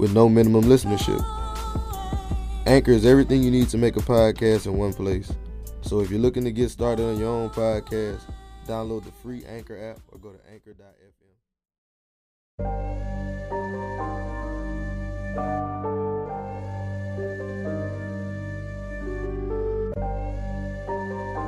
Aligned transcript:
with 0.00 0.14
no 0.14 0.30
minimum 0.30 0.64
listenership. 0.64 1.22
Anchor 2.66 2.92
is 2.92 3.04
everything 3.04 3.42
you 3.42 3.50
need 3.50 3.68
to 3.68 3.76
make 3.76 3.96
a 3.96 4.00
podcast 4.00 4.64
in 4.64 4.72
one 4.78 4.94
place. 4.94 5.30
So 5.82 6.00
if 6.00 6.10
you're 6.10 6.20
looking 6.20 6.42
to 6.44 6.50
get 6.50 6.70
started 6.70 7.04
on 7.04 7.18
your 7.18 7.28
own 7.28 7.50
podcast, 7.50 8.22
download 8.66 9.04
the 9.04 9.12
free 9.12 9.44
Anchor 9.44 9.78
app 9.90 10.00
or 10.08 10.18
go 10.18 10.30
to 10.30 10.38
anchor.fm. 10.50 10.80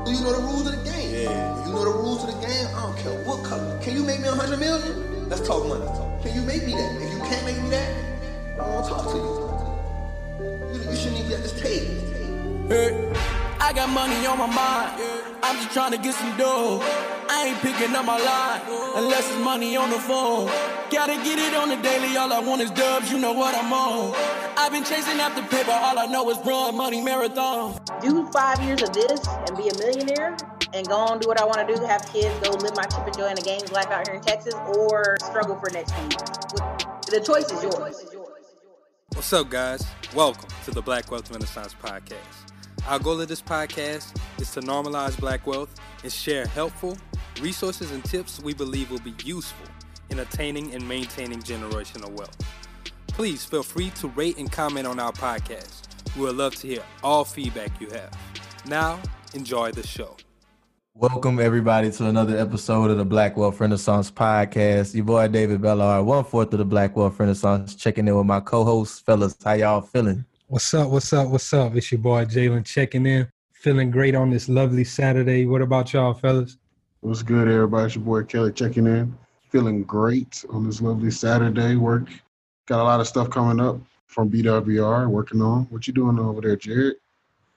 You 0.07 0.21
know 0.21 0.33
the 0.33 0.43
rules 0.43 0.67
of 0.67 0.77
the 0.77 0.91
game. 0.91 1.15
Yeah. 1.15 1.67
You 1.67 1.73
know 1.73 1.85
the 1.85 1.91
rules 1.91 2.23
of 2.23 2.35
the 2.35 2.47
game. 2.47 2.67
I 2.77 2.83
don't 2.83 2.99
care 2.99 3.25
what 3.25 3.45
color. 3.45 3.81
Can 3.81 3.97
you 3.97 4.03
make 4.03 4.21
me 4.21 4.29
a 4.29 4.33
hundred 4.33 4.61
million? 4.61 5.29
Let's 5.31 5.47
talk 5.47 5.67
money. 5.67 5.87
Can 6.23 6.35
you 6.35 6.43
make 6.43 6.67
me 6.67 6.73
that? 6.73 7.01
If 7.01 7.13
you 7.13 7.19
can't 7.21 7.47
make 7.47 7.63
me 7.63 7.71
that, 7.71 8.22
I 8.61 8.69
want 8.69 8.85
to 8.85 8.91
talk 8.91 9.11
to 9.13 9.17
you. 9.17 10.45
You, 10.75 10.91
you 10.91 10.97
shouldn't 10.97 11.19
even 11.19 11.29
be 11.29 11.35
at 11.35 11.43
this 11.43 11.59
table. 11.61 12.69
Hey, 12.69 13.13
I 13.59 13.73
got 13.73 13.89
money 13.89 14.27
on 14.27 14.39
my 14.39 14.47
mind. 14.47 15.03
I'm 15.43 15.57
just 15.57 15.73
trying 15.73 15.93
to 15.93 15.99
get 15.99 16.15
some 16.15 16.37
dough. 16.37 16.81
I 17.31 17.47
ain't 17.49 17.59
picking 17.61 17.95
up 17.97 18.05
my 18.05 18.19
line 18.19 18.61
unless 18.97 19.29
it's 19.31 19.39
money 19.43 19.77
on 19.77 19.91
the 19.91 19.99
phone. 19.99 20.47
Gotta 20.91 21.15
get 21.25 21.39
it 21.39 21.55
on 21.55 21.71
the 21.71 21.77
daily. 21.77 22.17
All 22.17 22.31
I 22.33 22.41
want 22.41 22.61
is 22.61 22.71
dubs. 22.71 23.11
You 23.11 23.19
know 23.19 23.33
what 23.33 23.55
I'm 23.57 23.73
on. 23.73 24.15
I've 24.59 24.71
been 24.71 24.85
chasing 24.85 25.19
after 25.19 25.43
paper. 25.43 25.73
All 25.73 25.99
I 25.99 26.07
know 26.07 26.29
is 26.31 26.39
run 26.45 26.77
money 26.77 27.03
marathon. 27.03 27.81
do 28.03 28.29
five 28.33 28.61
years 28.63 28.83
of 28.83 28.93
this 28.93 29.27
and 29.49 29.57
be 29.57 29.69
a 29.69 29.75
millionaire 29.79 30.37
and 30.75 30.87
go 30.89 30.97
on 30.97 31.19
do 31.21 31.29
what 31.29 31.41
I 31.41 31.45
want 31.45 31.67
to 31.67 31.75
do, 31.75 31.83
have 31.85 32.05
kids, 32.13 32.35
go 32.41 32.51
live 32.57 32.75
my 32.77 32.85
Chip 32.85 33.05
and 33.07 33.17
Joanna 33.17 33.43
Gaines 33.43 33.73
life 33.73 33.89
out 33.89 34.07
here 34.09 34.17
in 34.17 34.23
Texas, 34.23 34.55
or 34.77 35.17
struggle 35.21 35.57
for 35.57 35.69
the 35.69 35.75
next 35.75 35.93
few 35.93 36.05
years. 36.05 36.93
The 37.11 37.21
choice 37.21 37.51
is 37.53 37.63
yours. 37.63 38.22
What's 39.15 39.33
up, 39.35 39.51
guys? 39.51 39.87
Welcome 40.15 40.49
to 40.65 40.71
the 40.71 40.81
Black 40.81 41.11
Wealth 41.11 41.31
Renaissance 41.31 41.75
Podcast. 41.75 42.53
Our 42.89 42.99
goal 42.99 43.21
of 43.21 43.29
this 43.29 43.43
podcast 43.43 44.19
is 44.41 44.51
to 44.53 44.61
normalize 44.61 45.19
black 45.21 45.47
wealth 45.47 45.79
and 46.03 46.11
share 46.11 46.47
helpful 46.47 46.97
resources 47.41 47.93
and 47.93 48.03
tips 48.05 48.41
we 48.41 48.55
believe 48.55 48.91
will 48.91 49.01
be 49.01 49.15
useful 49.23 49.67
in 50.09 50.21
attaining 50.21 50.75
and 50.75 50.89
maintaining 50.89 51.41
generational 51.41 52.11
wealth. 52.11 52.37
Please 53.09 53.45
feel 53.45 53.63
free 53.63 53.91
to 53.91 54.09
rate 54.09 54.39
and 54.39 54.51
comment 54.51 54.87
on 54.87 54.99
our 54.99 55.13
podcast. 55.13 55.83
We 56.17 56.23
would 56.23 56.37
love 56.37 56.55
to 56.57 56.67
hear 56.67 56.83
all 57.03 57.25
feedback 57.25 57.79
you 57.81 57.91
have. 57.91 58.11
Now, 58.67 58.99
enjoy 59.35 59.73
the 59.73 59.87
show. 59.87 60.17
Welcome 60.95 61.41
everybody 61.41 61.91
to 61.91 62.07
another 62.07 62.37
episode 62.37 62.91
of 62.91 62.99
the 62.99 63.05
Black 63.07 63.35
Wealth 63.35 63.59
Renaissance 63.59 64.11
podcast. 64.11 64.95
Your 64.95 65.07
boy 65.07 65.27
David 65.27 65.63
Bellard, 65.63 66.05
one 66.05 66.23
fourth 66.23 66.53
of 66.53 66.59
the 66.59 66.67
Black 66.67 66.95
Wealth 66.95 67.19
Renaissance, 67.19 67.75
checking 67.75 68.07
in 68.07 68.15
with 68.15 68.27
my 68.27 68.41
co-hosts, 68.41 69.01
fellas. 69.01 69.35
How 69.43 69.55
y'all 69.55 69.81
feeling? 69.81 70.27
What's 70.49 70.75
up? 70.75 70.91
What's 70.91 71.11
up? 71.15 71.29
What's 71.29 71.51
up? 71.55 71.75
It's 71.77 71.91
your 71.91 72.01
boy 72.03 72.27
Jalen 72.27 72.67
checking 72.67 73.07
in. 73.07 73.27
Feeling 73.55 73.91
great 73.91 74.15
on 74.15 74.29
this 74.29 74.51
lovely 74.51 74.85
Saturday. 74.85 75.47
What 75.47 75.63
about 75.63 75.95
y'all, 75.95 76.13
fellas? 76.13 76.59
What's 77.01 77.23
good, 77.23 77.49
everybody? 77.49 77.87
It's 77.87 77.95
your 77.95 78.05
boy 78.05 78.25
Kelly 78.25 78.53
checking 78.53 78.87
in. 78.87 79.17
Feeling 79.49 79.85
great 79.85 80.45
on 80.51 80.67
this 80.67 80.83
lovely 80.83 81.11
Saturday. 81.11 81.75
Work 81.75 82.11
got 82.67 82.81
a 82.81 82.85
lot 82.85 83.01
of 83.01 83.09
stuff 83.09 83.31
coming 83.31 83.65
up 83.65 83.81
from 84.09 84.31
BWR. 84.31 85.09
Working 85.09 85.41
on. 85.41 85.65
What 85.71 85.87
you 85.87 85.95
doing 85.95 86.19
over 86.19 86.43
there, 86.43 86.57
Jared? 86.57 86.97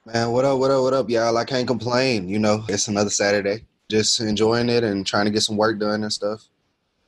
Man, 0.06 0.30
what 0.30 0.44
up, 0.44 0.60
what 0.60 0.70
up, 0.70 0.82
what 0.82 0.94
up, 0.94 1.10
y'all? 1.10 1.36
I 1.36 1.44
can't 1.44 1.66
complain. 1.66 2.28
You 2.28 2.38
know, 2.38 2.62
it's 2.68 2.86
another 2.86 3.10
Saturday. 3.10 3.64
Just 3.88 4.20
enjoying 4.20 4.68
it 4.68 4.84
and 4.84 5.04
trying 5.04 5.24
to 5.24 5.32
get 5.32 5.42
some 5.42 5.56
work 5.56 5.80
done 5.80 6.04
and 6.04 6.12
stuff. 6.12 6.44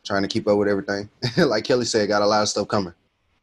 Trying 0.04 0.22
to 0.22 0.28
keep 0.28 0.48
up 0.48 0.58
with 0.58 0.66
everything. 0.68 1.08
like 1.36 1.62
Kelly 1.64 1.84
said, 1.84 2.08
got 2.08 2.22
a 2.22 2.26
lot 2.26 2.42
of 2.42 2.48
stuff 2.48 2.66
coming. 2.66 2.92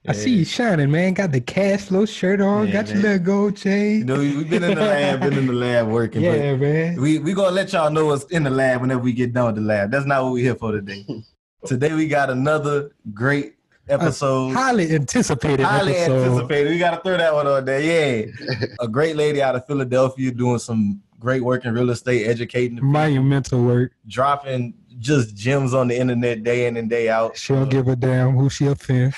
I 0.07 0.11
see 0.11 0.31
you 0.31 0.45
shining, 0.45 0.91
man. 0.91 1.13
Got 1.13 1.31
the 1.31 1.39
cash 1.41 1.83
flow 1.85 2.05
shirt 2.05 2.41
on. 2.41 2.67
Yeah, 2.67 2.73
got 2.73 2.87
your 2.87 2.95
man. 2.95 3.03
little 3.03 3.19
gold 3.25 3.57
chain. 3.57 3.99
You 3.99 4.03
know, 4.05 4.19
we- 4.19 4.37
we've 4.37 4.49
been 4.49 4.63
in 4.63 4.75
the 4.75 4.81
lab, 4.81 5.21
been 5.21 5.33
in 5.33 5.47
the 5.47 5.53
lab 5.53 5.87
working. 5.87 6.21
yeah, 6.21 6.51
but 6.51 6.59
man. 6.59 7.01
we 7.01 7.19
we 7.19 7.33
gonna 7.33 7.49
let 7.55 7.71
y'all 7.73 7.89
know 7.89 8.07
what's 8.07 8.25
in 8.25 8.43
the 8.43 8.49
lab 8.51 8.81
whenever 8.81 9.01
we 9.01 9.13
get 9.13 9.33
done 9.33 9.47
with 9.47 9.55
the 9.55 9.61
lab. 9.61 9.89
That's 9.89 10.05
not 10.05 10.23
what 10.23 10.33
we're 10.33 10.43
here 10.43 10.55
for 10.55 10.73
today. 10.73 11.05
today 11.65 11.93
we 11.93 12.07
got 12.07 12.29
another 12.29 12.91
great 13.13 13.54
episode. 13.87 14.53
Highly 14.53 14.93
anticipated 14.93 15.63
highly 15.63 15.95
episode. 15.95 16.23
anticipated. 16.23 16.69
We 16.71 16.79
gotta 16.79 17.01
throw 17.01 17.17
that 17.17 17.33
one 17.33 17.47
on 17.47 17.65
there. 17.65 17.81
Yeah, 17.81 18.65
a 18.79 18.87
great 18.87 19.15
lady 19.15 19.41
out 19.41 19.55
of 19.55 19.65
Philadelphia 19.65 20.31
doing 20.31 20.59
some 20.59 21.01
great 21.19 21.41
work 21.41 21.65
in 21.65 21.73
real 21.73 21.89
estate, 21.89 22.27
educating, 22.27 22.75
the 22.75 22.81
people, 22.81 22.91
Monumental 22.91 23.63
work. 23.63 23.91
dropping 24.07 24.73
just 24.99 25.35
gems 25.35 25.73
on 25.73 25.87
the 25.87 25.97
internet 25.97 26.43
day 26.43 26.67
in 26.67 26.77
and 26.77 26.89
day 26.89 27.09
out. 27.09 27.35
She 27.35 27.53
don't 27.53 27.69
give 27.69 27.87
a 27.87 27.95
damn 27.95 28.31
who 28.31 28.49
she 28.49 28.67
offend. 28.67 29.13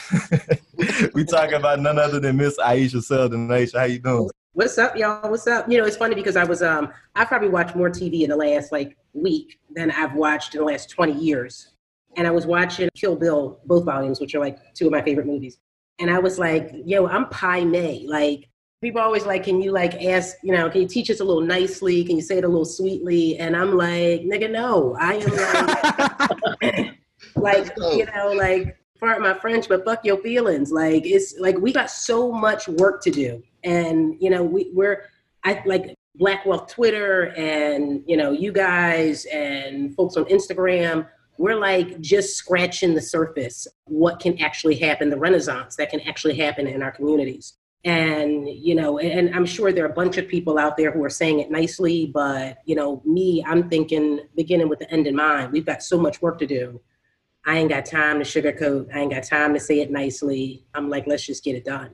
we 1.13 1.23
talking 1.23 1.55
about 1.55 1.79
none 1.79 1.99
other 1.99 2.19
than 2.19 2.37
Miss 2.37 2.57
Ayesha 2.59 3.01
Selden. 3.01 3.51
Ayesha, 3.51 3.79
how 3.79 3.85
you 3.85 3.99
doing? 3.99 4.29
What's 4.53 4.77
up, 4.79 4.97
y'all? 4.97 5.29
What's 5.29 5.45
up? 5.45 5.69
You 5.69 5.77
know, 5.77 5.85
it's 5.85 5.97
funny 5.97 6.15
because 6.15 6.35
I 6.35 6.43
was 6.43 6.63
um 6.63 6.91
I 7.15 7.25
probably 7.25 7.49
watched 7.49 7.75
more 7.75 7.89
TV 7.89 8.23
in 8.23 8.29
the 8.29 8.35
last 8.35 8.71
like 8.71 8.97
week 9.13 9.59
than 9.75 9.91
I've 9.91 10.15
watched 10.15 10.55
in 10.55 10.59
the 10.61 10.65
last 10.65 10.89
20 10.89 11.13
years. 11.13 11.73
And 12.17 12.27
I 12.27 12.31
was 12.31 12.45
watching 12.45 12.89
Kill 12.95 13.15
Bill, 13.15 13.59
both 13.65 13.85
volumes, 13.85 14.19
which 14.19 14.35
are 14.35 14.39
like 14.39 14.57
two 14.73 14.87
of 14.87 14.91
my 14.91 15.01
favorite 15.01 15.27
movies. 15.27 15.59
And 15.99 16.11
I 16.11 16.19
was 16.19 16.37
like, 16.37 16.71
yo, 16.85 17.07
I'm 17.07 17.29
Pai 17.29 17.63
Mei. 17.63 18.05
Like 18.07 18.49
people 18.81 19.01
always 19.01 19.25
like, 19.25 19.43
can 19.43 19.61
you 19.61 19.71
like 19.71 20.03
ask, 20.03 20.35
you 20.43 20.53
know, 20.53 20.69
can 20.69 20.81
you 20.81 20.87
teach 20.87 21.09
us 21.09 21.19
a 21.19 21.23
little 21.23 21.41
nicely? 21.41 22.03
Can 22.03 22.17
you 22.17 22.21
say 22.21 22.37
it 22.37 22.43
a 22.43 22.47
little 22.47 22.65
sweetly? 22.65 23.37
And 23.37 23.55
I'm 23.55 23.77
like, 23.77 24.21
nigga, 24.21 24.51
no. 24.51 24.95
I 24.99 25.15
am 25.15 25.31
like 26.57 26.97
like, 27.35 27.73
you 27.77 28.05
know, 28.05 28.33
like 28.33 28.77
pardon 28.99 29.23
my 29.23 29.33
French, 29.35 29.67
but 29.67 29.85
fuck 29.85 30.03
your 30.03 30.17
feelings. 30.17 30.71
Like 30.71 31.05
it's 31.05 31.35
like 31.39 31.57
we 31.57 31.71
got 31.71 31.89
so 31.89 32.31
much 32.31 32.67
work 32.67 33.01
to 33.03 33.11
do. 33.11 33.43
And 33.63 34.15
you 34.19 34.29
know, 34.29 34.43
we, 34.43 34.71
we're 34.73 35.05
I 35.43 35.61
like 35.65 35.95
Black 36.15 36.45
Wealth 36.45 36.67
Twitter 36.67 37.33
and 37.35 38.03
you 38.05 38.17
know, 38.17 38.31
you 38.31 38.51
guys 38.51 39.25
and 39.25 39.95
folks 39.95 40.17
on 40.17 40.25
Instagram, 40.25 41.07
we're 41.37 41.55
like 41.55 41.99
just 42.01 42.35
scratching 42.35 42.93
the 42.93 43.01
surface 43.01 43.67
what 43.85 44.19
can 44.19 44.39
actually 44.41 44.75
happen, 44.75 45.09
the 45.09 45.17
renaissance 45.17 45.75
that 45.75 45.89
can 45.89 46.01
actually 46.01 46.35
happen 46.35 46.67
in 46.67 46.81
our 46.81 46.91
communities. 46.91 47.57
And 47.83 48.49
you 48.49 48.75
know, 48.75 48.99
and 48.99 49.33
I'm 49.33 49.45
sure 49.45 49.71
there 49.71 49.85
are 49.85 49.89
a 49.89 49.93
bunch 49.93 50.17
of 50.17 50.27
people 50.27 50.57
out 50.57 50.77
there 50.77 50.91
who 50.91 51.03
are 51.03 51.09
saying 51.09 51.39
it 51.39 51.51
nicely, 51.51 52.07
but 52.07 52.57
you 52.65 52.75
know, 52.75 53.01
me, 53.05 53.43
I'm 53.47 53.69
thinking 53.69 54.21
beginning 54.35 54.67
with 54.67 54.79
the 54.79 54.91
end 54.91 55.07
in 55.07 55.15
mind. 55.15 55.51
We've 55.51 55.65
got 55.65 55.83
so 55.83 55.97
much 55.97 56.21
work 56.21 56.39
to 56.39 56.47
do. 56.47 56.81
I 57.45 57.57
ain't 57.57 57.69
got 57.69 57.85
time 57.85 58.19
to 58.19 58.25
sugarcoat. 58.25 58.93
I 58.93 58.99
ain't 58.99 59.13
got 59.13 59.23
time 59.23 59.53
to 59.53 59.59
say 59.59 59.79
it 59.79 59.89
nicely. 59.89 60.65
I'm 60.73 60.89
like, 60.89 61.07
let's 61.07 61.25
just 61.25 61.45
get 61.45 61.55
it 61.55 61.63
done. 61.63 61.91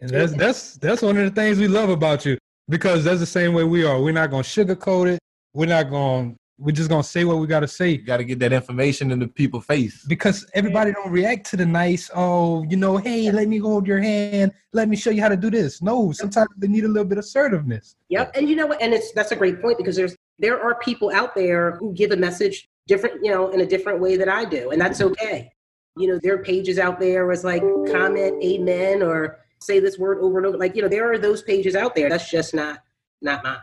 And 0.00 0.10
that's 0.10 0.32
that's 0.34 0.76
that's 0.76 1.02
one 1.02 1.16
of 1.16 1.24
the 1.24 1.30
things 1.30 1.58
we 1.58 1.66
love 1.66 1.88
about 1.88 2.24
you 2.24 2.38
because 2.68 3.04
that's 3.04 3.20
the 3.20 3.26
same 3.26 3.54
way 3.54 3.64
we 3.64 3.84
are. 3.84 4.00
We're 4.00 4.12
not 4.12 4.30
gonna 4.30 4.42
sugarcoat 4.42 5.14
it. 5.14 5.18
We're 5.54 5.66
not 5.66 5.90
gonna. 5.90 6.34
We're 6.56 6.72
just 6.72 6.88
gonna 6.88 7.02
say 7.02 7.24
what 7.24 7.38
we 7.38 7.46
gotta 7.48 7.66
say 7.66 7.90
You 7.90 8.02
got 8.02 8.18
to 8.18 8.24
get 8.24 8.38
that 8.38 8.52
information 8.52 9.10
in 9.10 9.18
the 9.18 9.26
people's 9.26 9.64
face. 9.64 10.04
because 10.06 10.46
everybody 10.54 10.92
don't 10.92 11.10
react 11.10 11.50
to 11.50 11.56
the 11.56 11.66
nice. 11.66 12.10
Oh, 12.14 12.64
you 12.68 12.76
know, 12.76 12.96
hey, 12.96 13.30
let 13.32 13.48
me 13.48 13.58
hold 13.58 13.86
your 13.86 14.00
hand. 14.00 14.52
Let 14.72 14.88
me 14.88 14.96
show 14.96 15.10
you 15.10 15.20
how 15.20 15.28
to 15.28 15.36
do 15.36 15.50
this. 15.50 15.82
No, 15.82 16.12
sometimes 16.12 16.48
they 16.56 16.68
need 16.68 16.84
a 16.84 16.88
little 16.88 17.04
bit 17.04 17.18
of 17.18 17.24
assertiveness. 17.24 17.96
Yep. 18.08 18.36
And 18.36 18.48
you 18.48 18.54
know 18.54 18.66
what? 18.66 18.80
And 18.80 18.94
it's 18.94 19.12
that's 19.12 19.32
a 19.32 19.36
great 19.36 19.60
point 19.60 19.78
because 19.78 19.96
there's 19.96 20.16
there 20.38 20.60
are 20.60 20.76
people 20.76 21.10
out 21.12 21.34
there 21.34 21.72
who 21.76 21.92
give 21.92 22.12
a 22.12 22.16
message 22.16 22.68
different, 22.86 23.24
you 23.24 23.30
know, 23.30 23.48
in 23.50 23.60
a 23.60 23.66
different 23.66 24.00
way 24.00 24.16
that 24.16 24.28
I 24.28 24.44
do, 24.44 24.70
and 24.70 24.80
that's 24.80 25.00
okay. 25.00 25.50
You 25.96 26.08
know, 26.08 26.18
there 26.22 26.34
are 26.34 26.42
pages 26.42 26.78
out 26.78 26.98
there 27.00 27.24
where 27.24 27.32
it's 27.32 27.44
like 27.44 27.62
comment 27.90 28.42
amen 28.42 29.02
or 29.02 29.38
say 29.60 29.80
this 29.80 29.98
word 29.98 30.18
over 30.20 30.38
and 30.38 30.46
over. 30.46 30.56
Like, 30.56 30.76
you 30.76 30.82
know, 30.82 30.88
there 30.88 31.10
are 31.10 31.18
those 31.18 31.42
pages 31.42 31.74
out 31.74 31.94
there. 31.94 32.08
That's 32.08 32.30
just 32.30 32.54
not 32.54 32.80
not 33.22 33.42
mine. 33.42 33.58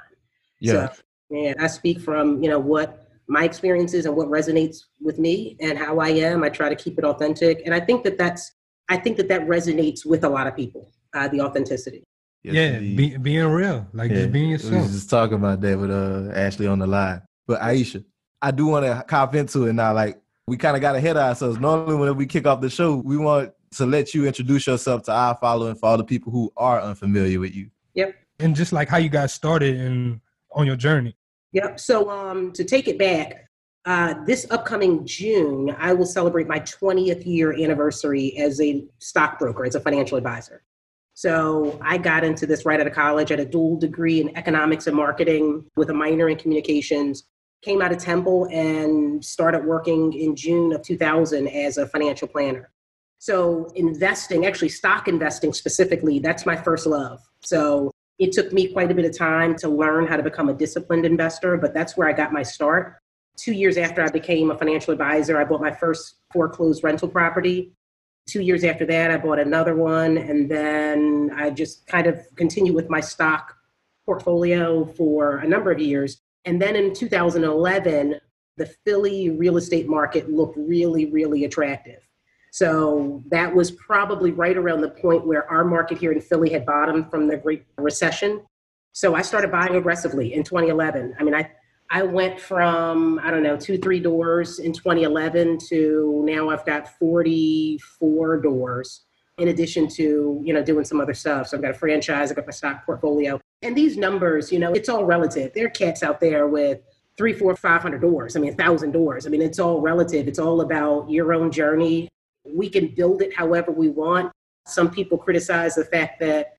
Yeah. 0.60 0.90
So, 0.90 1.02
and 1.31 1.56
I 1.60 1.68
speak 1.68 2.00
from, 2.00 2.44
you 2.44 2.50
know, 2.50 2.60
what 2.60 3.07
my 3.28 3.44
experiences 3.45 4.06
and 4.06 4.16
what 4.16 4.28
resonates 4.28 4.83
with 5.01 5.18
me 5.18 5.56
and 5.62 5.78
how 5.78 6.00
I 6.00 6.10
am. 6.10 6.44
I 6.44 6.50
try 6.50 6.69
to 6.69 6.75
keep 6.75 6.98
it 6.98 7.06
authentic. 7.06 7.62
And 7.66 7.74
I 7.74 7.80
think 7.80 8.04
that 8.04 8.18
that's, 8.18 8.51
I 8.89 8.98
think 8.98 9.18
that 9.18 9.30
that 9.30 9.42
resonates 9.48 10.06
with 10.06 10.24
a 10.24 10.30
lot 10.30 10.48
of 10.48 10.56
people, 10.56 10.92
uh, 11.13 11.28
the 11.30 11.42
authenticity. 11.42 12.04
Yes, 12.44 12.56
yeah, 12.56 12.80
be, 12.80 13.18
being 13.18 13.45
real, 13.45 13.88
like 13.94 14.10
Yeah, 14.10 14.18
just 14.18 14.31
being 14.31 14.45
We 14.48 14.51
yourself. 14.54 14.81
was 14.83 14.92
just 14.94 15.10
talking 15.10 15.36
about 15.36 15.62
that 15.62 15.78
with 15.80 15.92
uh, 15.92 16.31
Ashley 16.33 16.68
on 16.68 16.80
the 16.80 16.88
line. 16.88 17.22
But 17.48 17.62
Ayesha, 17.62 18.04
I 18.42 18.51
do 18.51 18.66
want 18.66 18.86
to 18.86 19.04
cop 19.07 19.36
into 19.36 19.68
it 19.68 19.74
now. 19.74 19.94
Like 19.94 20.19
we 20.48 20.57
kind 20.57 20.75
of 20.75 20.81
got 20.81 20.95
ahead 20.95 21.16
of 21.18 21.24
ourselves. 21.24 21.60
Normally, 21.60 21.95
when 21.95 22.16
we 22.18 22.25
kick 22.25 22.48
off 22.48 22.60
the 22.60 22.69
show, 22.69 22.95
we 22.95 23.16
want 23.16 23.54
to 23.75 23.86
let 23.86 24.13
you 24.13 24.25
introduce 24.25 24.66
yourself 24.68 25.04
to 25.04 25.12
our 25.13 25.36
following 25.36 25.75
for 25.75 25.86
all 25.89 25.98
the 25.98 26.04
people 26.04 26.31
who 26.31 26.51
are 26.57 26.81
unfamiliar 26.81 27.39
with 27.39 27.56
you. 27.56 27.69
Yep. 27.94 28.16
and 28.39 28.56
just 28.56 28.74
like 28.74 28.89
how 28.89 28.98
you 28.98 29.10
got 29.10 29.30
started 29.30 29.75
and 29.80 30.19
on 30.54 30.66
your 30.66 30.75
journey. 30.75 31.16
Yep. 31.53 31.80
So 31.80 32.09
um, 32.09 32.51
to 32.53 32.63
take 32.63 32.88
it 32.88 32.98
back, 32.98 33.48
uh, 33.86 34.13
this 34.25 34.45
upcoming 34.51 35.06
June, 35.06 35.75
I 35.77 35.94
will 35.94 36.06
celebrate 36.06 36.48
my 36.48 36.59
20th 36.59 37.25
year 37.25 37.53
anniversary 37.53 38.38
as 38.38 38.62
a 38.62 38.86
stockbroker, 39.00 39.65
as 39.65 39.75
a 39.75 39.80
financial 39.80 40.18
advisor. 40.18 40.63
So 41.13 41.80
I 41.83 41.98
got 41.98 42.24
into 42.24 42.45
this 42.45 42.65
right 42.65 42.80
out 42.80 42.88
of 42.88 42.94
college 42.94 43.31
at 43.31 43.39
a 43.39 43.45
dual 43.45 43.77
degree 43.77 44.21
in 44.21 44.36
economics 44.38 44.88
and 44.88 44.95
marketing 44.95 45.65
with 45.75 45.89
a 45.89 45.94
minor 45.94 46.30
in 46.30 46.38
communications. 46.38 47.25
Came 47.63 47.81
out 47.81 47.92
of 47.92 47.97
Temple 47.97 48.47
and 48.51 49.24
started 49.24 49.65
working 49.65 50.13
in 50.13 50.36
June 50.36 50.74
of 50.74 50.81
2000 50.83 51.47
as 51.47 51.77
a 51.77 51.88
financial 51.88 52.27
planner. 52.27 52.71
So 53.19 53.68
investing, 53.75 54.47
actually 54.47 54.69
stock 54.69 55.07
investing 55.07 55.54
specifically, 55.54 56.18
that's 56.18 56.45
my 56.45 56.56
first 56.56 56.88
love. 56.88 57.19
So 57.44 57.92
it 58.21 58.31
took 58.31 58.53
me 58.53 58.68
quite 58.68 58.91
a 58.91 58.94
bit 58.94 59.03
of 59.03 59.18
time 59.18 59.56
to 59.56 59.68
learn 59.68 60.06
how 60.06 60.15
to 60.15 60.21
become 60.21 60.47
a 60.47 60.53
disciplined 60.53 61.07
investor, 61.07 61.57
but 61.57 61.73
that's 61.73 61.97
where 61.97 62.07
I 62.07 62.13
got 62.13 62.31
my 62.31 62.44
start. 62.44 62.97
Two 63.35 63.51
years 63.51 63.77
after 63.77 64.03
I 64.03 64.09
became 64.09 64.51
a 64.51 64.57
financial 64.57 64.94
advisor, 64.94 65.41
I 65.41 65.44
bought 65.44 65.59
my 65.59 65.71
first 65.71 66.18
foreclosed 66.31 66.83
rental 66.83 67.07
property. 67.07 67.73
Two 68.29 68.41
years 68.41 68.63
after 68.63 68.85
that, 68.85 69.09
I 69.09 69.18
bought 69.18 69.39
another 69.39 69.75
one. 69.75 70.19
And 70.19 70.51
then 70.51 71.31
I 71.35 71.50
just 71.50 71.88
kind 71.88 72.06
of 72.06 72.19
continued 72.35 72.75
with 72.75 72.91
my 72.91 73.00
stock 73.00 73.56
portfolio 74.06 74.85
for 74.85 75.38
a 75.38 75.47
number 75.47 75.71
of 75.71 75.79
years. 75.79 76.21
And 76.45 76.62
then 76.62 76.75
in 76.75 76.94
2011, 76.94 78.19
the 78.57 78.65
Philly 78.85 79.31
real 79.31 79.57
estate 79.57 79.89
market 79.89 80.29
looked 80.29 80.57
really, 80.57 81.06
really 81.06 81.45
attractive. 81.45 82.07
So 82.51 83.24
that 83.30 83.56
was 83.56 83.71
probably 83.71 84.31
right 84.31 84.57
around 84.57 84.81
the 84.81 84.89
point 84.89 85.25
where 85.25 85.50
our 85.50 85.63
market 85.63 85.98
here 85.98 86.12
in 86.12 86.19
Philly 86.19 86.50
had 86.51 86.65
bottomed 86.65 87.09
from 87.09 87.27
the 87.27 87.38
Great 87.38 87.65
Recession. 87.77 88.45
So 88.92 89.15
I 89.15 89.21
started 89.21 89.51
buying 89.51 89.75
aggressively 89.75 90.33
in 90.33 90.44
2011. 90.44 91.15
I 91.18 91.24
mean, 91.24 91.33
I 91.33 91.50
I 91.89 92.03
went 92.03 92.39
from 92.39 93.19
I 93.24 93.31
don't 93.31 93.44
know 93.44 93.56
two 93.56 93.77
three 93.77 94.00
doors 94.01 94.59
in 94.59 94.74
2011 94.74 95.59
to 95.69 96.24
now 96.25 96.50
I've 96.50 96.65
got 96.65 96.98
44 97.00 98.38
doors. 98.42 99.06
In 99.38 99.47
addition 99.47 99.88
to 99.95 100.42
you 100.44 100.54
know 100.54 100.62
doing 100.62 100.83
some 100.83 101.00
other 101.00 101.13
stuff, 101.13 101.47
so 101.47 101.57
I've 101.57 101.63
got 101.63 101.71
a 101.71 101.74
franchise, 101.74 102.31
I've 102.31 102.36
got 102.36 102.45
my 102.45 102.51
stock 102.51 102.86
portfolio, 102.86 103.39
and 103.62 103.75
these 103.75 103.95
numbers, 103.95 104.51
you 104.51 104.59
know, 104.59 104.74
it's 104.74 104.89
all 104.89 105.06
relative. 105.06 105.54
There 105.54 105.65
are 105.68 105.69
cats 105.69 106.04
out 106.04 106.19
there 106.19 106.47
with 106.47 106.80
three, 107.18 107.33
four, 107.33 107.56
five 107.56 107.81
hundred 107.81 108.01
doors. 108.01 108.36
I 108.36 108.39
mean, 108.39 108.54
a 108.54 108.56
thousand 108.56 108.92
doors. 108.92 109.25
I 109.25 109.30
mean, 109.30 109.42
it's 109.42 109.57
all 109.57 109.80
relative. 109.80 110.27
It's 110.27 110.39
all 110.39 110.62
about 110.62 111.09
your 111.09 111.33
own 111.33 111.50
journey. 111.50 112.09
We 112.46 112.70
can 112.70 112.88
build 112.96 113.22
it 113.22 113.36
however 113.36 113.72
we 113.72 113.90
want. 113.90 114.32
Some 114.66 114.90
people 114.92 115.18
criticize 115.18 115.76
the 115.76 115.86
fact 115.86 116.20
that 116.20 116.54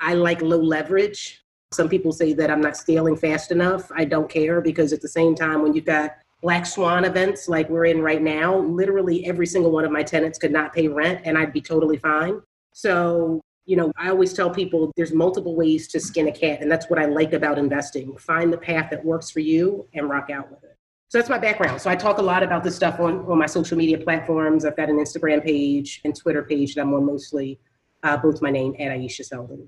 I 0.00 0.14
like 0.14 0.42
low 0.42 0.60
leverage. 0.60 1.42
Some 1.72 1.88
people 1.88 2.12
say 2.12 2.32
that 2.34 2.50
I'm 2.50 2.60
not 2.60 2.76
scaling 2.76 3.16
fast 3.16 3.52
enough. 3.52 3.90
I 3.94 4.04
don't 4.04 4.30
care 4.30 4.60
because 4.60 4.92
at 4.92 5.00
the 5.00 5.08
same 5.08 5.34
time, 5.34 5.62
when 5.62 5.74
you've 5.74 5.84
got 5.84 6.12
black 6.40 6.66
swan 6.66 7.04
events 7.04 7.48
like 7.48 7.68
we're 7.68 7.86
in 7.86 8.00
right 8.00 8.22
now, 8.22 8.58
literally 8.58 9.26
every 9.26 9.46
single 9.46 9.70
one 9.70 9.84
of 9.84 9.90
my 9.90 10.02
tenants 10.02 10.38
could 10.38 10.52
not 10.52 10.72
pay 10.72 10.88
rent 10.88 11.20
and 11.24 11.36
I'd 11.36 11.52
be 11.52 11.60
totally 11.60 11.98
fine. 11.98 12.40
So, 12.72 13.40
you 13.66 13.76
know, 13.76 13.92
I 13.98 14.08
always 14.08 14.32
tell 14.32 14.50
people 14.50 14.92
there's 14.96 15.12
multiple 15.12 15.56
ways 15.56 15.88
to 15.88 16.00
skin 16.00 16.28
a 16.28 16.32
cat. 16.32 16.62
And 16.62 16.70
that's 16.70 16.88
what 16.88 16.98
I 16.98 17.06
like 17.06 17.32
about 17.32 17.58
investing. 17.58 18.16
Find 18.16 18.52
the 18.52 18.58
path 18.58 18.88
that 18.90 19.04
works 19.04 19.30
for 19.30 19.40
you 19.40 19.86
and 19.94 20.08
rock 20.08 20.30
out 20.30 20.50
with 20.50 20.62
it. 20.64 20.67
So 21.10 21.16
that's 21.16 21.30
my 21.30 21.38
background. 21.38 21.80
So 21.80 21.88
I 21.88 21.96
talk 21.96 22.18
a 22.18 22.22
lot 22.22 22.42
about 22.42 22.62
this 22.62 22.76
stuff 22.76 23.00
on, 23.00 23.20
on 23.30 23.38
my 23.38 23.46
social 23.46 23.78
media 23.78 23.96
platforms. 23.96 24.66
I've 24.66 24.76
got 24.76 24.90
an 24.90 24.98
Instagram 24.98 25.42
page 25.42 26.02
and 26.04 26.14
Twitter 26.14 26.42
page 26.42 26.74
that 26.74 26.82
I'm 26.82 26.92
on 26.92 27.06
mostly, 27.06 27.58
uh, 28.02 28.18
both 28.18 28.42
my 28.42 28.50
name 28.50 28.74
and 28.78 28.92
Ayesha 28.92 29.24
Selden. 29.24 29.66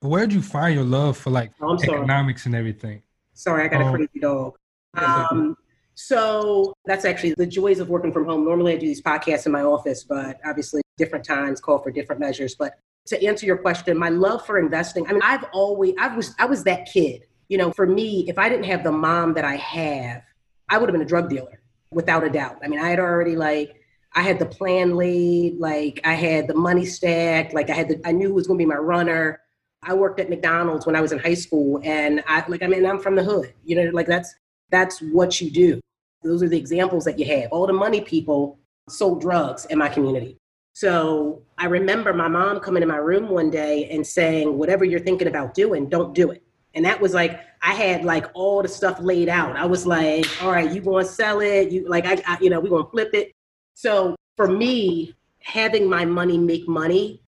Where'd 0.00 0.32
you 0.32 0.42
find 0.42 0.74
your 0.74 0.84
love 0.84 1.16
for 1.16 1.30
like 1.30 1.52
Oh, 1.62 1.74
economics 1.82 2.44
and 2.44 2.54
everything? 2.54 3.02
Sorry, 3.32 3.64
I 3.64 3.68
got 3.68 3.80
Oh. 3.80 3.88
a 3.88 3.92
crazy 3.96 4.20
dog. 4.20 4.56
Um, 4.94 5.56
so 5.94 6.74
that's 6.84 7.06
actually 7.06 7.34
the 7.38 7.46
joys 7.46 7.80
of 7.80 7.88
working 7.88 8.12
from 8.12 8.26
home. 8.26 8.44
Normally, 8.44 8.74
I 8.74 8.76
do 8.76 8.86
these 8.86 9.02
podcasts 9.02 9.46
in 9.46 9.52
my 9.52 9.62
office, 9.62 10.04
but 10.04 10.40
obviously, 10.44 10.82
different 10.98 11.24
times 11.24 11.60
call 11.60 11.78
for 11.78 11.90
different 11.90 12.20
measures. 12.20 12.54
But 12.54 12.74
to 13.06 13.24
answer 13.24 13.46
your 13.46 13.56
question, 13.56 13.96
my 13.96 14.10
love 14.10 14.44
for 14.44 14.58
investing. 14.58 15.06
I 15.08 15.12
mean, 15.12 15.22
I've 15.24 15.44
always, 15.52 15.94
I 15.98 16.14
was, 16.14 16.34
I 16.38 16.44
was 16.44 16.64
that 16.64 16.86
kid. 16.92 17.24
You 17.48 17.58
know, 17.58 17.72
for 17.72 17.86
me, 17.86 18.28
if 18.28 18.38
I 18.38 18.48
didn't 18.48 18.66
have 18.66 18.84
the 18.84 18.92
mom 18.92 19.34
that 19.34 19.44
I 19.44 19.56
have, 19.56 20.22
I 20.68 20.78
would 20.78 20.88
have 20.88 20.92
been 20.92 21.02
a 21.02 21.08
drug 21.08 21.30
dealer 21.30 21.60
without 21.90 22.24
a 22.24 22.30
doubt. 22.30 22.58
I 22.62 22.68
mean, 22.68 22.78
I 22.78 22.90
had 22.90 23.00
already 23.00 23.36
like, 23.36 23.82
I 24.14 24.22
had 24.22 24.38
the 24.38 24.46
plan 24.46 24.96
laid, 24.96 25.58
like 25.58 26.00
I 26.04 26.14
had 26.14 26.46
the 26.46 26.54
money 26.54 26.84
stacked, 26.84 27.54
like 27.54 27.70
I 27.70 27.74
had 27.74 27.88
the, 27.88 28.00
I 28.04 28.12
knew 28.12 28.28
who 28.28 28.34
was 28.34 28.46
going 28.46 28.58
to 28.58 28.62
be 28.62 28.68
my 28.68 28.76
runner. 28.76 29.40
I 29.82 29.94
worked 29.94 30.18
at 30.20 30.28
McDonald's 30.28 30.86
when 30.86 30.96
I 30.96 31.00
was 31.00 31.12
in 31.12 31.18
high 31.18 31.34
school, 31.34 31.80
and 31.84 32.22
I 32.26 32.44
like, 32.48 32.62
I 32.62 32.66
mean, 32.66 32.84
I'm 32.84 32.98
from 32.98 33.14
the 33.14 33.22
hood. 33.22 33.54
You 33.64 33.76
know, 33.76 33.90
like 33.92 34.06
that's 34.06 34.34
that's 34.70 35.00
what 35.00 35.40
you 35.40 35.50
do. 35.50 35.80
Those 36.22 36.42
are 36.42 36.48
the 36.48 36.58
examples 36.58 37.04
that 37.04 37.18
you 37.18 37.26
have. 37.26 37.52
All 37.52 37.66
the 37.66 37.72
money 37.72 38.00
people 38.00 38.58
sold 38.88 39.20
drugs 39.20 39.66
in 39.66 39.78
my 39.78 39.88
community. 39.88 40.36
So 40.72 41.42
I 41.58 41.66
remember 41.66 42.12
my 42.12 42.28
mom 42.28 42.60
coming 42.60 42.82
in 42.82 42.88
my 42.88 42.96
room 42.96 43.28
one 43.28 43.50
day 43.50 43.88
and 43.90 44.04
saying, 44.04 44.58
"Whatever 44.58 44.84
you're 44.84 45.00
thinking 45.00 45.28
about 45.28 45.54
doing, 45.54 45.88
don't 45.88 46.12
do 46.12 46.32
it." 46.32 46.42
And 46.78 46.84
that 46.86 47.00
was 47.00 47.12
like 47.12 47.40
I 47.60 47.74
had 47.74 48.04
like 48.04 48.26
all 48.34 48.62
the 48.62 48.68
stuff 48.68 49.00
laid 49.00 49.28
out. 49.28 49.56
I 49.56 49.66
was 49.66 49.84
like, 49.84 50.24
"All 50.40 50.52
right, 50.52 50.72
you 50.72 50.80
to 50.80 51.04
sell 51.04 51.40
it? 51.40 51.72
You 51.72 51.88
like 51.88 52.06
I, 52.06 52.22
I 52.24 52.38
you 52.40 52.50
know, 52.50 52.60
we 52.60 52.68
to 52.68 52.84
flip 52.92 53.10
it." 53.14 53.32
So 53.74 54.14
for 54.36 54.46
me, 54.46 55.12
having 55.40 55.90
my 55.90 56.04
money 56.04 56.38
make 56.38 56.68
money 56.68 57.20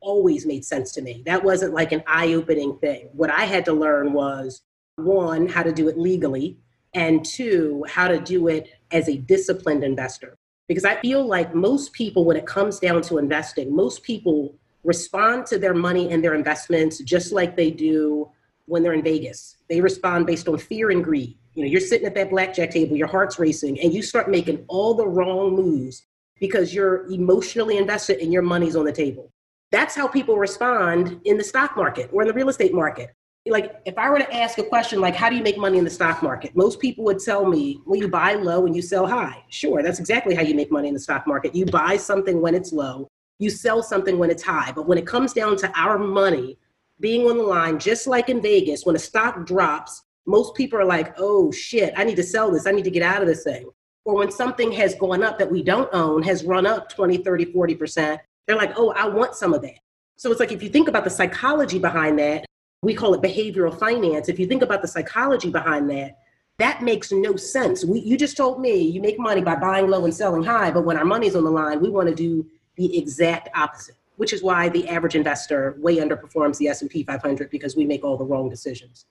always 0.00 0.46
made 0.46 0.64
sense 0.64 0.92
to 0.92 1.02
me. 1.02 1.24
That 1.26 1.42
wasn't 1.42 1.74
like 1.74 1.90
an 1.90 2.04
eye 2.06 2.34
opening 2.34 2.78
thing. 2.78 3.08
What 3.12 3.28
I 3.28 3.44
had 3.44 3.64
to 3.64 3.72
learn 3.72 4.12
was 4.12 4.62
one, 4.94 5.48
how 5.48 5.64
to 5.64 5.72
do 5.72 5.88
it 5.88 5.98
legally, 5.98 6.58
and 6.94 7.24
two, 7.24 7.84
how 7.88 8.06
to 8.06 8.20
do 8.20 8.46
it 8.46 8.68
as 8.92 9.08
a 9.08 9.16
disciplined 9.16 9.82
investor. 9.82 10.36
Because 10.68 10.84
I 10.84 11.00
feel 11.00 11.26
like 11.26 11.56
most 11.56 11.92
people, 11.92 12.24
when 12.24 12.36
it 12.36 12.46
comes 12.46 12.78
down 12.78 13.02
to 13.02 13.18
investing, 13.18 13.74
most 13.74 14.04
people 14.04 14.54
respond 14.84 15.46
to 15.46 15.58
their 15.58 15.74
money 15.74 16.12
and 16.12 16.22
their 16.22 16.34
investments 16.34 17.00
just 17.00 17.32
like 17.32 17.56
they 17.56 17.72
do 17.72 18.30
when 18.72 18.82
they're 18.82 18.94
in 18.94 19.02
Vegas. 19.02 19.58
They 19.68 19.82
respond 19.82 20.26
based 20.26 20.48
on 20.48 20.56
fear 20.56 20.90
and 20.90 21.04
greed. 21.04 21.36
You 21.52 21.62
know, 21.62 21.70
you're 21.70 21.80
sitting 21.80 22.06
at 22.06 22.14
that 22.14 22.30
blackjack 22.30 22.70
table, 22.70 22.96
your 22.96 23.06
heart's 23.06 23.38
racing, 23.38 23.78
and 23.80 23.92
you 23.92 24.00
start 24.02 24.30
making 24.30 24.64
all 24.66 24.94
the 24.94 25.06
wrong 25.06 25.54
moves 25.54 26.06
because 26.40 26.74
you're 26.74 27.06
emotionally 27.08 27.76
invested 27.76 28.20
and 28.20 28.32
your 28.32 28.40
money's 28.40 28.74
on 28.74 28.86
the 28.86 28.92
table. 28.92 29.30
That's 29.70 29.94
how 29.94 30.08
people 30.08 30.38
respond 30.38 31.20
in 31.26 31.36
the 31.36 31.44
stock 31.44 31.76
market 31.76 32.08
or 32.12 32.22
in 32.22 32.28
the 32.28 32.34
real 32.34 32.48
estate 32.48 32.72
market. 32.72 33.10
Like, 33.46 33.76
if 33.84 33.98
I 33.98 34.08
were 34.08 34.18
to 34.18 34.34
ask 34.34 34.56
a 34.56 34.62
question 34.62 35.02
like, 35.02 35.16
how 35.16 35.28
do 35.28 35.36
you 35.36 35.42
make 35.42 35.58
money 35.58 35.76
in 35.76 35.84
the 35.84 35.90
stock 35.90 36.22
market? 36.22 36.56
Most 36.56 36.80
people 36.80 37.04
would 37.04 37.18
tell 37.18 37.44
me, 37.44 37.78
well, 37.84 38.00
you 38.00 38.08
buy 38.08 38.34
low 38.34 38.64
and 38.64 38.74
you 38.74 38.80
sell 38.80 39.06
high. 39.06 39.44
Sure, 39.50 39.82
that's 39.82 39.98
exactly 39.98 40.34
how 40.34 40.42
you 40.42 40.54
make 40.54 40.72
money 40.72 40.88
in 40.88 40.94
the 40.94 41.00
stock 41.00 41.26
market. 41.26 41.54
You 41.54 41.66
buy 41.66 41.98
something 41.98 42.40
when 42.40 42.54
it's 42.54 42.72
low, 42.72 43.08
you 43.38 43.50
sell 43.50 43.82
something 43.82 44.18
when 44.18 44.30
it's 44.30 44.42
high. 44.42 44.72
But 44.74 44.86
when 44.86 44.96
it 44.96 45.06
comes 45.06 45.34
down 45.34 45.56
to 45.58 45.70
our 45.78 45.98
money 45.98 46.56
being 47.02 47.28
on 47.28 47.36
the 47.36 47.42
line, 47.42 47.78
just 47.78 48.06
like 48.06 48.30
in 48.30 48.40
Vegas, 48.40 48.86
when 48.86 48.96
a 48.96 48.98
stock 48.98 49.44
drops, 49.44 50.02
most 50.24 50.54
people 50.54 50.78
are 50.78 50.84
like, 50.84 51.14
oh 51.18 51.50
shit, 51.52 51.92
I 51.96 52.04
need 52.04 52.16
to 52.16 52.22
sell 52.22 52.50
this. 52.50 52.66
I 52.66 52.70
need 52.70 52.84
to 52.84 52.90
get 52.90 53.02
out 53.02 53.20
of 53.20 53.28
this 53.28 53.42
thing. 53.42 53.68
Or 54.04 54.14
when 54.14 54.30
something 54.30 54.72
has 54.72 54.94
gone 54.94 55.22
up 55.22 55.38
that 55.38 55.50
we 55.50 55.62
don't 55.62 55.92
own, 55.92 56.22
has 56.22 56.44
run 56.44 56.64
up 56.64 56.88
20, 56.88 57.18
30, 57.18 57.46
40%, 57.46 58.18
they're 58.46 58.56
like, 58.56 58.72
oh, 58.76 58.90
I 58.92 59.06
want 59.08 59.34
some 59.34 59.52
of 59.52 59.62
that. 59.62 59.78
So 60.16 60.30
it's 60.30 60.40
like 60.40 60.52
if 60.52 60.62
you 60.62 60.68
think 60.68 60.88
about 60.88 61.04
the 61.04 61.10
psychology 61.10 61.78
behind 61.78 62.18
that, 62.20 62.46
we 62.82 62.94
call 62.94 63.14
it 63.14 63.20
behavioral 63.20 63.76
finance. 63.76 64.28
If 64.28 64.38
you 64.38 64.46
think 64.46 64.62
about 64.62 64.82
the 64.82 64.88
psychology 64.88 65.50
behind 65.50 65.90
that, 65.90 66.18
that 66.58 66.82
makes 66.82 67.10
no 67.10 67.36
sense. 67.36 67.84
We, 67.84 68.00
you 68.00 68.16
just 68.16 68.36
told 68.36 68.60
me 68.60 68.76
you 68.76 69.00
make 69.00 69.18
money 69.18 69.40
by 69.40 69.56
buying 69.56 69.88
low 69.88 70.04
and 70.04 70.14
selling 70.14 70.44
high, 70.44 70.70
but 70.70 70.84
when 70.84 70.96
our 70.96 71.04
money's 71.04 71.34
on 71.34 71.44
the 71.44 71.50
line, 71.50 71.80
we 71.80 71.90
want 71.90 72.08
to 72.08 72.14
do 72.14 72.46
the 72.76 72.96
exact 72.96 73.48
opposite, 73.56 73.96
which 74.16 74.32
is 74.32 74.42
why 74.42 74.68
the 74.68 74.88
average 74.88 75.14
investor 75.14 75.76
way 75.78 75.96
underperforms 75.96 76.58
the 76.58 76.68
S&P 76.68 77.02
500 77.02 77.50
because 77.50 77.76
we 77.76 77.84
make 77.84 78.04
all 78.04 78.16
the 78.16 78.24
wrong 78.24 78.48
decisions. 78.48 79.06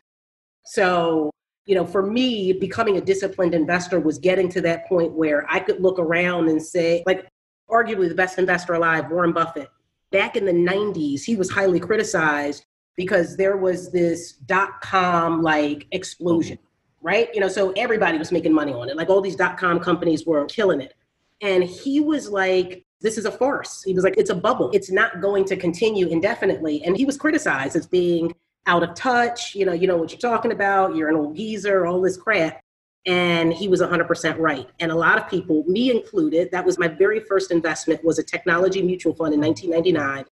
So, 0.65 1.31
you 1.65 1.75
know, 1.75 1.85
for 1.85 2.05
me, 2.05 2.53
becoming 2.53 2.97
a 2.97 3.01
disciplined 3.01 3.53
investor 3.53 3.99
was 3.99 4.17
getting 4.17 4.49
to 4.49 4.61
that 4.61 4.87
point 4.87 5.13
where 5.13 5.45
I 5.49 5.59
could 5.59 5.81
look 5.81 5.99
around 5.99 6.49
and 6.49 6.61
say, 6.61 7.03
like, 7.05 7.27
arguably 7.69 8.09
the 8.09 8.15
best 8.15 8.37
investor 8.37 8.73
alive, 8.73 9.09
Warren 9.09 9.31
Buffett, 9.31 9.69
back 10.11 10.35
in 10.35 10.45
the 10.45 10.51
90s, 10.51 11.23
he 11.23 11.35
was 11.35 11.49
highly 11.49 11.79
criticized 11.79 12.65
because 12.95 13.37
there 13.37 13.57
was 13.57 13.91
this 13.91 14.33
dot 14.33 14.81
com 14.81 15.41
like 15.41 15.87
explosion, 15.91 16.57
right? 17.01 17.29
You 17.33 17.39
know, 17.39 17.47
so 17.47 17.71
everybody 17.71 18.17
was 18.17 18.31
making 18.31 18.53
money 18.53 18.73
on 18.73 18.89
it. 18.89 18.97
Like 18.97 19.09
all 19.09 19.21
these 19.21 19.35
dot 19.35 19.57
com 19.57 19.79
companies 19.79 20.25
were 20.25 20.45
killing 20.45 20.81
it. 20.81 20.93
And 21.41 21.63
he 21.63 21.99
was 21.99 22.29
like, 22.29 22.85
this 23.01 23.17
is 23.17 23.25
a 23.25 23.31
farce. 23.31 23.83
He 23.83 23.93
was 23.93 24.03
like, 24.03 24.15
it's 24.17 24.29
a 24.29 24.35
bubble. 24.35 24.69
It's 24.73 24.91
not 24.91 25.21
going 25.21 25.45
to 25.45 25.57
continue 25.57 26.07
indefinitely. 26.07 26.83
And 26.83 26.95
he 26.95 27.05
was 27.05 27.17
criticized 27.17 27.75
as 27.75 27.87
being 27.87 28.33
out 28.67 28.83
of 28.83 28.93
touch. 28.95 29.55
You 29.55 29.65
know, 29.65 29.73
you 29.73 29.87
know 29.87 29.97
what 29.97 30.11
you're 30.11 30.19
talking 30.19 30.51
about. 30.51 30.95
You're 30.95 31.09
an 31.09 31.15
old 31.15 31.35
geezer, 31.35 31.85
all 31.85 32.01
this 32.01 32.17
crap. 32.17 32.61
And 33.07 33.51
he 33.51 33.67
was 33.67 33.81
100% 33.81 34.37
right. 34.37 34.69
And 34.79 34.91
a 34.91 34.95
lot 34.95 35.17
of 35.17 35.27
people, 35.27 35.63
me 35.67 35.89
included, 35.89 36.51
that 36.51 36.63
was 36.63 36.77
my 36.77 36.87
very 36.87 37.19
first 37.19 37.49
investment 37.51 38.03
was 38.03 38.19
a 38.19 38.23
technology 38.23 38.83
mutual 38.83 39.15
fund 39.15 39.33
in 39.33 39.41
1999. 39.41 40.25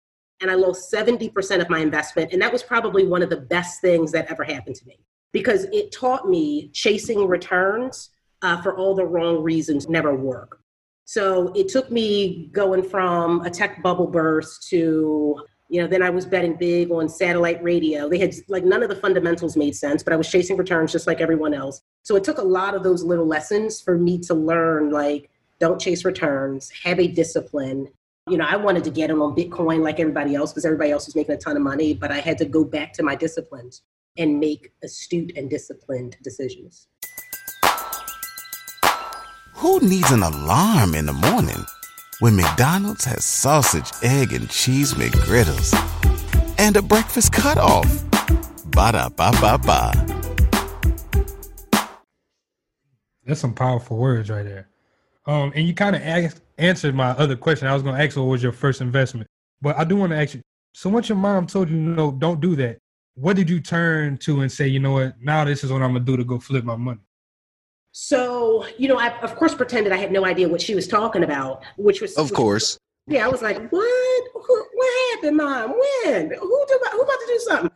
And 0.41 0.51
I 0.51 0.55
lost 0.55 0.91
70% 0.91 1.61
of 1.61 1.69
my 1.69 1.79
investment. 1.79 2.33
And 2.33 2.41
that 2.41 2.51
was 2.51 2.63
probably 2.63 3.07
one 3.07 3.23
of 3.23 3.29
the 3.29 3.37
best 3.37 3.79
things 3.81 4.11
that 4.11 4.29
ever 4.29 4.43
happened 4.43 4.75
to 4.75 4.85
me 4.85 4.99
because 5.31 5.63
it 5.71 5.91
taught 5.91 6.27
me 6.27 6.69
chasing 6.73 7.25
returns 7.27 8.09
uh, 8.41 8.61
for 8.61 8.75
all 8.75 8.95
the 8.95 9.05
wrong 9.05 9.41
reasons 9.41 9.87
never 9.87 10.13
work. 10.13 10.59
So 11.07 11.53
it 11.55 11.69
took 11.69 11.89
me 11.89 12.49
going 12.51 12.83
from 12.83 13.39
a 13.45 13.49
tech 13.49 13.81
bubble 13.81 14.07
burst 14.07 14.67
to, 14.71 15.41
you 15.69 15.81
know, 15.81 15.87
then 15.87 16.03
I 16.03 16.09
was 16.09 16.25
betting 16.25 16.55
big 16.55 16.91
on 16.91 17.07
satellite 17.07 17.63
radio. 17.63 18.09
They 18.09 18.17
had 18.19 18.35
like 18.49 18.65
none 18.65 18.83
of 18.83 18.89
the 18.89 18.95
fundamentals 18.97 19.55
made 19.55 19.73
sense, 19.73 20.03
but 20.03 20.11
I 20.11 20.17
was 20.17 20.29
chasing 20.29 20.57
returns 20.57 20.91
just 20.91 21.07
like 21.07 21.21
everyone 21.21 21.53
else. 21.53 21.81
So 22.03 22.17
it 22.17 22.25
took 22.25 22.39
a 22.39 22.43
lot 22.43 22.75
of 22.75 22.83
those 22.83 23.05
little 23.05 23.25
lessons 23.25 23.79
for 23.79 23.97
me 23.97 24.19
to 24.23 24.33
learn 24.33 24.91
like, 24.91 25.29
don't 25.59 25.79
chase 25.79 26.03
returns, 26.03 26.69
have 26.83 26.99
a 26.99 27.07
discipline. 27.07 27.87
You 28.27 28.37
know, 28.37 28.45
I 28.45 28.57
wanted 28.57 28.83
to 28.83 28.89
get 28.91 29.09
in 29.09 29.21
on 29.21 29.33
Bitcoin 29.33 29.83
like 29.83 30.01
everybody 30.01 30.35
else 30.35 30.51
because 30.51 30.65
everybody 30.65 30.91
else 30.91 31.05
was 31.05 31.15
making 31.15 31.35
a 31.35 31.37
ton 31.37 31.55
of 31.55 31.61
money, 31.63 31.93
but 31.93 32.11
I 32.11 32.19
had 32.19 32.37
to 32.39 32.45
go 32.45 32.65
back 32.65 32.91
to 32.93 33.03
my 33.03 33.15
disciplines 33.15 33.81
and 34.17 34.41
make 34.41 34.73
astute 34.83 35.31
and 35.37 35.49
disciplined 35.49 36.17
decisions. 36.21 36.89
Who 39.57 39.79
needs 39.79 40.11
an 40.11 40.21
alarm 40.21 40.93
in 40.93 41.07
the 41.07 41.13
morning 41.13 41.65
when 42.19 42.35
McDonald's 42.35 43.05
has 43.05 43.25
sausage, 43.25 43.91
egg, 44.03 44.31
and 44.31 44.47
cheese 44.51 44.93
McGriddles 44.93 45.73
and 46.59 46.77
a 46.77 46.81
breakfast 46.83 47.31
cutoff? 47.31 47.87
Ba 48.65 48.91
da 48.91 49.09
ba 49.09 49.31
ba 49.41 49.57
ba. 49.57 49.93
That's 53.25 53.39
some 53.39 53.55
powerful 53.55 53.97
words 53.97 54.29
right 54.29 54.43
there. 54.43 54.69
Um, 55.25 55.51
and 55.55 55.67
you 55.67 55.73
kind 55.73 55.95
of 55.95 56.39
answered 56.59 56.93
my 56.93 57.09
other 57.09 57.35
question. 57.35 57.67
I 57.67 57.73
was 57.73 57.81
going 57.81 57.95
to 57.95 58.03
ask 58.03 58.15
what 58.15 58.25
was 58.25 58.43
your 58.43 58.51
first 58.51 58.79
investment, 58.79 59.27
but 59.59 59.75
I 59.75 59.85
do 59.85 59.95
want 59.95 60.11
to 60.11 60.17
ask 60.17 60.35
you. 60.35 60.41
So 60.75 60.87
once 60.91 61.09
your 61.09 61.17
mom 61.17 61.47
told 61.47 61.71
you, 61.71 61.77
no, 61.77 62.11
don't 62.11 62.39
do 62.39 62.55
that, 62.57 62.77
what 63.15 63.35
did 63.35 63.49
you 63.49 63.59
turn 63.59 64.17
to 64.19 64.41
and 64.41 64.51
say, 64.51 64.67
you 64.67 64.79
know 64.79 64.91
what, 64.91 65.15
now 65.19 65.45
this 65.45 65.63
is 65.63 65.71
what 65.71 65.81
I'm 65.81 65.93
gonna 65.93 66.05
do 66.05 66.15
to 66.15 66.23
go 66.23 66.37
flip 66.37 66.63
my 66.63 66.75
money? 66.75 66.99
So, 67.99 68.63
you 68.77 68.87
know, 68.87 68.99
I 68.99 69.19
of 69.21 69.35
course 69.35 69.55
pretended 69.55 69.91
I 69.91 69.97
had 69.97 70.11
no 70.11 70.23
idea 70.23 70.47
what 70.47 70.61
she 70.61 70.75
was 70.75 70.87
talking 70.87 71.23
about, 71.23 71.63
which 71.77 71.99
was 71.99 72.15
Of 72.15 72.31
course. 72.31 72.77
yeah, 73.07 73.25
I 73.25 73.27
was 73.27 73.41
like, 73.41 73.57
what? 73.71 74.23
what 74.33 75.15
happened, 75.15 75.37
mom? 75.37 75.71
When? 75.71 76.29
Who 76.29 76.65
do 76.67 76.79
who 76.91 77.01
about 77.01 77.19
to 77.19 77.25
do 77.27 77.39
something? 77.39 77.71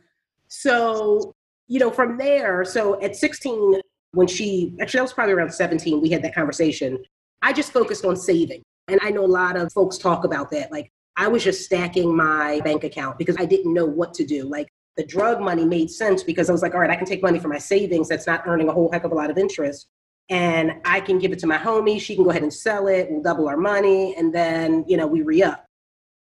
So, 0.47 1.33
you 1.67 1.79
know, 1.79 1.89
from 1.89 2.17
there, 2.17 2.63
so 2.63 3.01
at 3.01 3.15
16, 3.15 3.81
when 4.11 4.27
she 4.27 4.75
actually 4.79 4.99
that 4.99 5.05
was 5.05 5.13
probably 5.13 5.33
around 5.33 5.51
17, 5.51 5.99
we 5.99 6.11
had 6.11 6.21
that 6.21 6.35
conversation. 6.35 6.99
I 7.41 7.51
just 7.51 7.73
focused 7.73 8.05
on 8.05 8.15
saving. 8.15 8.61
And 8.89 8.99
I 9.01 9.09
know 9.09 9.25
a 9.25 9.33
lot 9.41 9.57
of 9.57 9.73
folks 9.73 9.97
talk 9.97 10.23
about 10.23 10.51
that. 10.51 10.71
Like 10.71 10.91
I 11.17 11.29
was 11.29 11.43
just 11.43 11.65
stacking 11.65 12.15
my 12.15 12.61
bank 12.63 12.83
account 12.83 13.17
because 13.17 13.37
I 13.39 13.45
didn't 13.45 13.73
know 13.73 13.87
what 13.87 14.13
to 14.13 14.23
do. 14.23 14.43
Like 14.43 14.67
the 14.97 15.03
drug 15.03 15.41
money 15.41 15.65
made 15.65 15.89
sense 15.89 16.21
because 16.21 16.47
I 16.47 16.51
was 16.51 16.61
like, 16.61 16.75
all 16.75 16.79
right, 16.79 16.91
I 16.91 16.95
can 16.95 17.07
take 17.07 17.23
money 17.23 17.39
from 17.39 17.49
my 17.49 17.57
savings 17.57 18.07
that's 18.07 18.27
not 18.27 18.43
earning 18.45 18.69
a 18.69 18.71
whole 18.71 18.91
heck 18.91 19.03
of 19.03 19.11
a 19.11 19.15
lot 19.15 19.31
of 19.31 19.39
interest. 19.39 19.87
And 20.31 20.71
I 20.85 21.01
can 21.01 21.19
give 21.19 21.31
it 21.33 21.39
to 21.39 21.47
my 21.47 21.57
homie. 21.57 22.01
She 22.01 22.15
can 22.15 22.23
go 22.23 22.31
ahead 22.31 22.41
and 22.41 22.53
sell 22.53 22.88
it. 22.88 23.11
We'll 23.11 23.21
double 23.21 23.47
our 23.47 23.57
money. 23.57 24.15
And 24.17 24.33
then, 24.33 24.85
you 24.88 24.97
know, 24.97 25.05
we 25.05 25.21
re 25.21 25.43
up. 25.43 25.65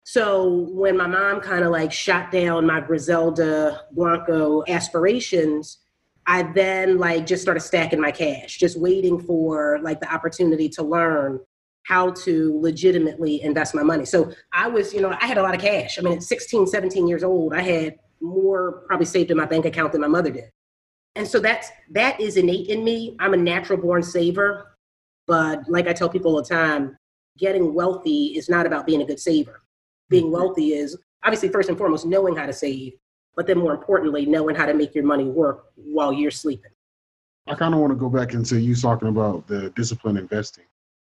So 0.05 0.67
when 0.71 0.97
my 0.97 1.07
mom 1.07 1.43
kind 1.43 1.63
of 1.63 1.71
like 1.71 1.93
shot 1.93 2.33
down 2.33 2.67
my 2.67 2.81
Griselda 2.81 3.83
Blanco 3.93 4.65
aspirations, 4.67 5.79
I 6.27 6.45
then 6.55 6.97
like 6.97 7.27
just 7.27 7.43
started 7.43 7.61
stacking 7.61 8.01
my 8.01 8.11
cash, 8.11 8.57
just 8.57 8.81
waiting 8.81 9.21
for 9.21 9.79
like 9.83 10.01
the 10.01 10.11
opportunity 10.13 10.71
to 10.71 10.83
learn 10.83 11.41
how 11.85 12.11
to 12.11 12.59
legitimately 12.61 13.43
invest 13.43 13.75
my 13.75 13.83
money. 13.83 14.07
So 14.07 14.33
I 14.53 14.69
was, 14.69 14.95
you 14.95 15.03
know, 15.03 15.15
I 15.21 15.27
had 15.27 15.37
a 15.37 15.43
lot 15.43 15.55
of 15.55 15.61
cash. 15.61 15.99
I 15.99 16.03
mean, 16.03 16.15
at 16.15 16.23
16, 16.23 16.67
17 16.67 17.07
years 17.07 17.23
old, 17.23 17.53
I 17.53 17.61
had 17.61 17.97
more 18.23 18.85
probably 18.87 19.07
saved 19.07 19.31
in 19.31 19.37
my 19.37 19.47
bank 19.47 19.67
account 19.67 19.93
than 19.93 20.01
my 20.01 20.09
mother 20.09 20.31
did. 20.31 20.51
And 21.19 21.27
so 21.27 21.41
that's 21.41 21.71
that 21.91 22.21
is 22.21 22.37
innate 22.37 22.69
in 22.69 22.85
me. 22.85 23.17
I'm 23.19 23.35
a 23.35 23.37
natural 23.37 23.79
born 23.79 24.03
saver, 24.03 24.77
but 25.27 25.69
like 25.69 25.89
I 25.89 25.93
tell 25.93 26.09
people 26.09 26.31
all 26.31 26.43
the 26.43 26.49
time, 26.49 26.97
getting 27.37 27.75
wealthy 27.75 28.39
is 28.39 28.49
not 28.49 28.67
about 28.67 28.87
being 28.87 29.03
a 29.03 29.05
good 29.05 29.19
saver. 29.19 29.63
Being 30.09 30.27
mm-hmm. 30.27 30.35
wealthy 30.35 30.75
is 30.75 30.97
obviously 31.25 31.49
first 31.49 31.69
and 31.69 31.77
foremost 31.77 32.07
knowing 32.07 32.37
how 32.37 32.47
to 32.47 32.53
save, 32.53 32.93
but 33.35 33.49
then 33.49 33.59
more 33.59 33.75
importantly, 33.75 34.27
knowing 34.27 34.55
how 34.55 34.65
to 34.65 34.75
make 34.75 34.95
your 34.95 35.05
money 35.05 35.25
work 35.25 35.67
while 35.75 36.13
you're 36.13 36.31
sleeping. 36.31 36.71
I 37.49 37.57
kind 37.57 37.75
of 37.75 37.81
want 37.81 37.91
to 37.91 37.97
go 37.97 38.09
back 38.09 38.33
into 38.33 38.61
you 38.61 38.77
talking 38.77 39.09
about 39.09 39.47
the 39.49 39.71
discipline 39.71 40.17
investing. 40.17 40.65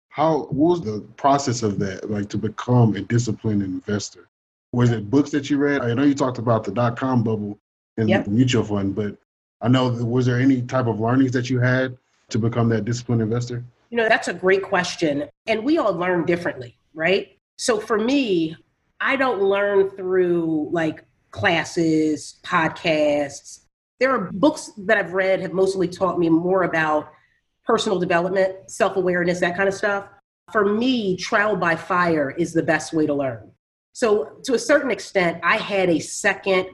How 0.10 0.46
what 0.46 0.80
was 0.80 0.82
the 0.82 1.02
process 1.16 1.62
of 1.62 1.78
that, 1.80 2.10
like 2.10 2.28
to 2.30 2.38
become 2.38 2.96
a 2.96 3.02
disciplined 3.02 3.62
investor? 3.62 4.28
was 4.74 4.92
it 4.92 5.10
books 5.10 5.32
that 5.32 5.50
you 5.50 5.58
read? 5.58 5.82
I 5.82 5.94
know 5.94 6.04
you 6.04 6.16
talked 6.16 6.38
about 6.38 6.64
the 6.64 6.72
dot 6.72 6.98
com 6.98 7.24
bubble 7.24 7.60
and 7.98 8.10
yep. 8.10 8.26
the 8.26 8.32
mutual 8.32 8.64
fund, 8.64 8.96
but 8.96 9.18
I 9.62 9.68
know 9.68 9.90
was 9.90 10.26
there 10.26 10.40
any 10.40 10.62
type 10.62 10.88
of 10.88 11.00
learnings 11.00 11.32
that 11.32 11.50
you 11.50 11.60
had 11.60 11.98
to 12.30 12.40
become 12.40 12.70
that 12.70 12.86
disciplined 12.86 13.22
investor? 13.22 13.64
You 13.90 13.98
know, 13.98 14.10
that's 14.10 14.28
a 14.28 14.34
great 14.34 14.64
question. 14.64 15.26
And 15.48 15.64
we 15.64 15.78
all 15.78 15.94
learn 15.94 16.26
differently, 16.26 16.78
right? 16.94 17.38
So 17.58 17.80
for 17.80 18.00
me, 18.00 18.56
I 19.00 19.16
don't 19.16 19.42
learn 19.42 19.90
through 19.92 20.70
like 20.72 21.04
classes, 21.32 22.40
podcasts. 22.44 23.62
There 24.00 24.12
are 24.12 24.32
books 24.32 24.72
that 24.78 24.98
I've 24.98 25.14
read 25.14 25.42
have 25.42 25.54
mostly 25.54 25.88
taught 25.88 26.18
me 26.20 26.30
more 26.30 26.64
about 26.64 27.12
personal 27.66 28.00
development, 28.00 28.72
self 28.72 28.96
awareness, 28.96 29.40
that 29.42 29.56
kind 29.56 29.70
of 29.70 29.76
stuff. 29.76 30.08
For 30.52 30.66
me, 30.74 31.16
trial 31.18 31.56
by 31.56 31.76
fire 31.76 32.32
is 32.32 32.54
the 32.54 32.64
best 32.64 32.94
way 32.94 33.06
to 33.06 33.14
learn. 33.14 33.52
So, 33.94 34.40
to 34.44 34.54
a 34.54 34.60
certain 34.60 34.92
extent, 34.92 35.40
I 35.44 35.58
had 35.58 35.90
a 35.90 36.00
second 36.00 36.68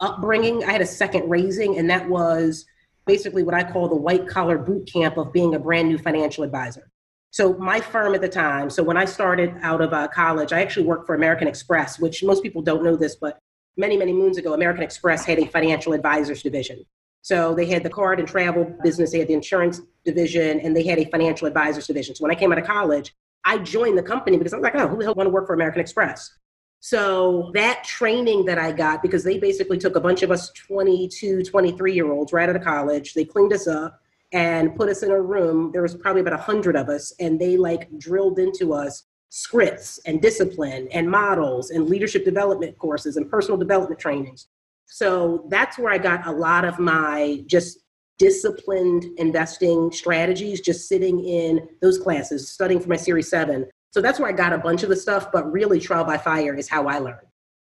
upbringing, 0.00 0.64
I 0.64 0.72
had 0.72 0.80
a 0.80 0.86
second 0.86 1.28
raising, 1.28 1.78
and 1.78 1.88
that 1.90 2.08
was 2.08 2.66
basically 3.06 3.42
what 3.42 3.54
I 3.54 3.64
call 3.64 3.88
the 3.88 3.96
white 3.96 4.28
collar 4.28 4.58
boot 4.58 4.90
camp 4.90 5.16
of 5.16 5.32
being 5.32 5.54
a 5.54 5.58
brand 5.58 5.88
new 5.88 5.98
financial 5.98 6.44
advisor. 6.44 6.90
So, 7.32 7.54
my 7.54 7.80
firm 7.80 8.14
at 8.14 8.20
the 8.20 8.28
time, 8.28 8.70
so 8.70 8.82
when 8.82 8.96
I 8.96 9.04
started 9.04 9.54
out 9.62 9.80
of 9.80 9.92
uh, 9.92 10.08
college, 10.08 10.52
I 10.52 10.62
actually 10.62 10.86
worked 10.86 11.06
for 11.06 11.14
American 11.14 11.46
Express, 11.46 11.98
which 11.98 12.24
most 12.24 12.42
people 12.42 12.60
don't 12.60 12.82
know 12.82 12.96
this, 12.96 13.14
but 13.14 13.38
many, 13.76 13.96
many 13.96 14.12
moons 14.12 14.36
ago, 14.36 14.52
American 14.52 14.82
Express 14.82 15.24
had 15.24 15.38
a 15.38 15.46
financial 15.46 15.92
advisors 15.92 16.42
division. 16.42 16.84
So 17.22 17.54
they 17.54 17.66
had 17.66 17.82
the 17.82 17.90
card 17.90 18.18
and 18.18 18.26
travel 18.26 18.64
business, 18.82 19.12
they 19.12 19.18
had 19.18 19.28
the 19.28 19.34
insurance 19.34 19.80
division, 20.04 20.60
and 20.60 20.76
they 20.76 20.84
had 20.84 20.98
a 20.98 21.04
financial 21.04 21.46
advisors 21.46 21.86
division. 21.86 22.14
So 22.14 22.22
when 22.22 22.30
I 22.30 22.34
came 22.34 22.50
out 22.50 22.58
of 22.58 22.66
college, 22.66 23.14
I 23.44 23.58
joined 23.58 23.96
the 23.96 24.02
company 24.02 24.36
because 24.36 24.52
I 24.52 24.56
was 24.56 24.64
like, 24.64 24.74
oh, 24.74 24.88
who 24.88 24.98
the 24.98 25.04
hell 25.04 25.14
want 25.14 25.26
to 25.26 25.30
work 25.30 25.46
for 25.46 25.54
American 25.54 25.80
Express? 25.80 26.32
So 26.80 27.50
that 27.52 27.84
training 27.84 28.46
that 28.46 28.58
I 28.58 28.72
got, 28.72 29.02
because 29.02 29.22
they 29.22 29.38
basically 29.38 29.76
took 29.76 29.96
a 29.96 30.00
bunch 30.00 30.22
of 30.22 30.30
us 30.30 30.50
22, 30.52 31.42
23 31.42 31.92
year 31.92 32.10
olds 32.10 32.32
right 32.32 32.48
out 32.48 32.56
of 32.56 32.62
college, 32.62 33.12
they 33.12 33.24
cleaned 33.24 33.52
us 33.52 33.68
up 33.68 34.00
and 34.32 34.74
put 34.74 34.88
us 34.88 35.02
in 35.02 35.10
a 35.10 35.20
room. 35.20 35.72
There 35.72 35.82
was 35.82 35.94
probably 35.94 36.22
about 36.22 36.32
a 36.32 36.42
hundred 36.42 36.76
of 36.76 36.88
us, 36.88 37.12
and 37.20 37.38
they 37.38 37.56
like 37.56 37.88
drilled 37.98 38.38
into 38.38 38.72
us 38.72 39.04
scripts 39.28 40.00
and 40.06 40.22
discipline 40.22 40.88
and 40.92 41.08
models 41.08 41.70
and 41.70 41.88
leadership 41.88 42.24
development 42.24 42.76
courses 42.78 43.16
and 43.16 43.30
personal 43.30 43.58
development 43.58 44.00
trainings. 44.00 44.48
So 44.86 45.46
that's 45.50 45.78
where 45.78 45.92
I 45.92 45.98
got 45.98 46.26
a 46.26 46.32
lot 46.32 46.64
of 46.64 46.78
my 46.78 47.44
just 47.46 47.78
disciplined 48.18 49.04
investing 49.18 49.92
strategies, 49.92 50.60
just 50.60 50.88
sitting 50.88 51.24
in 51.24 51.68
those 51.80 51.98
classes, 51.98 52.50
studying 52.50 52.80
for 52.80 52.88
my 52.88 52.96
Series 52.96 53.28
7, 53.28 53.66
so 53.90 54.00
that's 54.00 54.20
where 54.20 54.28
I 54.28 54.32
got 54.32 54.52
a 54.52 54.58
bunch 54.58 54.82
of 54.82 54.88
the 54.88 54.96
stuff, 54.96 55.32
but 55.32 55.50
really 55.50 55.80
trial 55.80 56.04
by 56.04 56.16
fire 56.16 56.54
is 56.54 56.68
how 56.68 56.86
I 56.86 56.98
learned. 56.98 57.26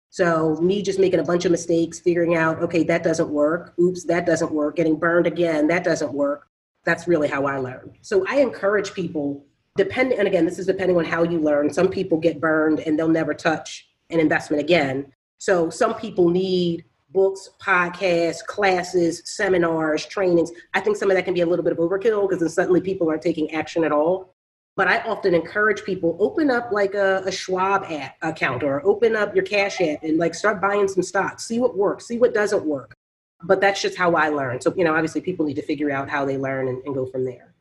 So 0.10 0.56
me 0.62 0.82
just 0.82 1.00
making 1.00 1.20
a 1.20 1.24
bunch 1.24 1.44
of 1.46 1.52
mistakes, 1.52 2.00
figuring 2.00 2.36
out, 2.36 2.62
okay, 2.62 2.84
that 2.84 3.04
doesn't 3.04 3.30
work. 3.30 3.74
Oops, 3.80 4.04
that 4.06 4.26
doesn't 4.26 4.52
work. 4.52 4.76
Getting 4.76 4.98
burned 4.98 5.28
again, 5.28 5.68
that 5.68 5.84
doesn't 5.84 6.14
work. 6.14 6.48
That's 6.86 7.08
really 7.08 7.28
how 7.28 7.46
I 7.46 7.58
learned. 7.58 7.98
So 8.02 8.26
I 8.28 8.38
encourage 8.38 8.94
people, 8.94 9.46
depending, 9.76 10.20
and 10.20 10.28
again, 10.28 10.46
this 10.46 10.60
is 10.60 10.68
depending 10.68 10.98
on 10.98 11.06
how 11.06 11.24
you 11.24 11.40
learn. 11.40 11.74
Some 11.74 11.90
people 11.90 12.20
get 12.20 12.40
burned 12.40 12.80
and 12.82 12.98
they'll 12.98 13.08
never 13.08 13.34
touch 13.34 13.88
an 14.12 14.20
investment 14.20 14.62
again. 14.62 15.12
So 15.40 15.70
some 15.70 15.96
people 15.96 16.30
need 16.30 16.86
books, 17.10 17.50
podcasts, 17.60 18.44
classes, 18.46 19.22
seminars, 19.26 20.06
trainings. 20.06 20.52
I 20.74 20.80
think 20.80 20.98
some 20.98 21.10
of 21.10 21.18
that 21.18 21.26
can 21.26 21.34
be 21.34 21.42
a 21.42 21.46
little 21.46 21.64
bit 21.64 21.74
of 21.74 21.80
overkill 21.80 22.28
because 22.28 22.40
then 22.40 22.50
suddenly 22.50 22.82
people 22.82 23.10
aren't 23.10 23.22
taking 23.22 23.52
action 23.52 23.84
at 23.84 23.92
all. 23.92 24.33
But 24.76 24.88
I 24.88 25.02
often 25.02 25.36
encourage 25.36 25.84
people 25.84 26.18
open 26.20 26.50
up 26.50 26.72
like 26.72 26.96
a, 26.96 27.22
a 27.26 27.32
Schwab 27.32 27.84
app 27.92 28.16
account 28.24 28.64
or 28.64 28.84
open 28.86 29.16
up 29.16 29.36
your 29.36 29.44
Cash 29.44 29.80
app 29.82 30.02
and 30.02 30.18
like 30.18 30.34
start 30.34 30.60
buying 30.60 30.88
some 30.88 31.04
stocks. 31.04 31.46
See 31.46 31.60
what 31.60 31.78
works, 31.78 32.08
see 32.08 32.18
what 32.18 32.34
doesn't 32.34 32.66
work. 32.66 32.96
But 33.44 33.62
that's 33.62 33.82
just 33.82 33.98
how 33.98 34.16
I 34.16 34.30
learn. 34.30 34.62
So 34.62 34.74
you 34.76 34.84
know, 34.84 34.94
obviously, 34.94 35.22
people 35.22 35.46
need 35.46 35.56
to 35.56 35.62
figure 35.62 35.92
out 35.92 36.10
how 36.10 36.26
they 36.26 36.38
learn 36.38 36.70
and, 36.70 36.84
and 36.86 36.96
go 36.96 37.06
from 37.06 37.26
there. 37.26 37.54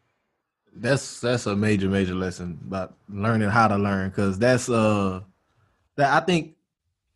That's 0.75 1.21
that's 1.21 1.47
a 1.47 1.55
major 1.55 1.89
major 1.89 2.15
lesson 2.15 2.59
about 2.67 2.95
learning 3.09 3.51
how 3.51 3.69
to 3.69 3.77
learn 3.77 4.09
because 4.09 4.39
that's 4.39 4.71
uh 4.71 5.21
that 5.97 6.23
I 6.23 6.25
think 6.25 6.55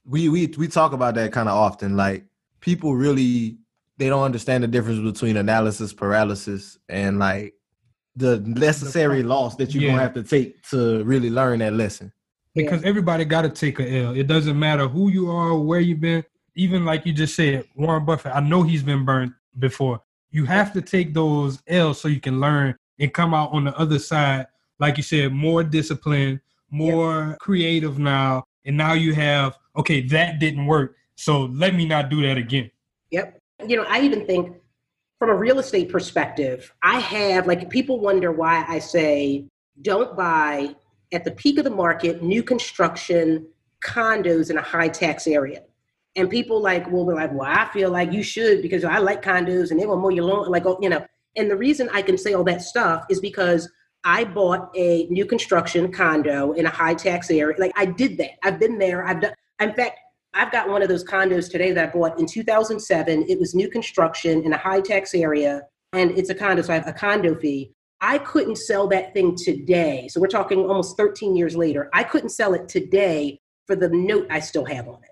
we 0.04 0.28
we 0.28 0.46
we 0.58 0.68
talk 0.68 0.92
about 0.92 1.14
that 1.14 1.32
kind 1.32 1.48
of 1.48 1.56
often. 1.56 1.96
Like 1.96 2.24
people 2.60 2.94
really 2.94 3.56
they 3.96 4.08
don't 4.08 4.24
understand 4.24 4.62
the 4.62 4.68
difference 4.68 5.00
between 5.00 5.36
analysis 5.36 5.92
paralysis 5.92 6.78
and 6.88 7.18
like 7.18 7.54
the 8.16 8.40
necessary 8.40 9.22
loss 9.22 9.56
that 9.56 9.74
you're 9.74 9.82
Yeah. 9.84 9.90
gonna 9.90 10.02
have 10.02 10.14
to 10.14 10.22
take 10.22 10.62
to 10.70 11.04
really 11.04 11.30
learn 11.30 11.58
that 11.60 11.74
lesson. 11.74 12.12
because 12.54 12.82
everybody 12.84 13.22
got 13.26 13.42
to 13.42 13.50
take 13.50 13.78
a 13.80 13.86
L. 14.04 14.16
It 14.16 14.26
doesn't 14.26 14.58
matter 14.58 14.88
who 14.88 15.10
you 15.10 15.30
are, 15.30 15.54
where 15.58 15.78
you've 15.80 16.00
been. 16.00 16.24
Even 16.54 16.86
like 16.86 17.04
you 17.04 17.12
just 17.12 17.36
said, 17.36 17.64
Warren 17.74 18.06
Buffett. 18.06 18.34
I 18.34 18.40
know 18.40 18.62
he's 18.62 18.82
been 18.82 19.04
burned 19.04 19.34
before. 19.58 20.00
You 20.30 20.46
have 20.46 20.72
to 20.72 20.80
take 20.80 21.12
those 21.12 21.62
L's 21.66 22.00
so 22.00 22.08
you 22.08 22.18
can 22.18 22.40
learn 22.40 22.74
and 22.98 23.12
come 23.12 23.34
out 23.34 23.52
on 23.52 23.64
the 23.64 23.76
other 23.76 23.98
side, 23.98 24.46
like 24.80 24.96
you 24.96 25.02
said, 25.02 25.34
more 25.34 25.62
disciplined, 25.62 26.40
more 26.70 27.36
creative 27.40 27.98
now. 27.98 28.44
And 28.64 28.74
now 28.74 28.94
you 28.94 29.12
have 29.12 29.58
okay, 29.76 30.00
that 30.00 30.38
didn't 30.38 30.64
work, 30.64 30.96
so 31.16 31.44
let 31.52 31.74
me 31.74 31.84
not 31.86 32.08
do 32.08 32.22
that 32.22 32.38
again. 32.38 32.70
Yep. 33.10 33.38
You 33.68 33.76
know, 33.76 33.84
I 33.86 34.00
even 34.00 34.24
think 34.26 34.56
from 35.18 35.30
a 35.30 35.34
real 35.34 35.58
estate 35.58 35.88
perspective, 35.88 36.72
I 36.82 37.00
have 37.00 37.46
like 37.46 37.70
people 37.70 38.00
wonder 38.00 38.32
why 38.32 38.64
I 38.68 38.78
say 38.78 39.46
don't 39.82 40.16
buy 40.16 40.74
at 41.12 41.24
the 41.24 41.30
peak 41.30 41.58
of 41.58 41.64
the 41.64 41.70
market 41.70 42.22
new 42.22 42.42
construction 42.42 43.46
condos 43.84 44.50
in 44.50 44.58
a 44.58 44.62
high 44.62 44.88
tax 44.88 45.26
area. 45.26 45.62
And 46.16 46.30
people 46.30 46.62
like 46.62 46.90
will 46.90 47.06
be 47.06 47.12
like, 47.12 47.32
well, 47.32 47.50
I 47.50 47.68
feel 47.72 47.90
like 47.90 48.12
you 48.12 48.22
should 48.22 48.62
because 48.62 48.84
I 48.84 48.98
like 48.98 49.22
condos 49.22 49.70
and 49.70 49.78
they 49.78 49.86
will 49.86 49.98
mow 49.98 50.08
your 50.08 50.24
lawn. 50.24 50.50
Like, 50.50 50.64
oh, 50.66 50.78
you 50.80 50.88
know, 50.88 51.04
and 51.36 51.50
the 51.50 51.56
reason 51.56 51.88
I 51.92 52.02
can 52.02 52.16
say 52.16 52.32
all 52.32 52.44
that 52.44 52.62
stuff 52.62 53.04
is 53.10 53.20
because 53.20 53.70
I 54.04 54.24
bought 54.24 54.70
a 54.74 55.06
new 55.06 55.26
construction 55.26 55.92
condo 55.92 56.52
in 56.52 56.64
a 56.64 56.70
high 56.70 56.94
tax 56.94 57.30
area. 57.30 57.56
Like 57.58 57.72
I 57.76 57.86
did 57.86 58.16
that. 58.18 58.32
I've 58.42 58.58
been 58.58 58.78
there. 58.78 59.06
I've 59.06 59.20
done. 59.20 59.34
In 59.60 59.74
fact, 59.74 59.98
I've 60.36 60.52
got 60.52 60.68
one 60.68 60.82
of 60.82 60.88
those 60.88 61.02
condos 61.02 61.50
today 61.50 61.72
that 61.72 61.88
I 61.88 61.90
bought 61.90 62.18
in 62.20 62.26
2007. 62.26 63.24
It 63.26 63.40
was 63.40 63.54
new 63.54 63.70
construction 63.70 64.44
in 64.44 64.52
a 64.52 64.58
high 64.58 64.82
tax 64.82 65.14
area, 65.14 65.62
and 65.94 66.10
it's 66.10 66.28
a 66.28 66.34
condo, 66.34 66.60
so 66.60 66.72
I 66.72 66.76
have 66.76 66.86
a 66.86 66.92
condo 66.92 67.34
fee. 67.34 67.72
I 68.02 68.18
couldn't 68.18 68.56
sell 68.56 68.86
that 68.88 69.14
thing 69.14 69.34
today. 69.34 70.08
So 70.08 70.20
we're 70.20 70.26
talking 70.26 70.60
almost 70.66 70.98
13 70.98 71.34
years 71.34 71.56
later. 71.56 71.88
I 71.94 72.04
couldn't 72.04 72.28
sell 72.28 72.52
it 72.52 72.68
today 72.68 73.40
for 73.66 73.74
the 73.74 73.88
note 73.88 74.26
I 74.28 74.40
still 74.40 74.66
have 74.66 74.86
on 74.86 75.02
it. 75.02 75.10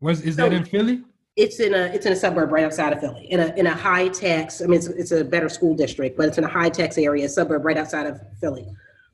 Was 0.00 0.22
is 0.22 0.36
that 0.36 0.52
in 0.52 0.64
Philly? 0.64 1.02
It's 1.34 1.58
in 1.58 1.74
a 1.74 1.86
it's 1.86 2.06
in 2.06 2.12
a 2.12 2.16
suburb 2.16 2.52
right 2.52 2.64
outside 2.64 2.92
of 2.92 3.00
Philly, 3.00 3.26
in 3.30 3.40
a 3.40 3.52
in 3.56 3.66
a 3.66 3.74
high 3.74 4.08
tax. 4.08 4.62
I 4.62 4.66
mean, 4.66 4.78
it's, 4.78 4.86
it's 4.86 5.10
a 5.10 5.24
better 5.24 5.48
school 5.48 5.74
district, 5.74 6.16
but 6.16 6.28
it's 6.28 6.38
in 6.38 6.44
a 6.44 6.48
high 6.48 6.70
tax 6.70 6.96
area, 6.96 7.28
suburb 7.28 7.64
right 7.64 7.76
outside 7.76 8.06
of 8.06 8.20
Philly. 8.40 8.66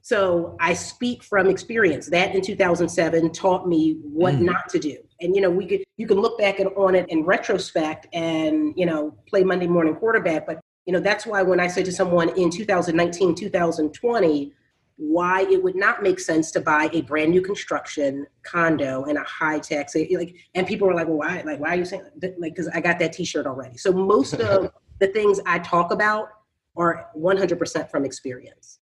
So 0.06 0.56
I 0.60 0.72
speak 0.72 1.24
from 1.24 1.48
experience. 1.48 2.06
That 2.10 2.32
in 2.32 2.40
2007 2.40 3.32
taught 3.32 3.66
me 3.66 3.96
what 4.04 4.34
Mm. 4.34 4.42
not 4.42 4.68
to 4.68 4.78
do. 4.78 4.98
And 5.20 5.34
you 5.34 5.42
know, 5.42 5.50
we 5.50 5.66
could 5.66 5.82
you 5.96 6.06
can 6.06 6.20
look 6.20 6.38
back 6.38 6.60
on 6.60 6.94
it 6.94 7.08
in 7.08 7.24
retrospect 7.24 8.06
and 8.12 8.72
you 8.76 8.86
know 8.86 9.16
play 9.26 9.42
Monday 9.42 9.66
morning 9.66 9.96
quarterback. 9.96 10.46
But 10.46 10.60
you 10.84 10.92
know 10.92 11.00
that's 11.00 11.26
why 11.26 11.42
when 11.42 11.58
I 11.58 11.66
said 11.66 11.86
to 11.86 11.92
someone 11.92 12.28
in 12.38 12.50
2019, 12.50 13.34
2020, 13.34 14.52
why 14.96 15.40
it 15.50 15.60
would 15.64 15.74
not 15.74 16.04
make 16.04 16.20
sense 16.20 16.52
to 16.52 16.60
buy 16.60 16.88
a 16.92 17.02
brand 17.02 17.32
new 17.32 17.42
construction 17.42 18.28
condo 18.44 19.06
in 19.06 19.16
a 19.16 19.24
high 19.24 19.58
tax 19.58 19.96
like 19.96 20.36
and 20.54 20.68
people 20.68 20.86
were 20.86 20.94
like 20.94 21.08
well 21.08 21.18
why 21.18 21.42
like 21.44 21.58
why 21.58 21.70
are 21.70 21.76
you 21.76 21.84
saying 21.84 22.02
that? 22.16 22.40
like 22.40 22.54
because 22.54 22.68
i 22.68 22.80
got 22.80 22.98
that 22.98 23.12
t-shirt 23.12 23.46
already 23.46 23.76
so 23.76 23.92
most 23.92 24.32
of 24.34 24.72
the 25.00 25.08
things 25.08 25.38
i 25.44 25.58
talk 25.58 25.92
about 25.92 26.28
are 26.76 27.08
100% 27.14 27.90
from 27.90 28.06
experience 28.06 28.78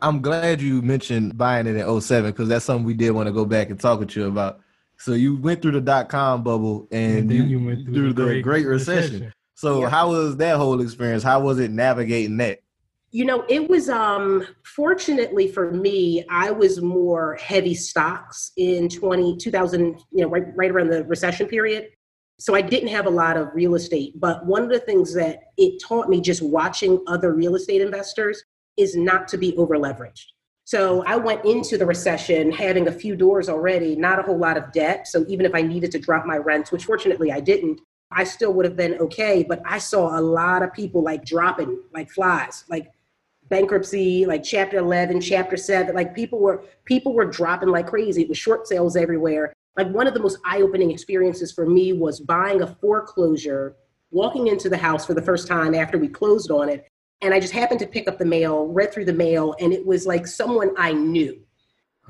I'm 0.00 0.20
glad 0.20 0.60
you 0.60 0.82
mentioned 0.82 1.38
buying 1.38 1.66
it 1.66 1.76
in 1.76 2.00
07 2.00 2.30
because 2.32 2.48
that's 2.48 2.64
something 2.64 2.84
we 2.84 2.94
did 2.94 3.10
want 3.12 3.26
to 3.26 3.32
go 3.32 3.44
back 3.44 3.70
and 3.70 3.78
talk 3.80 4.00
with 4.00 4.14
you 4.16 4.26
about. 4.26 4.60
So 4.98 5.12
you 5.12 5.36
went 5.36 5.62
through 5.62 5.72
the 5.72 5.80
dot 5.80 6.08
com 6.08 6.42
bubble 6.42 6.86
and, 6.90 7.18
And 7.18 7.30
then 7.30 7.36
you, 7.36 7.58
you 7.58 7.64
went 7.66 7.84
through 7.84 7.94
through 7.94 8.12
the 8.12 8.22
the 8.22 8.24
Great 8.24 8.42
Great 8.42 8.66
Recession. 8.66 9.12
Recession. 9.12 9.32
So 9.54 9.82
Yeah. 9.82 9.88
how 9.88 10.10
was 10.10 10.36
that 10.38 10.56
whole 10.56 10.80
experience? 10.80 11.22
How 11.22 11.40
was 11.40 11.58
it 11.58 11.70
navigating 11.70 12.36
that? 12.38 12.60
you 13.14 13.24
know 13.24 13.44
it 13.48 13.70
was 13.70 13.88
um 13.88 14.44
fortunately 14.64 15.46
for 15.46 15.70
me 15.70 16.24
i 16.30 16.50
was 16.50 16.82
more 16.82 17.36
heavy 17.40 17.72
stocks 17.72 18.50
in 18.56 18.88
20 18.88 19.36
2000 19.36 20.00
you 20.10 20.22
know 20.24 20.28
right, 20.28 20.46
right 20.56 20.72
around 20.72 20.90
the 20.90 21.04
recession 21.04 21.46
period 21.46 21.90
so 22.40 22.56
i 22.56 22.60
didn't 22.60 22.88
have 22.88 23.06
a 23.06 23.10
lot 23.10 23.36
of 23.36 23.48
real 23.54 23.76
estate 23.76 24.18
but 24.18 24.44
one 24.46 24.64
of 24.64 24.68
the 24.68 24.80
things 24.80 25.14
that 25.14 25.44
it 25.56 25.80
taught 25.80 26.08
me 26.08 26.20
just 26.20 26.42
watching 26.42 26.98
other 27.06 27.32
real 27.34 27.54
estate 27.54 27.80
investors 27.80 28.42
is 28.76 28.96
not 28.96 29.28
to 29.28 29.38
be 29.38 29.56
over 29.56 29.76
leveraged 29.76 30.26
so 30.64 31.04
i 31.06 31.14
went 31.14 31.44
into 31.44 31.76
the 31.76 31.84
recession 31.86 32.50
having 32.50 32.88
a 32.88 32.92
few 32.92 33.14
doors 33.14 33.48
already 33.48 33.94
not 33.94 34.18
a 34.18 34.22
whole 34.22 34.38
lot 34.38 34.56
of 34.56 34.72
debt. 34.72 35.06
So 35.06 35.24
even 35.28 35.44
if 35.46 35.54
i 35.54 35.62
needed 35.62 35.92
to 35.92 35.98
drop 35.98 36.24
my 36.24 36.36
rents 36.36 36.72
which 36.72 36.84
fortunately 36.84 37.30
i 37.30 37.40
didn't 37.40 37.80
i 38.10 38.24
still 38.24 38.52
would 38.54 38.64
have 38.64 38.76
been 38.76 38.94
okay. 38.94 39.44
But 39.46 39.60
i 39.66 39.78
saw 39.78 40.18
a 40.18 40.22
lot 40.22 40.62
of 40.62 40.72
people 40.72 41.02
like 41.02 41.24
dropping 41.24 41.80
like 41.92 42.10
flies 42.10 42.64
like 42.68 42.90
bankruptcy 43.50 44.24
like 44.24 44.42
chapter 44.42 44.78
11 44.78 45.20
chapter 45.20 45.56
7 45.56 45.94
like 45.94 46.14
people 46.14 46.38
were 46.38 46.64
people 46.86 47.12
were 47.12 47.26
dropping 47.26 47.68
like 47.68 47.86
crazy 47.86 48.22
it 48.22 48.28
was 48.28 48.38
short 48.38 48.66
sales 48.66 48.96
everywhere. 48.96 49.52
Like 49.76 49.88
one 49.88 50.06
of 50.06 50.14
the 50.14 50.20
most 50.20 50.38
eye-opening 50.44 50.92
experiences 50.92 51.50
for 51.52 51.66
me 51.66 51.92
was 51.92 52.20
buying 52.20 52.62
a 52.62 52.66
foreclosure 52.80 53.74
walking 54.12 54.46
into 54.46 54.68
the 54.68 54.76
house 54.76 55.04
for 55.04 55.14
the 55.14 55.20
first 55.20 55.48
time 55.48 55.74
after 55.74 55.98
we 55.98 56.06
closed 56.06 56.50
on 56.50 56.68
it 56.68 56.86
and 57.24 57.32
i 57.32 57.40
just 57.40 57.52
happened 57.52 57.80
to 57.80 57.86
pick 57.86 58.06
up 58.06 58.18
the 58.18 58.24
mail 58.24 58.66
read 58.66 58.92
through 58.92 59.04
the 59.04 59.12
mail 59.12 59.54
and 59.58 59.72
it 59.72 59.84
was 59.84 60.06
like 60.06 60.26
someone 60.26 60.70
i 60.76 60.92
knew. 60.92 61.40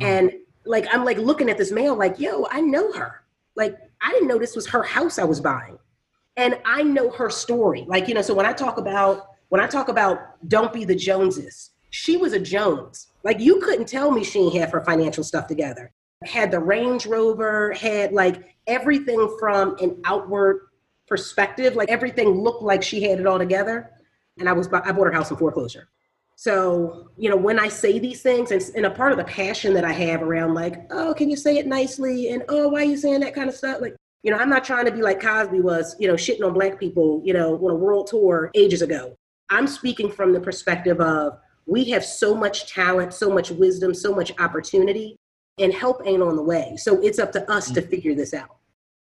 And 0.00 0.32
like 0.66 0.86
i'm 0.92 1.04
like 1.04 1.18
looking 1.18 1.48
at 1.48 1.56
this 1.56 1.70
mail 1.70 1.94
like 1.94 2.18
yo 2.18 2.46
i 2.50 2.60
know 2.60 2.92
her. 2.92 3.22
Like 3.56 3.76
i 4.02 4.10
didn't 4.10 4.28
know 4.28 4.38
this 4.38 4.56
was 4.56 4.66
her 4.68 4.82
house 4.82 5.18
i 5.18 5.24
was 5.24 5.40
buying. 5.40 5.78
And 6.36 6.58
i 6.64 6.82
know 6.82 7.10
her 7.10 7.30
story. 7.30 7.84
Like 7.86 8.08
you 8.08 8.14
know 8.14 8.22
so 8.22 8.34
when 8.34 8.46
i 8.46 8.52
talk 8.52 8.76
about 8.78 9.28
when 9.48 9.60
i 9.60 9.66
talk 9.66 9.88
about 9.88 10.18
don't 10.48 10.72
be 10.72 10.84
the 10.84 10.96
joneses 10.96 11.70
she 11.90 12.16
was 12.16 12.32
a 12.32 12.40
jones. 12.40 13.06
Like 13.22 13.38
you 13.38 13.60
couldn't 13.60 13.86
tell 13.86 14.10
me 14.10 14.24
she 14.24 14.40
ain't 14.40 14.56
have 14.56 14.72
her 14.72 14.80
financial 14.84 15.22
stuff 15.22 15.46
together. 15.46 15.92
Had 16.24 16.50
the 16.50 16.58
range 16.58 17.06
rover 17.06 17.72
had 17.72 18.12
like 18.12 18.56
everything 18.66 19.36
from 19.38 19.76
an 19.80 20.00
outward 20.04 20.62
perspective. 21.06 21.76
Like 21.76 21.88
everything 21.88 22.30
looked 22.30 22.64
like 22.64 22.82
she 22.82 23.00
had 23.04 23.20
it 23.20 23.26
all 23.26 23.38
together 23.38 23.92
and 24.38 24.48
i 24.48 24.52
was 24.52 24.68
I 24.68 24.92
bought 24.92 25.06
her 25.06 25.12
house 25.12 25.30
in 25.30 25.36
foreclosure 25.36 25.88
so, 26.36 27.10
you 27.16 27.30
know, 27.30 27.36
when 27.36 27.58
I 27.58 27.68
say 27.68 27.98
these 27.98 28.22
things, 28.22 28.50
and, 28.50 28.62
and 28.74 28.86
a 28.86 28.90
part 28.90 29.12
of 29.12 29.18
the 29.18 29.24
passion 29.24 29.72
that 29.74 29.84
I 29.84 29.92
have 29.92 30.22
around, 30.22 30.54
like, 30.54 30.86
oh, 30.90 31.14
can 31.14 31.30
you 31.30 31.36
say 31.36 31.58
it 31.58 31.66
nicely? 31.66 32.30
And 32.30 32.42
oh, 32.48 32.68
why 32.68 32.80
are 32.80 32.84
you 32.84 32.96
saying 32.96 33.20
that 33.20 33.34
kind 33.34 33.48
of 33.48 33.54
stuff? 33.54 33.80
Like, 33.80 33.94
you 34.22 34.30
know, 34.30 34.38
I'm 34.38 34.50
not 34.50 34.64
trying 34.64 34.86
to 34.86 34.90
be 34.90 35.02
like 35.02 35.20
Cosby 35.20 35.60
was, 35.60 35.94
you 35.98 36.08
know, 36.08 36.14
shitting 36.14 36.44
on 36.44 36.52
black 36.52 36.80
people, 36.80 37.22
you 37.24 37.32
know, 37.32 37.54
on 37.56 37.70
a 37.70 37.74
world 37.74 38.08
tour 38.08 38.50
ages 38.54 38.82
ago. 38.82 39.16
I'm 39.50 39.66
speaking 39.66 40.10
from 40.10 40.32
the 40.32 40.40
perspective 40.40 41.00
of 41.00 41.38
we 41.66 41.84
have 41.90 42.04
so 42.04 42.34
much 42.34 42.72
talent, 42.72 43.14
so 43.14 43.30
much 43.30 43.50
wisdom, 43.50 43.94
so 43.94 44.14
much 44.14 44.32
opportunity, 44.40 45.16
and 45.58 45.72
help 45.72 46.02
ain't 46.04 46.22
on 46.22 46.36
the 46.36 46.42
way. 46.42 46.74
So 46.76 47.00
it's 47.00 47.18
up 47.18 47.32
to 47.32 47.50
us 47.50 47.70
to 47.72 47.82
mm. 47.82 47.88
figure 47.88 48.14
this 48.14 48.34
out. 48.34 48.56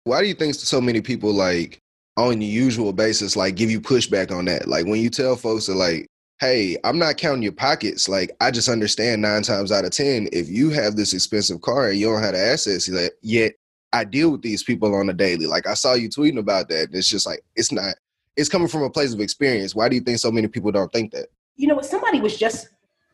Why 0.06 0.22
do 0.22 0.28
you 0.28 0.34
think 0.34 0.56
so 0.56 0.80
many 0.80 1.02
people 1.02 1.34
like 1.34 1.80
on 2.18 2.40
the 2.40 2.46
usual 2.46 2.92
basis 2.92 3.36
like 3.36 3.56
give 3.56 3.72
you 3.72 3.80
pushback 3.80 4.32
on 4.32 4.46
that? 4.46 4.68
Like 4.68 4.86
when 4.86 5.02
you 5.02 5.10
tell 5.10 5.36
folks 5.36 5.68
that 5.68 5.76
like, 5.76 6.08
hey, 6.40 6.78
I'm 6.84 6.98
not 6.98 7.18
counting 7.18 7.44
your 7.44 7.52
pockets. 7.52 8.08
Like 8.10 8.32
I 8.42 8.52
just 8.52 8.70
understand 8.70 9.22
nine 9.22 9.42
times 9.42 9.72
out 9.72 9.86
of 9.86 9.92
ten, 9.92 10.30
if 10.32 10.50
you 10.50 10.70
have 10.72 10.96
this 10.96 11.14
expensive 11.14 11.62
car 11.62 11.90
and 11.90 12.00
you 12.00 12.08
don't 12.08 12.24
have 12.24 12.34
the 12.34 12.40
assets 12.40 12.90
yet, 13.22 13.54
I 13.92 14.04
deal 14.04 14.32
with 14.32 14.42
these 14.42 14.64
people 14.64 14.94
on 14.96 15.10
a 15.10 15.14
daily. 15.14 15.48
Like 15.48 15.68
I 15.68 15.74
saw 15.74 15.94
you 15.94 16.10
tweeting 16.10 16.40
about 16.40 16.70
that. 16.70 16.90
It's 16.94 17.10
just 17.10 17.26
like 17.26 17.42
it's 17.56 17.72
not. 17.72 17.96
It's 18.36 18.50
coming 18.50 18.68
from 18.68 18.84
a 18.84 18.90
place 18.90 19.14
of 19.14 19.20
experience. 19.20 19.76
Why 19.76 19.90
do 19.90 19.96
you 19.96 20.02
think 20.02 20.20
so 20.20 20.32
many 20.32 20.48
people 20.48 20.72
don't 20.72 20.92
think 20.94 21.12
that? 21.12 21.28
You 21.56 21.68
know, 21.68 21.82
somebody 21.82 22.22
was 22.22 22.38
just 22.38 22.70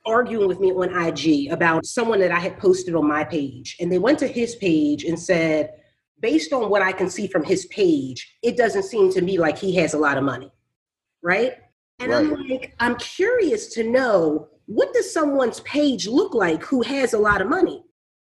arguing 0.05 0.47
with 0.47 0.59
me 0.59 0.71
on 0.71 1.07
IG 1.07 1.51
about 1.51 1.85
someone 1.85 2.19
that 2.19 2.31
I 2.31 2.39
had 2.39 2.59
posted 2.59 2.93
on 2.93 3.07
my 3.07 3.23
page, 3.23 3.77
and 3.79 3.91
they 3.91 3.97
went 3.97 4.19
to 4.19 4.27
his 4.27 4.55
page 4.55 5.03
and 5.03 5.19
said, 5.19 5.73
based 6.21 6.53
on 6.53 6.69
what 6.69 6.81
I 6.81 6.91
can 6.91 7.09
see 7.09 7.27
from 7.27 7.43
his 7.43 7.65
page, 7.67 8.37
it 8.41 8.57
doesn't 8.57 8.83
seem 8.83 9.11
to 9.13 9.21
me 9.21 9.37
like 9.37 9.57
he 9.57 9.75
has 9.75 9.93
a 9.93 9.97
lot 9.97 10.17
of 10.17 10.23
money, 10.23 10.51
right? 11.21 11.53
And 11.99 12.13
I'm 12.13 12.33
like, 12.47 12.75
I'm 12.79 12.95
curious 12.97 13.67
to 13.75 13.83
know 13.83 14.49
what 14.65 14.93
does 14.93 15.13
someone's 15.13 15.59
page 15.61 16.07
look 16.07 16.33
like 16.33 16.63
who 16.63 16.81
has 16.81 17.13
a 17.13 17.19
lot 17.19 17.41
of 17.41 17.47
money? 17.47 17.83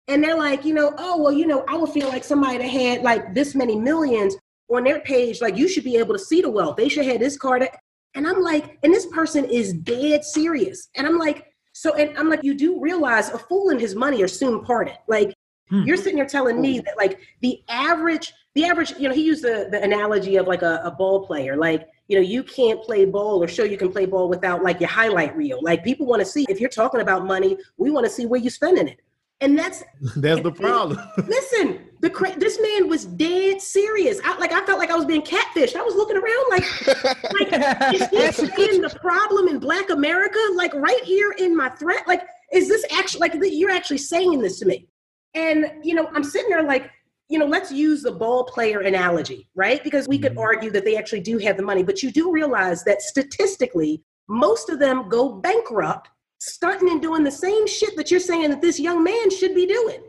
And 0.08 0.22
they're 0.22 0.36
like, 0.36 0.64
you 0.64 0.74
know, 0.74 0.94
oh, 0.98 1.22
well, 1.22 1.32
you 1.32 1.46
know, 1.46 1.64
I 1.68 1.76
would 1.76 1.90
feel 1.90 2.08
like 2.08 2.24
somebody 2.24 2.58
that 2.58 2.68
had 2.68 3.02
like 3.02 3.34
this 3.34 3.54
many 3.54 3.76
millions 3.76 4.36
on 4.68 4.84
their 4.84 5.00
page, 5.00 5.40
like 5.40 5.56
you 5.56 5.68
should 5.68 5.84
be 5.84 5.96
able 5.96 6.14
to 6.14 6.18
see 6.18 6.40
the 6.40 6.50
wealth. 6.50 6.76
They 6.76 6.88
should 6.88 7.06
have 7.06 7.20
this 7.20 7.36
card. 7.36 7.68
And 8.14 8.26
I'm 8.26 8.42
like, 8.42 8.78
and 8.82 8.92
this 8.92 9.06
person 9.06 9.44
is 9.44 9.72
dead 9.74 10.24
serious. 10.24 10.88
And 10.96 11.06
I'm 11.06 11.18
like, 11.18 11.46
So, 11.74 11.94
and 11.94 12.16
I'm 12.18 12.28
like, 12.28 12.42
you 12.42 12.54
do 12.54 12.80
realize 12.80 13.30
a 13.30 13.38
fool 13.38 13.70
and 13.70 13.80
his 13.80 13.94
money 13.94 14.22
are 14.22 14.28
soon 14.28 14.62
parted. 14.64 14.98
Like, 15.08 15.34
hmm. 15.72 15.82
you're 15.82 15.96
sitting 15.96 16.16
here 16.16 16.26
telling 16.26 16.60
me 16.60 16.80
that, 16.80 16.96
like, 16.96 17.18
the 17.40 17.62
average, 17.68 18.32
the 18.54 18.64
average, 18.64 18.92
you 18.98 19.08
know, 19.08 19.14
he 19.14 19.22
used 19.22 19.42
the, 19.42 19.68
the 19.70 19.82
analogy 19.82 20.36
of 20.36 20.46
like 20.46 20.62
a, 20.62 20.82
a 20.84 20.90
ball 20.90 21.26
player. 21.26 21.56
Like, 21.56 21.88
you 22.08 22.16
know, 22.16 22.22
you 22.22 22.44
can't 22.44 22.82
play 22.82 23.06
ball 23.06 23.42
or 23.42 23.48
show 23.48 23.64
you 23.64 23.78
can 23.78 23.90
play 23.90 24.04
ball 24.04 24.28
without 24.28 24.62
like 24.62 24.78
your 24.80 24.90
highlight 24.90 25.34
reel. 25.36 25.58
Like, 25.62 25.82
people 25.82 26.06
want 26.06 26.20
to 26.20 26.26
see 26.26 26.44
if 26.48 26.60
you're 26.60 26.68
talking 26.68 27.00
about 27.00 27.26
money, 27.26 27.56
we 27.78 27.90
want 27.90 28.04
to 28.04 28.12
see 28.12 28.26
where 28.26 28.40
you're 28.40 28.50
spending 28.50 28.88
it. 28.88 29.00
And 29.42 29.58
that's 29.58 29.82
that's 30.16 30.40
the 30.40 30.52
problem. 30.52 30.98
listen, 31.26 31.80
the 32.00 32.34
this 32.38 32.60
man 32.60 32.88
was 32.88 33.04
dead 33.04 33.60
serious. 33.60 34.20
I, 34.24 34.38
like 34.38 34.52
I 34.52 34.64
felt 34.64 34.78
like 34.78 34.90
I 34.90 34.94
was 34.94 35.04
being 35.04 35.22
catfished. 35.22 35.76
I 35.76 35.82
was 35.82 35.94
looking 35.94 36.16
around 36.16 36.50
like, 36.50 37.52
like 37.52 37.94
is 37.94 38.08
this 38.10 38.36
saying 38.36 38.80
the 38.80 38.96
problem 39.00 39.48
in 39.48 39.58
Black 39.58 39.90
America? 39.90 40.38
Like 40.54 40.72
right 40.74 41.02
here 41.02 41.32
in 41.38 41.56
my 41.56 41.68
threat? 41.70 42.06
Like 42.06 42.22
is 42.52 42.68
this 42.68 42.84
actually 42.92 43.28
like 43.28 43.34
you're 43.42 43.70
actually 43.70 43.98
saying 43.98 44.40
this 44.40 44.60
to 44.60 44.66
me? 44.66 44.86
And 45.34 45.72
you 45.82 45.94
know, 45.94 46.08
I'm 46.14 46.24
sitting 46.24 46.50
there 46.50 46.62
like, 46.62 46.90
you 47.28 47.38
know, 47.38 47.46
let's 47.46 47.72
use 47.72 48.02
the 48.02 48.12
ball 48.12 48.44
player 48.44 48.80
analogy, 48.80 49.48
right? 49.54 49.82
Because 49.82 50.08
we 50.08 50.18
could 50.18 50.32
mm-hmm. 50.32 50.40
argue 50.40 50.70
that 50.70 50.84
they 50.84 50.96
actually 50.96 51.20
do 51.20 51.38
have 51.38 51.56
the 51.56 51.62
money, 51.62 51.82
but 51.82 52.02
you 52.02 52.10
do 52.10 52.30
realize 52.30 52.84
that 52.84 53.02
statistically, 53.02 54.02
most 54.28 54.68
of 54.68 54.78
them 54.78 55.08
go 55.08 55.32
bankrupt 55.32 56.10
stunting 56.38 56.90
and 56.90 57.00
doing 57.00 57.24
the 57.24 57.30
same 57.30 57.66
shit 57.66 57.96
that 57.96 58.10
you're 58.10 58.20
saying 58.20 58.50
that 58.50 58.60
this 58.60 58.78
young 58.78 59.02
man 59.02 59.30
should 59.30 59.54
be 59.54 59.66
doing. 59.66 60.02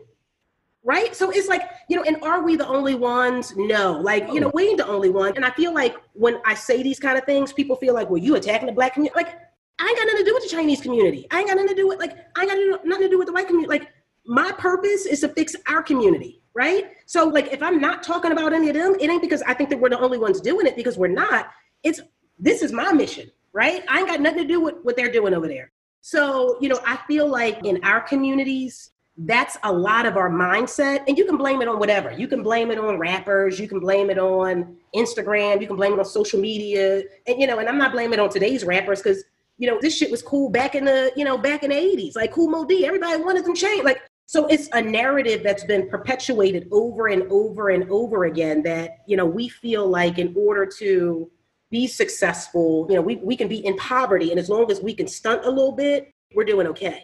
Right? 0.86 1.16
So 1.16 1.30
it's 1.30 1.48
like, 1.48 1.62
you 1.88 1.96
know, 1.96 2.02
and 2.02 2.22
are 2.22 2.42
we 2.42 2.56
the 2.56 2.68
only 2.68 2.94
ones? 2.94 3.54
No. 3.56 3.92
Like, 3.92 4.30
you 4.30 4.38
know, 4.38 4.50
we 4.52 4.68
ain't 4.68 4.76
the 4.76 4.86
only 4.86 5.08
one. 5.08 5.34
And 5.34 5.42
I 5.42 5.50
feel 5.52 5.72
like 5.72 5.96
when 6.12 6.40
I 6.44 6.52
say 6.52 6.82
these 6.82 7.00
kind 7.00 7.16
of 7.16 7.24
things, 7.24 7.54
people 7.54 7.74
feel 7.76 7.94
like, 7.94 8.10
well, 8.10 8.18
you 8.18 8.36
attacking 8.36 8.66
the 8.66 8.72
black 8.72 8.92
community. 8.92 9.16
Like, 9.16 9.34
I 9.78 9.86
ain't 9.88 9.98
got 9.98 10.06
nothing 10.06 10.24
to 10.24 10.30
do 10.30 10.34
with 10.34 10.42
the 10.44 10.48
Chinese 10.50 10.80
community. 10.80 11.26
I 11.30 11.38
ain't 11.38 11.48
got 11.48 11.54
nothing 11.56 11.68
to 11.68 11.74
do 11.74 11.88
with 11.88 11.98
like 11.98 12.16
I 12.36 12.42
ain't 12.42 12.50
got 12.50 12.86
nothing 12.86 13.06
to 13.06 13.10
do 13.10 13.18
with 13.18 13.26
the 13.26 13.32
white 13.32 13.46
community. 13.46 13.68
Like 13.68 13.92
my 14.26 14.52
purpose 14.52 15.06
is 15.06 15.20
to 15.20 15.28
fix 15.28 15.54
our 15.68 15.82
community, 15.82 16.42
right? 16.54 16.92
So 17.06 17.26
like 17.28 17.52
if 17.52 17.62
I'm 17.62 17.80
not 17.80 18.02
talking 18.02 18.32
about 18.32 18.52
any 18.52 18.68
of 18.68 18.74
them, 18.74 18.94
it 19.00 19.10
ain't 19.10 19.22
because 19.22 19.42
I 19.42 19.54
think 19.54 19.70
that 19.70 19.78
we're 19.78 19.90
the 19.90 20.00
only 20.00 20.18
ones 20.18 20.40
doing 20.40 20.66
it 20.66 20.76
because 20.76 20.96
we're 20.96 21.08
not. 21.08 21.50
It's 21.82 22.00
this 22.38 22.62
is 22.62 22.72
my 22.72 22.92
mission, 22.92 23.30
right? 23.52 23.82
I 23.88 24.00
ain't 24.00 24.08
got 24.08 24.20
nothing 24.20 24.42
to 24.42 24.48
do 24.48 24.60
with 24.60 24.76
what 24.82 24.96
they're 24.96 25.12
doing 25.12 25.34
over 25.34 25.46
there. 25.46 25.70
So, 26.00 26.58
you 26.60 26.68
know, 26.68 26.80
I 26.86 26.98
feel 27.06 27.26
like 27.26 27.64
in 27.64 27.82
our 27.82 28.00
communities, 28.00 28.90
that's 29.16 29.56
a 29.62 29.72
lot 29.72 30.06
of 30.06 30.16
our 30.16 30.28
mindset. 30.28 31.04
And 31.06 31.16
you 31.16 31.24
can 31.24 31.36
blame 31.36 31.62
it 31.62 31.68
on 31.68 31.78
whatever. 31.78 32.12
You 32.12 32.28
can 32.28 32.42
blame 32.42 32.70
it 32.70 32.78
on 32.78 32.98
rappers, 32.98 33.58
you 33.58 33.68
can 33.68 33.80
blame 33.80 34.10
it 34.10 34.18
on 34.18 34.76
Instagram, 34.94 35.60
you 35.60 35.66
can 35.66 35.76
blame 35.76 35.92
it 35.92 35.98
on 35.98 36.04
social 36.04 36.40
media. 36.40 37.02
And, 37.26 37.40
you 37.40 37.46
know, 37.46 37.58
and 37.58 37.68
I'm 37.68 37.78
not 37.78 37.92
blaming 37.92 38.18
it 38.18 38.20
on 38.20 38.28
today's 38.28 38.64
rappers 38.64 39.00
because, 39.00 39.24
you 39.56 39.70
know, 39.70 39.78
this 39.80 39.96
shit 39.96 40.10
was 40.10 40.20
cool 40.20 40.50
back 40.50 40.74
in 40.74 40.84
the, 40.84 41.12
you 41.16 41.24
know, 41.24 41.38
back 41.38 41.62
in 41.62 41.70
the 41.70 41.76
80s, 41.76 42.16
like 42.16 42.32
Kool 42.32 42.50
Moe 42.50 42.64
Dee. 42.64 42.84
Everybody 42.84 43.22
wanted 43.22 43.44
them 43.44 43.54
change. 43.54 43.84
Like, 43.84 44.02
so 44.26 44.46
it's 44.46 44.68
a 44.72 44.80
narrative 44.80 45.42
that's 45.42 45.64
been 45.64 45.88
perpetuated 45.88 46.68
over 46.72 47.08
and 47.08 47.24
over 47.30 47.70
and 47.70 47.88
over 47.90 48.24
again 48.24 48.62
that, 48.62 48.98
you 49.06 49.16
know, 49.16 49.26
we 49.26 49.48
feel 49.48 49.86
like 49.86 50.18
in 50.18 50.34
order 50.36 50.66
to 50.78 51.30
be 51.70 51.86
successful. 51.88 52.86
You 52.88 52.96
know, 52.96 53.02
we, 53.02 53.16
we 53.16 53.36
can 53.36 53.48
be 53.48 53.66
in 53.66 53.76
poverty, 53.76 54.30
and 54.30 54.38
as 54.38 54.48
long 54.48 54.70
as 54.70 54.80
we 54.80 54.94
can 54.94 55.08
stunt 55.08 55.44
a 55.44 55.50
little 55.50 55.72
bit, 55.72 56.12
we're 56.34 56.44
doing 56.44 56.68
okay. 56.68 57.02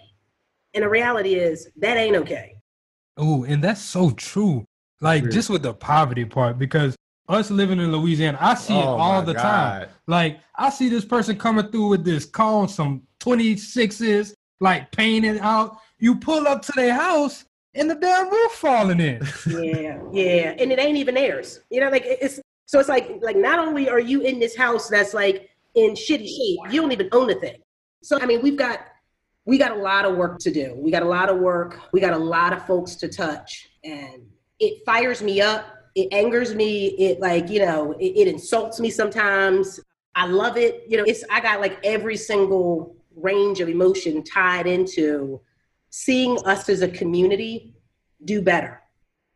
And 0.74 0.84
the 0.84 0.88
reality 0.88 1.34
is 1.34 1.68
that 1.78 1.96
ain't 1.96 2.16
okay. 2.16 2.56
Oh, 3.16 3.44
and 3.44 3.62
that's 3.62 3.80
so 3.80 4.10
true. 4.10 4.64
Like 5.00 5.24
true. 5.24 5.32
just 5.32 5.50
with 5.50 5.62
the 5.62 5.74
poverty 5.74 6.24
part, 6.24 6.56
because 6.58 6.94
us 7.28 7.50
living 7.50 7.80
in 7.80 7.90
Louisiana, 7.90 8.38
I 8.40 8.54
see 8.54 8.74
oh 8.74 8.80
it 8.80 8.86
all 8.86 9.22
the 9.22 9.34
God. 9.34 9.42
time. 9.42 9.88
Like 10.06 10.40
I 10.56 10.70
see 10.70 10.88
this 10.88 11.04
person 11.04 11.36
coming 11.36 11.68
through 11.68 11.88
with 11.88 12.04
this 12.04 12.24
car 12.24 12.62
on 12.62 12.68
some 12.68 13.02
26s, 13.20 14.34
like 14.60 14.92
painted 14.92 15.38
out. 15.38 15.78
You 16.00 16.16
pull 16.16 16.48
up 16.48 16.62
to 16.62 16.72
their 16.74 16.94
house 16.94 17.44
and 17.74 17.88
the 17.88 17.94
damn 17.94 18.30
roof 18.30 18.52
falling 18.52 19.00
in. 19.00 19.22
yeah, 19.46 20.00
yeah. 20.12 20.54
And 20.58 20.72
it 20.72 20.78
ain't 20.78 20.96
even 20.96 21.14
theirs. 21.14 21.60
You 21.70 21.80
know, 21.80 21.90
like 21.90 22.04
it's 22.04 22.40
so 22.66 22.80
it's 22.80 22.88
like 22.88 23.18
like 23.20 23.36
not 23.36 23.58
only 23.58 23.88
are 23.88 24.00
you 24.00 24.22
in 24.22 24.40
this 24.40 24.56
house 24.56 24.88
that's 24.88 25.14
like 25.14 25.50
in 25.74 25.92
shitty 25.92 26.26
shape, 26.26 26.72
you 26.72 26.80
don't 26.80 26.92
even 26.92 27.08
own 27.12 27.28
the 27.28 27.34
thing. 27.34 27.60
So 28.02 28.18
I 28.20 28.26
mean, 28.26 28.42
we've 28.42 28.56
got 28.56 28.80
we 29.44 29.58
got 29.58 29.72
a 29.72 29.76
lot 29.76 30.04
of 30.04 30.16
work 30.16 30.38
to 30.40 30.50
do. 30.50 30.74
We 30.76 30.90
got 30.90 31.02
a 31.02 31.08
lot 31.08 31.28
of 31.28 31.38
work. 31.38 31.78
We 31.92 32.00
got 32.00 32.12
a 32.12 32.18
lot 32.18 32.52
of 32.52 32.66
folks 32.66 32.94
to 32.96 33.08
touch, 33.08 33.70
and 33.84 34.22
it 34.58 34.82
fires 34.84 35.22
me 35.22 35.40
up. 35.40 35.66
It 35.94 36.12
angers 36.12 36.54
me. 36.54 36.88
It 36.98 37.20
like 37.20 37.48
you 37.50 37.60
know, 37.60 37.92
it, 37.92 38.12
it 38.16 38.28
insults 38.28 38.80
me 38.80 38.90
sometimes. 38.90 39.80
I 40.14 40.26
love 40.26 40.56
it. 40.56 40.84
You 40.88 40.96
know, 40.96 41.04
it's 41.06 41.24
I 41.30 41.40
got 41.40 41.60
like 41.60 41.78
every 41.84 42.16
single 42.16 42.96
range 43.14 43.60
of 43.60 43.68
emotion 43.68 44.22
tied 44.24 44.66
into 44.66 45.40
seeing 45.90 46.38
us 46.46 46.68
as 46.68 46.82
a 46.82 46.88
community 46.88 47.74
do 48.24 48.40
better. 48.40 48.80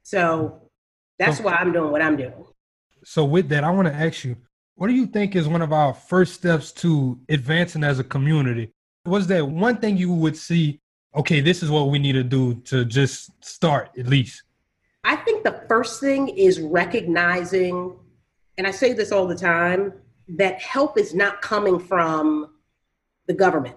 So 0.02 0.70
that's 1.18 1.40
why 1.40 1.54
I'm 1.54 1.72
doing 1.72 1.90
what 1.90 2.02
I'm 2.02 2.16
doing. 2.16 2.44
So 3.04 3.24
with 3.24 3.48
that, 3.50 3.64
I 3.64 3.70
want 3.70 3.88
to 3.88 3.94
ask 3.94 4.24
you, 4.24 4.36
what 4.76 4.88
do 4.88 4.94
you 4.94 5.06
think 5.06 5.36
is 5.36 5.46
one 5.46 5.62
of 5.62 5.72
our 5.72 5.94
first 5.94 6.34
steps 6.34 6.72
to 6.72 7.18
advancing 7.28 7.84
as 7.84 7.98
a 7.98 8.04
community? 8.04 8.72
Was 9.04 9.26
that 9.28 9.46
one 9.46 9.76
thing 9.76 9.96
you 9.96 10.12
would 10.12 10.36
see? 10.36 10.80
Okay, 11.14 11.40
this 11.40 11.62
is 11.62 11.70
what 11.70 11.90
we 11.90 11.98
need 11.98 12.12
to 12.12 12.24
do 12.24 12.54
to 12.66 12.84
just 12.84 13.30
start 13.44 13.90
at 13.98 14.06
least. 14.06 14.42
I 15.04 15.16
think 15.16 15.44
the 15.44 15.64
first 15.68 16.00
thing 16.00 16.28
is 16.28 16.60
recognizing, 16.60 17.96
and 18.58 18.66
I 18.66 18.70
say 18.70 18.94
this 18.94 19.12
all 19.12 19.26
the 19.26 19.36
time, 19.36 19.92
that 20.28 20.60
help 20.60 20.98
is 20.98 21.14
not 21.14 21.42
coming 21.42 21.78
from 21.78 22.54
the 23.26 23.34
government. 23.34 23.76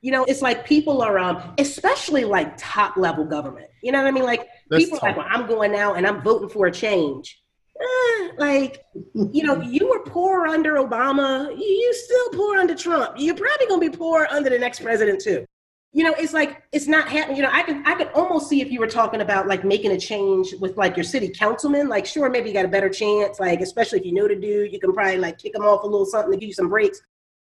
You 0.00 0.12
know, 0.12 0.24
it's 0.24 0.42
like 0.42 0.64
people 0.64 1.02
are, 1.02 1.18
um, 1.18 1.54
especially 1.58 2.24
like 2.24 2.56
top 2.56 2.96
level 2.96 3.24
government. 3.24 3.66
You 3.82 3.92
know 3.92 4.00
what 4.00 4.08
I 4.08 4.10
mean? 4.12 4.24
Like 4.24 4.48
That's 4.70 4.84
people 4.84 4.98
are 5.02 5.08
like, 5.08 5.16
well, 5.16 5.26
I'm 5.28 5.46
going 5.46 5.74
out 5.74 5.96
and 5.96 6.06
I'm 6.06 6.22
voting 6.22 6.48
for 6.48 6.66
a 6.66 6.72
change 6.72 7.42
eh, 7.80 8.28
like, 8.38 8.84
you 9.14 9.42
know, 9.42 9.60
you 9.62 9.88
were 9.88 10.00
poor 10.00 10.46
under 10.46 10.74
Obama. 10.74 11.56
You 11.56 11.94
still 11.94 12.30
poor 12.30 12.58
under 12.58 12.74
Trump. 12.74 13.14
You're 13.16 13.34
probably 13.34 13.66
gonna 13.66 13.90
be 13.90 13.96
poor 13.96 14.26
under 14.30 14.50
the 14.50 14.58
next 14.58 14.80
president 14.80 15.20
too. 15.20 15.46
You 15.92 16.04
know, 16.04 16.14
it's 16.18 16.32
like 16.32 16.62
it's 16.72 16.86
not 16.86 17.08
happening. 17.08 17.36
You 17.38 17.42
know, 17.44 17.50
I 17.52 17.62
can 17.62 17.84
I 17.86 17.94
can 17.94 18.08
almost 18.08 18.48
see 18.48 18.60
if 18.60 18.70
you 18.70 18.78
were 18.78 18.86
talking 18.86 19.20
about 19.20 19.46
like 19.46 19.64
making 19.64 19.92
a 19.92 19.98
change 19.98 20.54
with 20.60 20.76
like 20.76 20.96
your 20.96 21.04
city 21.04 21.30
councilman. 21.30 21.88
Like, 21.88 22.04
sure, 22.06 22.28
maybe 22.28 22.48
you 22.48 22.54
got 22.54 22.64
a 22.64 22.68
better 22.68 22.90
chance. 22.90 23.40
Like, 23.40 23.60
especially 23.60 24.00
if 24.00 24.04
you 24.04 24.12
know 24.12 24.28
the 24.28 24.36
dude, 24.36 24.72
you 24.72 24.80
can 24.80 24.92
probably 24.92 25.18
like 25.18 25.38
kick 25.38 25.54
him 25.54 25.62
off 25.62 25.82
a 25.84 25.86
little 25.86 26.06
something 26.06 26.32
to 26.32 26.36
give 26.38 26.48
you 26.48 26.54
some 26.54 26.68
breaks. 26.68 27.00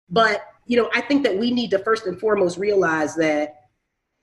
But 0.09 0.43
you 0.67 0.77
know, 0.77 0.91
I 0.95 1.01
think 1.01 1.23
that 1.23 1.37
we 1.37 1.51
need 1.51 1.71
to 1.71 1.79
first 1.79 2.07
and 2.07 2.19
foremost 2.19 2.59
realize 2.59 3.15
that 3.17 3.55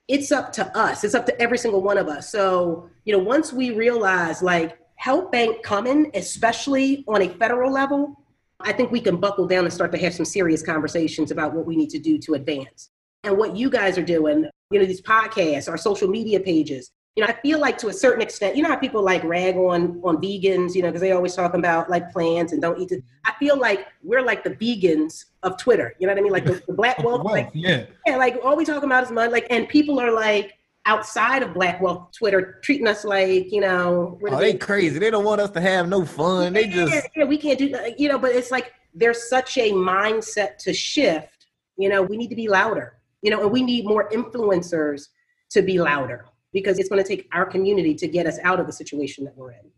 it's 0.08 0.32
up 0.32 0.52
to 0.54 0.78
us. 0.78 1.04
It's 1.04 1.16
up 1.16 1.26
to 1.28 1.42
every 1.42 1.58
single 1.58 1.82
one 1.82 1.98
of 1.98 2.08
us. 2.08 2.30
So, 2.30 2.90
you 3.06 3.16
know, 3.16 3.24
once 3.24 3.54
we 3.54 3.72
realize 3.72 4.44
like 4.44 4.78
help 4.96 5.34
ain't 5.34 5.64
coming, 5.64 6.12
especially 6.14 7.06
on 7.08 7.22
a 7.22 7.30
federal 7.30 7.72
level, 7.72 8.20
I 8.60 8.74
think 8.74 8.92
we 8.92 9.02
can 9.02 9.18
buckle 9.18 9.48
down 9.48 9.64
and 9.64 9.74
start 9.74 9.92
to 9.94 9.98
have 9.98 10.14
some 10.14 10.26
serious 10.26 10.62
conversations 10.62 11.32
about 11.32 11.54
what 11.54 11.66
we 11.66 11.76
need 11.76 11.90
to 11.92 12.00
do 12.00 12.18
to 12.20 12.34
advance. 12.34 12.90
And 13.24 13.38
what 13.38 13.56
you 13.56 13.70
guys 13.70 13.98
are 13.98 14.04
doing, 14.04 14.50
you 14.70 14.80
know, 14.80 14.86
these 14.86 15.02
podcasts, 15.02 15.70
our 15.70 15.78
social 15.78 16.10
media 16.10 16.40
pages. 16.40 16.92
You 17.16 17.24
know, 17.24 17.30
I 17.30 17.34
feel 17.42 17.60
like 17.60 17.78
to 17.80 17.90
a 17.90 17.94
certain 17.94 18.24
extent, 18.24 18.56
you 18.56 18.64
know 18.64 18.70
how 18.70 18.76
people 18.76 19.04
like 19.04 19.24
rag 19.24 19.56
on 19.56 20.02
on 20.04 20.18
vegans, 20.18 20.74
you 20.74 20.82
know, 20.82 20.88
because 20.88 21.02
they 21.02 21.12
always 21.12 21.36
talk 21.36 21.54
about 21.54 21.90
like 21.90 22.12
plants 22.12 22.54
and 22.54 22.62
don't 22.62 22.80
eat 22.80 22.92
it. 22.92 23.04
I 23.26 23.34
feel 23.34 23.58
like 23.58 23.88
we're 24.02 24.24
like 24.24 24.44
the 24.44 24.50
vegans 24.50 25.26
of 25.44 25.58
Twitter. 25.58 25.96
You 26.00 26.08
know 26.08 26.14
what 26.14 26.20
I 26.20 26.24
mean? 26.24 26.32
Like 26.32 26.46
the, 26.46 26.64
the 26.66 26.74
black 26.74 26.98
wealth, 27.04 27.24
like 27.24 27.52
yeah, 27.54 27.86
yeah, 28.08 28.18
like 28.18 28.40
all 28.44 28.56
we 28.56 28.66
talk 28.66 28.82
about 28.82 29.04
is 29.04 29.12
money. 29.12 29.32
Like, 29.32 29.46
and 29.52 29.70
people 29.70 30.00
are 30.00 30.12
like, 30.12 30.54
outside 30.86 31.44
of 31.44 31.54
Black 31.54 31.80
Wealth 31.82 32.12
Twitter 32.12 32.60
treating 32.64 32.88
us 32.88 33.06
like, 33.06 33.52
you 33.52 33.62
know, 33.62 34.20
oh, 34.28 34.40
they 34.40 34.56
crazy. 34.56 35.00
They 35.00 35.10
don't 35.10 35.24
want 35.24 35.40
us 35.40 35.52
to 35.52 35.62
have 35.62 35.88
no 35.88 36.06
fun. 36.06 36.54
They 36.54 36.68
just 36.68 37.08
yeah, 37.16 37.26
we 37.26 37.38
can't 37.38 37.60
do 37.60 37.70
that, 37.70 38.00
you 38.00 38.10
know, 38.10 38.18
but 38.18 38.32
it's 38.32 38.52
like 38.52 38.74
there's 38.94 39.30
such 39.30 39.58
a 39.58 39.72
mindset 39.72 40.58
to 40.60 40.74
shift. 40.74 41.48
You 41.78 41.90
know, 41.90 42.02
we 42.02 42.18
need 42.18 42.30
to 42.30 42.36
be 42.36 42.48
louder, 42.48 42.98
you 43.22 43.32
know, 43.32 43.42
and 43.44 43.52
we 43.52 43.64
need 43.64 43.86
more 43.86 44.10
influencers 44.10 45.08
to 45.52 45.62
be 45.62 45.80
louder 45.80 46.26
because 46.54 46.80
it's 46.80 46.90
going 46.90 47.04
to 47.04 47.08
take 47.08 47.28
our 47.32 47.46
community 47.46 47.96
to 47.96 48.08
get 48.08 48.26
us 48.26 48.40
out 48.44 48.60
of 48.60 48.68
the 48.68 48.74
situation 48.74 49.26
that 49.26 49.36
we're 49.36 49.52
in. 49.52 49.72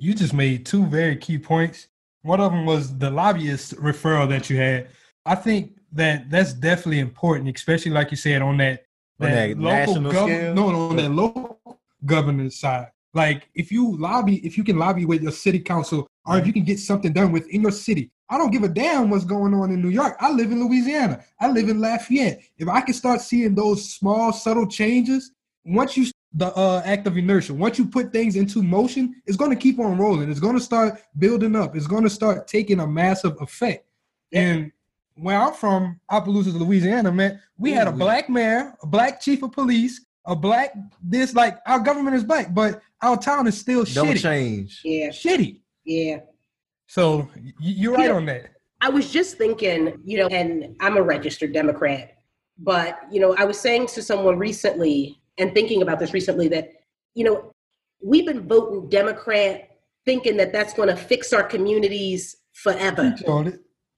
You 0.00 0.14
just 0.14 0.34
made 0.34 0.66
two 0.66 0.86
very 0.86 1.16
key 1.16 1.38
points. 1.38 1.88
One 2.22 2.40
of 2.40 2.50
them 2.50 2.66
was 2.66 2.96
the 2.96 3.10
lobbyist 3.10 3.76
referral 3.76 4.28
that 4.30 4.48
you 4.50 4.56
had. 4.56 4.88
I 5.26 5.34
think 5.34 5.78
that 5.92 6.30
that's 6.30 6.52
definitely 6.52 7.00
important, 7.00 7.54
especially 7.54 7.92
like 7.92 8.10
you 8.10 8.16
said 8.16 8.42
on 8.42 8.56
that 8.58 8.84
on 9.20 9.30
that, 9.30 9.58
local 9.58 9.94
gov- 9.96 10.54
no, 10.54 10.72
no, 10.72 10.88
on 10.88 10.96
that 10.96 11.10
local 11.10 11.78
governance 12.04 12.58
side. 12.58 12.88
Like 13.12 13.48
if 13.54 13.70
you 13.70 13.96
lobby, 13.96 14.44
if 14.44 14.58
you 14.58 14.64
can 14.64 14.76
lobby 14.76 15.04
with 15.04 15.22
your 15.22 15.32
city 15.32 15.60
council, 15.60 16.08
or 16.26 16.38
if 16.38 16.46
you 16.46 16.52
can 16.52 16.64
get 16.64 16.78
something 16.78 17.12
done 17.12 17.32
within 17.32 17.62
your 17.62 17.70
city. 17.70 18.10
I 18.30 18.38
don't 18.38 18.50
give 18.50 18.62
a 18.62 18.68
damn 18.68 19.10
what's 19.10 19.24
going 19.24 19.52
on 19.52 19.70
in 19.70 19.82
New 19.82 19.90
York. 19.90 20.16
I 20.18 20.32
live 20.32 20.50
in 20.50 20.66
Louisiana. 20.66 21.22
I 21.38 21.50
live 21.50 21.68
in 21.68 21.78
Lafayette. 21.78 22.42
If 22.56 22.68
I 22.68 22.80
can 22.80 22.94
start 22.94 23.20
seeing 23.20 23.54
those 23.54 23.92
small, 23.92 24.32
subtle 24.32 24.66
changes, 24.66 25.32
once 25.64 25.96
you 25.96 26.06
the 26.36 26.46
uh, 26.56 26.82
act 26.84 27.06
of 27.06 27.16
inertia, 27.16 27.54
once 27.54 27.78
you 27.78 27.86
put 27.86 28.12
things 28.12 28.34
into 28.34 28.62
motion, 28.62 29.14
it's 29.24 29.36
going 29.36 29.50
to 29.50 29.56
keep 29.56 29.78
on 29.78 29.96
rolling. 29.96 30.28
It's 30.30 30.40
going 30.40 30.56
to 30.56 30.60
start 30.60 31.00
building 31.18 31.54
up. 31.54 31.76
It's 31.76 31.86
going 31.86 32.02
to 32.02 32.10
start 32.10 32.48
taking 32.48 32.80
a 32.80 32.86
massive 32.86 33.40
effect. 33.40 33.86
And 34.32 34.72
where 35.14 35.40
I'm 35.40 35.54
from, 35.54 36.00
Opelousas, 36.10 36.54
Louisiana, 36.54 37.12
man, 37.12 37.40
we 37.56 37.70
had 37.70 37.86
a 37.86 37.92
black 37.92 38.28
mayor, 38.28 38.74
a 38.82 38.86
black 38.86 39.20
chief 39.20 39.44
of 39.44 39.52
police, 39.52 40.04
a 40.26 40.34
black 40.34 40.74
this 41.02 41.34
like 41.34 41.58
our 41.66 41.78
government 41.78 42.16
is 42.16 42.24
black, 42.24 42.52
but 42.52 42.82
our 43.02 43.16
town 43.16 43.46
is 43.46 43.56
still 43.56 43.84
Don't 43.84 44.08
shitty. 44.08 44.22
change. 44.22 44.80
Yeah. 44.82 45.08
Shitty. 45.10 45.60
Yeah. 45.84 46.20
So 46.88 47.28
you're 47.60 47.92
right 47.94 48.02
You 48.04 48.08
know, 48.08 48.16
on 48.16 48.26
that. 48.26 48.50
I 48.80 48.88
was 48.88 49.10
just 49.12 49.38
thinking, 49.38 50.00
you 50.04 50.18
know, 50.18 50.26
and 50.28 50.74
I'm 50.80 50.96
a 50.96 51.02
registered 51.02 51.52
Democrat, 51.52 52.16
but, 52.58 52.98
you 53.10 53.20
know, 53.20 53.34
I 53.38 53.44
was 53.44 53.58
saying 53.58 53.86
to 53.88 54.02
someone 54.02 54.36
recently 54.38 55.20
and 55.38 55.52
thinking 55.54 55.82
about 55.82 55.98
this 55.98 56.12
recently 56.12 56.48
that, 56.48 56.72
you 57.14 57.24
know, 57.24 57.52
we've 58.02 58.26
been 58.26 58.46
voting 58.46 58.88
Democrat 58.88 59.70
thinking 60.04 60.36
that 60.36 60.52
that's 60.52 60.74
going 60.74 60.88
to 60.88 60.96
fix 60.96 61.32
our 61.32 61.42
communities 61.42 62.36
forever. 62.52 63.14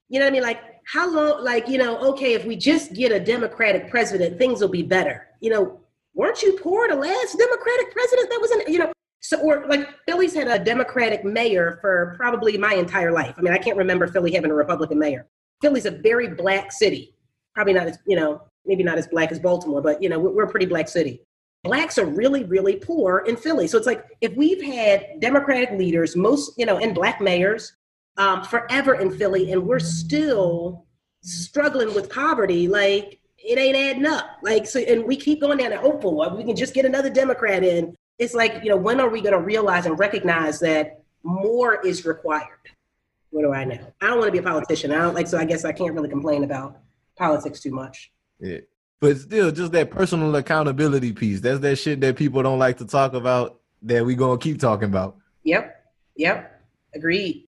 You 0.09 0.19
know 0.19 0.25
what 0.25 0.29
I 0.29 0.31
mean? 0.31 0.43
Like, 0.43 0.61
how 0.91 1.11
long, 1.11 1.43
like, 1.43 1.67
you 1.67 1.77
know, 1.77 1.97
okay, 1.97 2.33
if 2.33 2.45
we 2.45 2.55
just 2.55 2.93
get 2.93 3.11
a 3.11 3.19
Democratic 3.19 3.89
president, 3.89 4.37
things 4.37 4.61
will 4.61 4.69
be 4.69 4.83
better. 4.83 5.27
You 5.41 5.49
know, 5.49 5.79
weren't 6.13 6.41
you 6.41 6.57
poor 6.61 6.87
the 6.87 6.95
last 6.95 7.37
Democratic 7.37 7.91
president 7.91 8.29
that 8.29 8.39
was 8.41 8.51
in, 8.51 8.73
you 8.73 8.79
know, 8.79 8.93
so, 9.19 9.41
or 9.41 9.67
like 9.67 9.89
Philly's 10.07 10.33
had 10.33 10.47
a 10.47 10.57
Democratic 10.57 11.25
mayor 11.25 11.79
for 11.81 12.15
probably 12.17 12.57
my 12.57 12.73
entire 12.73 13.11
life. 13.11 13.35
I 13.37 13.41
mean, 13.41 13.53
I 13.53 13.57
can't 13.57 13.75
remember 13.75 14.07
Philly 14.07 14.31
having 14.33 14.51
a 14.51 14.53
Republican 14.53 14.97
mayor. 14.97 15.27
Philly's 15.61 15.85
a 15.85 15.91
very 15.91 16.29
black 16.29 16.71
city. 16.71 17.13
Probably 17.53 17.73
not 17.73 17.87
as, 17.87 17.99
you 18.07 18.15
know, 18.15 18.43
maybe 18.67 18.83
not 18.83 18.97
as 18.97 19.07
black 19.07 19.31
as 19.31 19.39
Baltimore, 19.39 19.81
but, 19.81 20.01
you 20.01 20.09
know, 20.09 20.19
we're, 20.19 20.43
a 20.43 20.49
pretty 20.49 20.65
black 20.65 20.87
city. 20.87 21.21
Blacks 21.63 21.97
are 21.97 22.05
really, 22.05 22.43
really 22.43 22.75
poor 22.75 23.19
in 23.27 23.35
Philly. 23.35 23.67
So 23.67 23.77
it's 23.77 23.87
like 23.87 24.05
if 24.21 24.35
we've 24.35 24.61
had 24.61 25.19
Democratic 25.19 25.71
leaders, 25.71 26.15
most, 26.15 26.53
you 26.57 26.65
know, 26.65 26.77
and 26.77 26.93
black 26.93 27.19
mayors 27.19 27.75
um, 28.17 28.43
forever 28.43 28.95
in 28.95 29.11
Philly, 29.11 29.51
and 29.51 29.65
we're 29.65 29.79
still 29.79 30.85
struggling 31.21 31.93
with 31.93 32.09
poverty, 32.09 32.67
like 32.67 33.19
it 33.37 33.57
ain't 33.57 33.77
adding 33.77 34.05
up. 34.05 34.37
Like, 34.43 34.67
so, 34.67 34.79
and 34.79 35.05
we 35.05 35.15
keep 35.15 35.41
going 35.41 35.57
down 35.57 35.71
and 35.71 35.81
hopeful 35.81 36.15
we 36.35 36.43
can 36.43 36.55
just 36.55 36.73
get 36.73 36.85
another 36.85 37.09
Democrat 37.09 37.63
in. 37.63 37.95
It's 38.19 38.33
like, 38.33 38.63
you 38.63 38.69
know, 38.69 38.77
when 38.77 38.99
are 38.99 39.09
we 39.09 39.21
going 39.21 39.33
to 39.33 39.41
realize 39.41 39.85
and 39.85 39.97
recognize 39.97 40.59
that 40.59 41.03
more 41.23 41.85
is 41.85 42.05
required? 42.05 42.47
What 43.29 43.41
do 43.41 43.53
I 43.53 43.63
know? 43.63 43.93
I 44.01 44.07
don't 44.07 44.19
want 44.19 44.27
to 44.27 44.31
be 44.31 44.37
a 44.39 44.43
politician. 44.43 44.91
I 44.91 44.99
don't 44.99 45.13
like, 45.13 45.27
so 45.27 45.37
I 45.37 45.45
guess 45.45 45.65
I 45.65 45.71
can't 45.71 45.93
really 45.93 46.09
complain 46.09 46.43
about 46.43 46.79
politics 47.17 47.59
too 47.59 47.71
much. 47.71 48.11
Yeah. 48.39 48.59
But 48.99 49.17
still, 49.17 49.51
just 49.51 49.71
that 49.73 49.91
personal 49.91 50.35
accountability 50.35 51.13
piece. 51.13 51.39
That's 51.39 51.59
that 51.59 51.75
shit 51.77 52.01
that 52.01 52.15
people 52.15 52.41
don't 52.41 52.59
like 52.59 52.77
to 52.77 52.85
talk 52.85 53.13
about 53.13 53.59
that 53.83 54.05
we 54.05 54.15
gonna 54.15 54.39
keep 54.39 54.59
talking 54.59 54.89
about. 54.89 55.17
Yep. 55.43 55.75
Yep. 56.15 56.61
Agreed. 56.95 57.45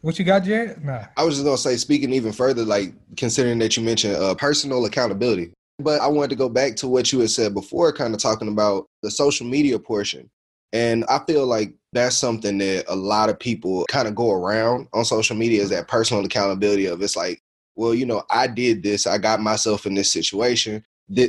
What 0.00 0.18
you 0.18 0.24
got, 0.24 0.44
Jared? 0.44 0.84
Nah. 0.84 1.04
I 1.16 1.24
was 1.24 1.34
just 1.34 1.44
gonna 1.44 1.58
say, 1.58 1.76
speaking 1.76 2.12
even 2.12 2.32
further, 2.32 2.64
like 2.64 2.94
considering 3.16 3.58
that 3.58 3.76
you 3.76 3.82
mentioned 3.82 4.16
uh, 4.16 4.34
personal 4.34 4.84
accountability, 4.86 5.52
but 5.78 6.00
I 6.00 6.06
wanted 6.06 6.30
to 6.30 6.36
go 6.36 6.48
back 6.48 6.76
to 6.76 6.88
what 6.88 7.12
you 7.12 7.20
had 7.20 7.30
said 7.30 7.54
before, 7.54 7.92
kind 7.92 8.14
of 8.14 8.20
talking 8.20 8.48
about 8.48 8.86
the 9.02 9.10
social 9.10 9.46
media 9.46 9.78
portion, 9.78 10.30
and 10.72 11.04
I 11.06 11.20
feel 11.26 11.46
like 11.46 11.74
that's 11.92 12.16
something 12.16 12.58
that 12.58 12.84
a 12.88 12.96
lot 12.96 13.30
of 13.30 13.38
people 13.38 13.84
kind 13.88 14.06
of 14.06 14.14
go 14.14 14.30
around 14.32 14.88
on 14.92 15.04
social 15.04 15.36
media 15.36 15.62
is 15.62 15.70
that 15.70 15.88
personal 15.88 16.24
accountability 16.24 16.86
of 16.86 17.02
it's 17.02 17.16
like, 17.16 17.40
well, 17.76 17.94
you 17.94 18.06
know, 18.06 18.24
I 18.30 18.46
did 18.46 18.82
this, 18.82 19.06
I 19.06 19.18
got 19.18 19.40
myself 19.40 19.86
in 19.86 19.94
this 19.94 20.10
situation. 20.10 20.84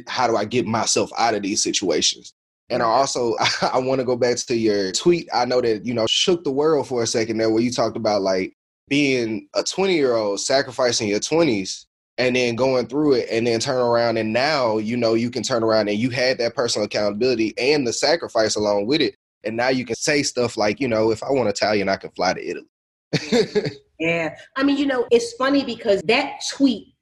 How 0.08 0.28
do 0.28 0.36
I 0.36 0.46
get 0.46 0.66
myself 0.66 1.12
out 1.18 1.36
of 1.36 1.44
these 1.44 1.62
situations? 1.62 2.34
And 2.70 2.82
I 2.82 2.86
mm-hmm. 2.86 3.00
also 3.00 3.36
I 3.62 3.78
want 3.80 4.00
to 4.00 4.06
go 4.06 4.16
back 4.16 4.38
to 4.38 4.56
your 4.56 4.92
tweet. 4.92 5.30
I 5.34 5.46
know 5.46 5.62
that 5.62 5.86
you 5.86 5.94
know 5.94 6.08
shook 6.10 6.44
the 6.44 6.52
world 6.52 6.88
for 6.88 7.04
a 7.04 7.08
second 7.08 7.38
there, 7.38 7.50
where 7.50 7.62
you 7.62 7.72
talked 7.72 7.98
about 7.98 8.22
like 8.22 8.54
being 8.88 9.48
a 9.54 9.64
20 9.64 9.94
year 9.96 10.16
old 10.16 10.40
sacrificing 10.40 11.10
your 11.10 11.20
20s 11.20 11.86
and 12.18 12.36
then 12.36 12.56
going 12.56 12.88
through 12.88 13.14
it 13.14 13.28
and 13.30 13.46
then 13.46 13.60
turn 13.60 13.82
around 13.82 14.18
and 14.18 14.32
now 14.32 14.78
you 14.78 14.98
know 14.98 15.14
you 15.14 15.30
can 15.30 15.44
turn 15.44 15.64
around 15.64 15.90
and 15.90 16.00
you 16.00 16.10
had 16.10 16.38
that 16.38 16.56
personal 16.56 16.86
accountability 16.86 17.54
and 17.58 17.86
the 17.86 17.94
sacrifice 17.94 18.56
along 18.56 18.88
with 18.88 19.02
it 19.02 19.16
and 19.44 19.56
now 19.56 19.68
you 19.68 19.86
can 19.86 19.96
say 19.96 20.24
stuff 20.24 20.58
like 20.58 20.80
you 20.80 20.88
know 20.88 21.12
if 21.12 21.22
i 21.22 21.30
want 21.30 21.50
italian 21.50 21.90
i 21.90 21.96
can 21.96 22.10
fly 22.12 22.34
to 22.34 22.42
italy 22.50 23.78
Yeah. 24.00 24.36
I 24.56 24.64
mean, 24.64 24.78
you 24.78 24.86
know, 24.86 25.08
it's 25.12 25.34
funny 25.34 25.64
because 25.64 26.02
that 26.04 26.42
tweet 26.52 26.94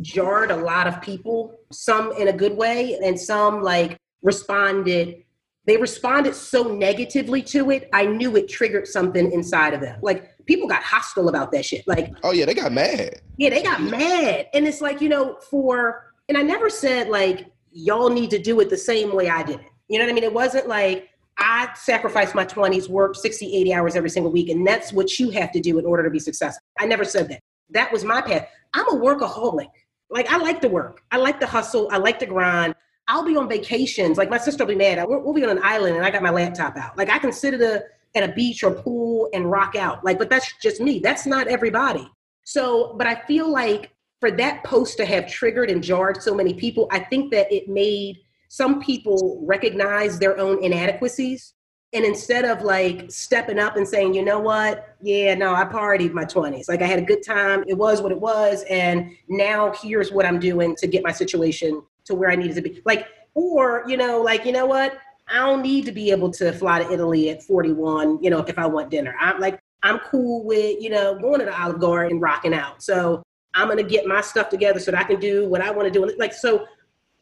jarred 0.00 0.50
a 0.50 0.56
lot 0.56 0.86
of 0.86 1.00
people, 1.02 1.54
some 1.70 2.12
in 2.12 2.28
a 2.28 2.32
good 2.32 2.56
way, 2.56 2.98
and 3.02 3.18
some 3.18 3.62
like 3.62 3.98
responded. 4.22 5.24
They 5.64 5.76
responded 5.76 6.34
so 6.34 6.64
negatively 6.64 7.40
to 7.42 7.70
it, 7.70 7.88
I 7.92 8.04
knew 8.04 8.36
it 8.36 8.48
triggered 8.48 8.88
something 8.88 9.30
inside 9.30 9.74
of 9.74 9.80
them. 9.80 10.00
Like 10.02 10.30
people 10.46 10.66
got 10.66 10.82
hostile 10.82 11.28
about 11.28 11.52
that 11.52 11.64
shit. 11.64 11.86
Like, 11.86 12.12
oh 12.24 12.32
yeah 12.32 12.46
they 12.46 12.54
got 12.54 12.72
mad 12.72 13.20
yeah, 13.42 13.50
they 13.50 13.62
got 13.62 13.82
mad. 13.82 14.46
And 14.54 14.66
it's 14.66 14.80
like, 14.80 15.00
you 15.00 15.08
know, 15.08 15.36
for, 15.50 16.12
and 16.28 16.36
I 16.38 16.42
never 16.42 16.70
said 16.70 17.08
like, 17.08 17.46
y'all 17.72 18.10
need 18.10 18.30
to 18.30 18.38
do 18.38 18.60
it 18.60 18.70
the 18.70 18.76
same 18.76 19.14
way 19.14 19.28
I 19.28 19.42
did 19.42 19.60
it. 19.60 19.66
You 19.88 19.98
know 19.98 20.04
what 20.04 20.12
I 20.12 20.14
mean? 20.14 20.24
It 20.24 20.32
wasn't 20.32 20.68
like, 20.68 21.08
I 21.38 21.68
sacrificed 21.74 22.34
my 22.34 22.44
20s, 22.44 22.88
worked 22.88 23.16
60, 23.16 23.56
80 23.56 23.74
hours 23.74 23.96
every 23.96 24.10
single 24.10 24.30
week, 24.30 24.48
and 24.48 24.66
that's 24.66 24.92
what 24.92 25.18
you 25.18 25.30
have 25.30 25.50
to 25.52 25.60
do 25.60 25.78
in 25.78 25.86
order 25.86 26.02
to 26.02 26.10
be 26.10 26.18
successful. 26.18 26.62
I 26.78 26.86
never 26.86 27.04
said 27.04 27.28
that. 27.30 27.40
That 27.70 27.90
was 27.90 28.04
my 28.04 28.20
path. 28.20 28.48
I'm 28.74 28.86
a 28.88 29.00
workaholic. 29.00 29.70
Like, 30.10 30.30
I 30.30 30.36
like 30.36 30.60
to 30.60 30.68
work, 30.68 31.02
I 31.10 31.16
like 31.16 31.40
to 31.40 31.46
hustle, 31.46 31.88
I 31.90 31.96
like 31.96 32.18
to 32.18 32.26
grind. 32.26 32.74
I'll 33.08 33.24
be 33.24 33.36
on 33.36 33.48
vacations. 33.48 34.16
Like, 34.18 34.30
my 34.30 34.38
sister 34.38 34.64
will 34.64 34.74
be 34.74 34.78
mad. 34.78 35.04
We'll, 35.08 35.20
we'll 35.20 35.34
be 35.34 35.42
on 35.42 35.50
an 35.50 35.60
island, 35.62 35.96
and 35.96 36.04
I 36.04 36.10
got 36.10 36.22
my 36.22 36.30
laptop 36.30 36.76
out. 36.76 36.96
Like, 36.96 37.10
I 37.10 37.18
can 37.18 37.32
sit 37.32 37.54
at 37.54 37.60
a, 37.60 37.82
at 38.14 38.28
a 38.28 38.32
beach 38.32 38.62
or 38.62 38.70
pool 38.70 39.28
and 39.32 39.50
rock 39.50 39.74
out. 39.74 40.04
Like, 40.04 40.18
but 40.18 40.30
that's 40.30 40.52
just 40.62 40.80
me. 40.80 41.00
That's 41.00 41.26
not 41.26 41.48
everybody. 41.48 42.08
So, 42.44 42.94
but 42.96 43.06
I 43.06 43.16
feel 43.26 43.50
like 43.50 43.90
for 44.20 44.30
that 44.30 44.62
post 44.64 44.98
to 44.98 45.04
have 45.04 45.26
triggered 45.26 45.70
and 45.70 45.82
jarred 45.82 46.22
so 46.22 46.34
many 46.34 46.54
people, 46.54 46.86
I 46.90 47.00
think 47.00 47.32
that 47.32 47.52
it 47.52 47.68
made 47.68 48.18
some 48.52 48.82
people 48.82 49.40
recognize 49.46 50.18
their 50.18 50.38
own 50.38 50.62
inadequacies. 50.62 51.54
And 51.94 52.04
instead 52.04 52.44
of 52.44 52.60
like 52.60 53.10
stepping 53.10 53.58
up 53.58 53.76
and 53.76 53.88
saying, 53.88 54.12
you 54.12 54.22
know 54.22 54.40
what, 54.40 54.94
yeah, 55.00 55.34
no, 55.34 55.54
I 55.54 55.64
partied 55.64 56.12
my 56.12 56.26
20s. 56.26 56.68
Like 56.68 56.82
I 56.82 56.86
had 56.86 56.98
a 56.98 57.02
good 57.02 57.24
time. 57.24 57.64
It 57.66 57.78
was 57.78 58.02
what 58.02 58.12
it 58.12 58.20
was. 58.20 58.62
And 58.68 59.16
now 59.26 59.72
here's 59.80 60.12
what 60.12 60.26
I'm 60.26 60.38
doing 60.38 60.76
to 60.76 60.86
get 60.86 61.02
my 61.02 61.12
situation 61.12 61.82
to 62.04 62.14
where 62.14 62.30
I 62.30 62.36
needed 62.36 62.56
to 62.56 62.60
be. 62.60 62.82
Like, 62.84 63.08
or, 63.32 63.84
you 63.86 63.96
know, 63.96 64.20
like, 64.20 64.44
you 64.44 64.52
know 64.52 64.66
what? 64.66 64.98
I 65.28 65.38
don't 65.38 65.62
need 65.62 65.86
to 65.86 65.92
be 65.92 66.10
able 66.10 66.30
to 66.32 66.52
fly 66.52 66.82
to 66.82 66.92
Italy 66.92 67.30
at 67.30 67.42
41, 67.42 68.22
you 68.22 68.28
know, 68.28 68.40
if 68.40 68.58
I 68.58 68.66
want 68.66 68.90
dinner. 68.90 69.16
I'm 69.18 69.40
like, 69.40 69.60
I'm 69.82 69.98
cool 70.00 70.44
with, 70.44 70.76
you 70.78 70.90
know, 70.90 71.18
going 71.18 71.38
to 71.38 71.46
the 71.46 71.58
Olive 71.58 71.80
Garden 71.80 72.12
and 72.12 72.20
rocking 72.20 72.52
out. 72.52 72.82
So 72.82 73.22
I'm 73.54 73.68
gonna 73.68 73.82
get 73.82 74.06
my 74.06 74.20
stuff 74.20 74.50
together 74.50 74.78
so 74.78 74.90
that 74.90 75.00
I 75.00 75.04
can 75.04 75.20
do 75.20 75.48
what 75.48 75.62
I 75.62 75.70
want 75.70 75.90
to 75.90 75.98
do. 75.98 76.14
Like 76.18 76.34
so, 76.34 76.66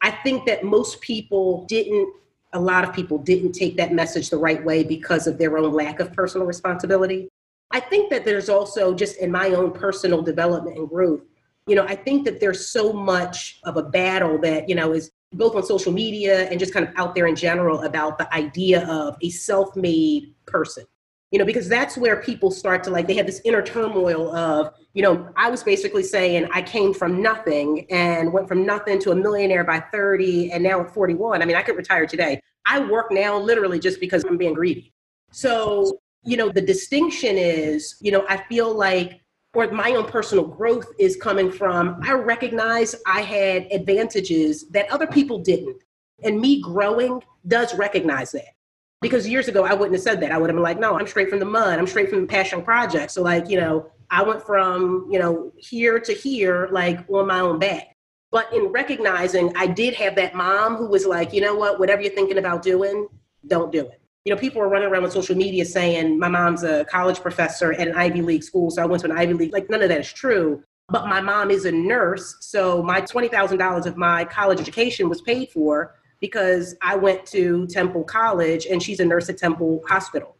I 0.01 0.11
think 0.11 0.45
that 0.45 0.63
most 0.63 1.01
people 1.01 1.65
didn't. 1.65 2.13
A 2.53 2.59
lot 2.59 2.83
of 2.83 2.93
people 2.93 3.17
didn't 3.17 3.53
take 3.53 3.77
that 3.77 3.93
message 3.93 4.29
the 4.29 4.37
right 4.37 4.63
way 4.63 4.83
because 4.83 5.25
of 5.25 5.37
their 5.37 5.57
own 5.57 5.71
lack 5.71 6.01
of 6.01 6.11
personal 6.11 6.45
responsibility. 6.45 7.29
I 7.71 7.79
think 7.79 8.09
that 8.09 8.25
there's 8.25 8.49
also 8.49 8.93
just 8.93 9.17
in 9.17 9.31
my 9.31 9.49
own 9.49 9.71
personal 9.71 10.21
development 10.21 10.77
and 10.77 10.89
growth. 10.89 11.21
You 11.67 11.75
know, 11.75 11.85
I 11.85 11.95
think 11.95 12.25
that 12.25 12.41
there's 12.41 12.67
so 12.67 12.91
much 12.91 13.59
of 13.63 13.77
a 13.77 13.83
battle 13.83 14.37
that 14.39 14.67
you 14.67 14.75
know 14.75 14.91
is 14.93 15.11
both 15.33 15.55
on 15.55 15.63
social 15.63 15.93
media 15.93 16.49
and 16.49 16.59
just 16.59 16.73
kind 16.73 16.85
of 16.85 16.93
out 16.97 17.15
there 17.15 17.27
in 17.27 17.35
general 17.35 17.83
about 17.83 18.17
the 18.17 18.33
idea 18.33 18.85
of 18.87 19.15
a 19.21 19.29
self-made 19.29 20.33
person 20.45 20.83
you 21.31 21.39
know, 21.39 21.45
because 21.45 21.69
that's 21.69 21.97
where 21.97 22.21
people 22.21 22.51
start 22.51 22.83
to 22.83 22.89
like, 22.89 23.07
they 23.07 23.13
have 23.15 23.25
this 23.25 23.41
inner 23.45 23.61
turmoil 23.61 24.35
of, 24.35 24.73
you 24.93 25.01
know, 25.01 25.29
I 25.37 25.49
was 25.49 25.63
basically 25.63 26.03
saying 26.03 26.49
I 26.51 26.61
came 26.61 26.93
from 26.93 27.21
nothing 27.21 27.87
and 27.89 28.33
went 28.33 28.49
from 28.49 28.65
nothing 28.65 28.99
to 28.99 29.11
a 29.11 29.15
millionaire 29.15 29.63
by 29.63 29.79
30 29.79 30.51
and 30.51 30.61
now 30.61 30.81
at 30.81 30.93
41. 30.93 31.41
I 31.41 31.45
mean, 31.45 31.55
I 31.55 31.61
could 31.61 31.77
retire 31.77 32.05
today. 32.05 32.41
I 32.65 32.79
work 32.79 33.11
now 33.11 33.37
literally 33.37 33.79
just 33.79 34.01
because 34.01 34.25
I'm 34.25 34.37
being 34.37 34.53
greedy. 34.53 34.93
So, 35.31 35.99
you 36.23 36.35
know, 36.35 36.49
the 36.49 36.61
distinction 36.61 37.37
is, 37.37 37.95
you 38.01 38.11
know, 38.11 38.25
I 38.27 38.37
feel 38.49 38.73
like, 38.73 39.21
or 39.53 39.71
my 39.71 39.91
own 39.91 40.05
personal 40.05 40.45
growth 40.45 40.87
is 40.99 41.15
coming 41.15 41.49
from, 41.49 42.01
I 42.03 42.11
recognize 42.11 42.93
I 43.07 43.21
had 43.21 43.67
advantages 43.71 44.67
that 44.69 44.91
other 44.91 45.07
people 45.07 45.39
didn't. 45.39 45.81
And 46.23 46.39
me 46.39 46.61
growing 46.61 47.23
does 47.47 47.73
recognize 47.75 48.33
that 48.33 48.53
because 49.01 49.27
years 49.27 49.47
ago 49.47 49.65
I 49.65 49.73
wouldn't 49.73 49.93
have 49.93 50.03
said 50.03 50.21
that. 50.21 50.31
I 50.31 50.37
would 50.37 50.49
have 50.49 50.55
been 50.55 50.63
like, 50.63 50.79
no, 50.79 50.97
I'm 50.97 51.07
straight 51.07 51.29
from 51.29 51.39
the 51.39 51.45
mud. 51.45 51.77
I'm 51.77 51.87
straight 51.87 52.09
from 52.09 52.21
the 52.21 52.27
passion 52.27 52.61
project. 52.61 53.11
So 53.11 53.21
like, 53.21 53.49
you 53.49 53.59
know, 53.59 53.91
I 54.09 54.23
went 54.23 54.43
from, 54.43 55.07
you 55.11 55.19
know, 55.19 55.51
here 55.57 55.99
to 55.99 56.13
here, 56.13 56.69
like 56.71 56.99
on 57.09 57.27
my 57.27 57.39
own 57.39 57.59
back. 57.59 57.95
But 58.31 58.53
in 58.53 58.67
recognizing 58.67 59.51
I 59.57 59.67
did 59.67 59.95
have 59.95 60.15
that 60.15 60.35
mom 60.35 60.75
who 60.75 60.87
was 60.87 61.05
like, 61.05 61.33
you 61.33 61.41
know 61.41 61.55
what, 61.55 61.79
whatever 61.79 62.01
you're 62.01 62.13
thinking 62.13 62.37
about 62.37 62.61
doing, 62.61 63.07
don't 63.47 63.71
do 63.71 63.81
it. 63.81 64.01
You 64.23 64.33
know, 64.33 64.39
people 64.39 64.61
are 64.61 64.69
running 64.69 64.87
around 64.87 65.03
on 65.03 65.11
social 65.11 65.35
media 65.35 65.65
saying 65.65 66.19
my 66.19 66.27
mom's 66.27 66.63
a 66.63 66.85
college 66.85 67.19
professor 67.19 67.73
at 67.73 67.87
an 67.87 67.95
Ivy 67.95 68.21
League 68.21 68.43
school, 68.43 68.69
so 68.69 68.83
I 68.83 68.85
went 68.85 69.01
to 69.01 69.09
an 69.09 69.17
Ivy 69.17 69.33
League. 69.33 69.53
Like 69.53 69.67
none 69.69 69.81
of 69.81 69.89
that 69.89 69.99
is 69.99 70.13
true. 70.13 70.63
But 70.89 71.07
my 71.07 71.21
mom 71.21 71.49
is 71.49 71.65
a 71.65 71.71
nurse, 71.71 72.35
so 72.41 72.83
my 72.83 73.01
twenty 73.01 73.29
thousand 73.29 73.57
dollars 73.57 73.87
of 73.87 73.97
my 73.97 74.25
college 74.25 74.59
education 74.59 75.09
was 75.09 75.21
paid 75.21 75.49
for 75.49 75.95
because 76.21 76.75
I 76.81 76.95
went 76.95 77.25
to 77.27 77.67
Temple 77.67 78.03
College 78.05 78.65
and 78.67 78.81
she's 78.81 79.01
a 79.01 79.05
nurse 79.05 79.27
at 79.27 79.37
Temple 79.37 79.83
Hospital. 79.89 80.37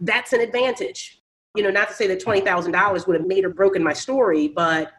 That's 0.00 0.32
an 0.34 0.40
advantage. 0.40 1.22
You 1.54 1.62
know, 1.62 1.70
not 1.70 1.88
to 1.88 1.94
say 1.94 2.06
that 2.08 2.22
$20,000 2.22 3.06
would 3.06 3.16
have 3.16 3.26
made 3.26 3.44
or 3.44 3.50
broken 3.50 3.82
my 3.82 3.92
story, 3.92 4.48
but 4.48 4.92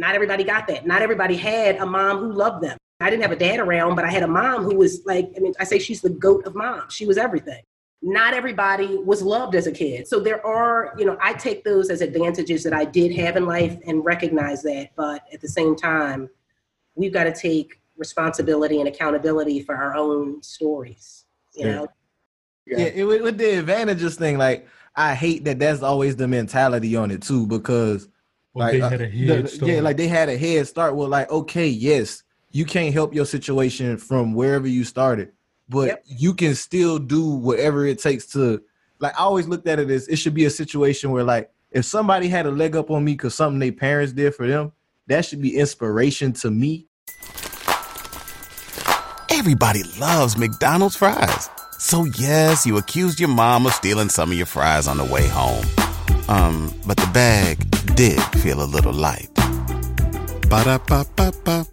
Not 0.00 0.14
everybody 0.14 0.44
got 0.44 0.66
that. 0.68 0.86
Not 0.86 1.02
everybody 1.02 1.36
had 1.36 1.76
a 1.76 1.84
mom 1.86 2.18
who 2.18 2.32
loved 2.32 2.62
them. 2.64 2.78
I 3.00 3.10
didn't 3.10 3.22
have 3.22 3.32
a 3.32 3.36
dad 3.36 3.60
around, 3.60 3.96
but 3.96 4.04
I 4.04 4.10
had 4.10 4.22
a 4.22 4.28
mom 4.28 4.64
who 4.64 4.74
was 4.74 5.02
like, 5.04 5.30
I 5.36 5.40
mean, 5.40 5.52
I 5.60 5.64
say 5.64 5.78
she's 5.78 6.00
the 6.00 6.10
goat 6.10 6.46
of 6.46 6.54
moms. 6.54 6.94
She 6.94 7.06
was 7.06 7.18
everything. 7.18 7.62
Not 8.02 8.32
everybody 8.32 8.96
was 8.96 9.22
loved 9.22 9.54
as 9.54 9.66
a 9.66 9.72
kid. 9.72 10.08
So 10.08 10.20
there 10.20 10.44
are, 10.44 10.94
you 10.96 11.04
know, 11.04 11.18
I 11.20 11.34
take 11.34 11.64
those 11.64 11.90
as 11.90 12.00
advantages 12.00 12.62
that 12.64 12.72
I 12.72 12.86
did 12.86 13.14
have 13.16 13.36
in 13.36 13.44
life 13.44 13.78
and 13.86 14.02
recognize 14.02 14.62
that. 14.62 14.90
But 14.96 15.22
at 15.32 15.42
the 15.42 15.48
same 15.48 15.76
time, 15.76 16.30
we've 16.94 17.12
got 17.12 17.24
to 17.24 17.32
take 17.34 17.79
responsibility 18.00 18.80
and 18.80 18.88
accountability 18.88 19.62
for 19.62 19.76
our 19.76 19.94
own 19.94 20.42
stories, 20.42 21.26
you 21.54 21.66
know? 21.66 21.86
Yeah, 22.66 22.78
it, 22.86 23.04
with 23.04 23.22
with 23.22 23.38
the 23.38 23.58
advantages 23.58 24.16
thing, 24.16 24.38
like 24.38 24.66
I 24.96 25.14
hate 25.14 25.44
that 25.44 25.58
that's 25.58 25.82
always 25.82 26.16
the 26.16 26.26
mentality 26.26 26.96
on 26.96 27.10
it 27.10 27.22
too, 27.22 27.46
because 27.46 28.08
Well, 28.54 28.66
like 28.66 28.74
they 28.74 28.80
uh, 28.80 28.88
had 28.88 29.00
a 29.00 29.04
the- 29.06 29.10
head 29.36 29.62
yeah, 29.62 29.80
like 29.80 29.96
they 29.96 30.08
had 30.08 30.28
a 30.28 30.36
head 30.36 30.66
start 30.66 30.96
with 30.96 31.08
like, 31.08 31.30
okay, 31.30 31.68
yes, 31.68 32.22
you 32.50 32.64
can't 32.64 32.92
help 32.92 33.14
your 33.14 33.26
situation 33.26 33.96
from 33.98 34.34
wherever 34.34 34.66
you 34.66 34.84
started, 34.84 35.32
but 35.68 36.02
you 36.06 36.34
can 36.34 36.54
still 36.54 36.98
do 36.98 37.28
whatever 37.30 37.86
it 37.86 37.98
takes 37.98 38.26
to. 38.32 38.62
Like 38.98 39.14
I 39.18 39.22
always 39.22 39.48
looked 39.48 39.66
at 39.68 39.78
it 39.78 39.90
as 39.90 40.08
it 40.08 40.16
should 40.16 40.34
be 40.34 40.44
a 40.44 40.50
situation 40.50 41.10
where 41.10 41.24
like 41.24 41.50
if 41.70 41.84
somebody 41.84 42.28
had 42.28 42.46
a 42.46 42.50
leg 42.50 42.76
up 42.76 42.90
on 42.90 43.04
me 43.04 43.12
because 43.12 43.34
something 43.34 43.58
their 43.58 43.72
parents 43.72 44.12
did 44.12 44.34
for 44.34 44.46
them, 44.46 44.72
that 45.06 45.24
should 45.24 45.40
be 45.42 45.56
inspiration 45.56 46.32
to 46.34 46.50
me. 46.50 46.86
Everybody 49.40 49.84
loves 49.98 50.36
McDonald's 50.36 50.96
fries. 50.96 51.48
So 51.78 52.04
yes, 52.04 52.66
you 52.66 52.76
accused 52.76 53.18
your 53.18 53.30
mom 53.30 53.64
of 53.64 53.72
stealing 53.72 54.10
some 54.10 54.30
of 54.30 54.36
your 54.36 54.44
fries 54.44 54.86
on 54.86 54.98
the 54.98 55.04
way 55.06 55.26
home. 55.28 55.64
Um, 56.28 56.70
but 56.86 56.98
the 56.98 57.08
bag 57.14 57.56
did 57.96 58.20
feel 58.42 58.62
a 58.62 58.68
little 58.68 58.92
light. 58.92 59.30
Ba-da-ba-ba-ba. 60.50 61.64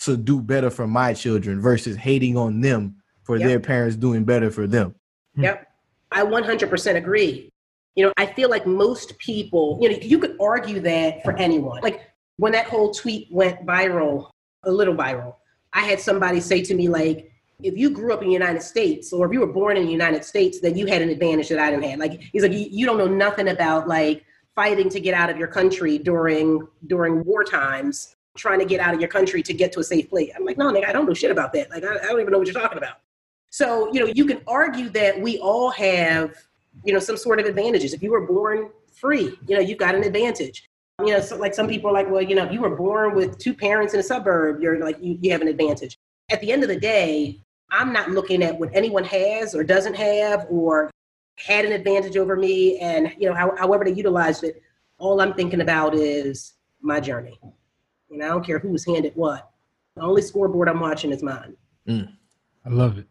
To 0.00 0.16
do 0.18 0.42
better 0.42 0.68
for 0.68 0.86
my 0.86 1.14
children 1.14 1.62
versus 1.62 1.96
hating 1.96 2.36
on 2.36 2.60
them 2.60 2.96
for 3.22 3.38
Yep. 3.38 3.48
their 3.48 3.60
parents 3.60 3.96
doing 3.96 4.24
better 4.24 4.50
for 4.50 4.66
them. 4.66 4.94
Yep. 5.38 5.66
I 6.10 6.24
100% 6.24 6.96
agree. 6.96 7.50
You 7.96 8.04
know, 8.04 8.12
I 8.18 8.26
feel 8.26 8.50
like 8.50 8.66
most 8.66 9.16
people, 9.16 9.78
you 9.80 9.88
know, 9.88 9.96
you 9.96 10.18
could 10.18 10.36
argue 10.38 10.80
that 10.80 11.24
for 11.24 11.32
anyone. 11.38 11.80
Like 11.80 12.02
when 12.36 12.52
that 12.52 12.66
whole 12.66 12.92
tweet 12.92 13.28
went 13.30 13.64
viral, 13.64 14.28
a 14.64 14.70
little 14.70 14.94
viral, 14.94 15.36
I 15.72 15.80
had 15.80 16.00
somebody 16.00 16.40
say 16.40 16.62
to 16.62 16.74
me, 16.74 16.88
like, 16.88 17.32
if 17.62 17.76
you 17.76 17.90
grew 17.90 18.12
up 18.12 18.22
in 18.22 18.28
the 18.28 18.32
United 18.32 18.62
States 18.62 19.12
or 19.12 19.26
if 19.26 19.32
you 19.32 19.40
were 19.40 19.46
born 19.46 19.76
in 19.76 19.86
the 19.86 19.92
United 19.92 20.24
States, 20.24 20.60
then 20.60 20.76
you 20.76 20.86
had 20.86 21.00
an 21.00 21.08
advantage 21.08 21.48
that 21.48 21.58
I 21.58 21.70
didn't 21.70 21.84
have. 21.84 21.98
Like, 21.98 22.20
he's 22.32 22.42
like, 22.42 22.52
you, 22.52 22.84
don't 22.84 22.98
know 22.98 23.06
nothing 23.06 23.48
about 23.48 23.88
like 23.88 24.24
fighting 24.54 24.88
to 24.90 25.00
get 25.00 25.14
out 25.14 25.30
of 25.30 25.38
your 25.38 25.48
country 25.48 25.98
during 25.98 26.66
during 26.88 27.24
war 27.24 27.44
times, 27.44 28.16
trying 28.36 28.58
to 28.58 28.64
get 28.64 28.80
out 28.80 28.94
of 28.94 29.00
your 29.00 29.08
country 29.08 29.42
to 29.44 29.54
get 29.54 29.72
to 29.72 29.80
a 29.80 29.84
safe 29.84 30.10
place. 30.10 30.30
I'm 30.36 30.44
like, 30.44 30.58
no, 30.58 30.72
nigga, 30.72 30.88
I 30.88 30.92
don't 30.92 31.06
know 31.06 31.14
shit 31.14 31.30
about 31.30 31.52
that. 31.54 31.70
Like, 31.70 31.84
I, 31.84 31.96
I 31.96 32.06
don't 32.08 32.20
even 32.20 32.32
know 32.32 32.38
what 32.38 32.46
you're 32.46 32.60
talking 32.60 32.78
about. 32.78 32.96
So, 33.50 33.92
you 33.92 34.00
know, 34.00 34.06
you 34.06 34.24
can 34.24 34.40
argue 34.46 34.88
that 34.90 35.20
we 35.20 35.38
all 35.38 35.70
have, 35.70 36.34
you 36.84 36.92
know, 36.92 36.98
some 36.98 37.16
sort 37.16 37.38
of 37.38 37.46
advantages. 37.46 37.92
If 37.92 38.02
you 38.02 38.10
were 38.10 38.26
born 38.26 38.70
free, 38.92 39.36
you 39.46 39.56
know, 39.56 39.60
you've 39.60 39.78
got 39.78 39.94
an 39.94 40.04
advantage. 40.04 40.68
You 41.00 41.14
know, 41.14 41.20
so 41.20 41.36
like 41.36 41.54
some 41.54 41.68
people 41.68 41.90
are 41.90 41.92
like, 41.92 42.10
well, 42.10 42.22
you 42.22 42.34
know, 42.34 42.44
if 42.44 42.52
you 42.52 42.60
were 42.60 42.76
born 42.76 43.14
with 43.14 43.38
two 43.38 43.54
parents 43.54 43.94
in 43.94 44.00
a 44.00 44.02
suburb, 44.02 44.60
you're 44.60 44.78
like, 44.78 44.98
you, 45.00 45.18
you 45.20 45.32
have 45.32 45.40
an 45.40 45.48
advantage. 45.48 45.98
At 46.30 46.40
the 46.40 46.52
end 46.52 46.62
of 46.62 46.68
the 46.68 46.78
day, 46.78 47.42
I'm 47.70 47.92
not 47.92 48.10
looking 48.10 48.42
at 48.42 48.58
what 48.58 48.70
anyone 48.74 49.04
has 49.04 49.54
or 49.54 49.64
doesn't 49.64 49.94
have 49.94 50.46
or 50.50 50.90
had 51.38 51.64
an 51.64 51.72
advantage 51.72 52.16
over 52.16 52.36
me 52.36 52.78
and, 52.78 53.12
you 53.18 53.28
know, 53.28 53.34
how, 53.34 53.56
however 53.56 53.84
they 53.84 53.92
utilized 53.92 54.44
it. 54.44 54.62
All 54.98 55.20
I'm 55.20 55.34
thinking 55.34 55.62
about 55.62 55.94
is 55.94 56.54
my 56.80 57.00
journey. 57.00 57.40
You 58.10 58.18
know, 58.18 58.26
I 58.26 58.28
don't 58.28 58.44
care 58.44 58.58
who's 58.58 58.84
handed 58.86 59.12
what. 59.16 59.50
The 59.96 60.02
only 60.02 60.22
scoreboard 60.22 60.68
I'm 60.68 60.80
watching 60.80 61.10
is 61.12 61.22
mine. 61.22 61.56
Mm. 61.88 62.12
I 62.64 62.68
love 62.68 62.98
it. 62.98 63.06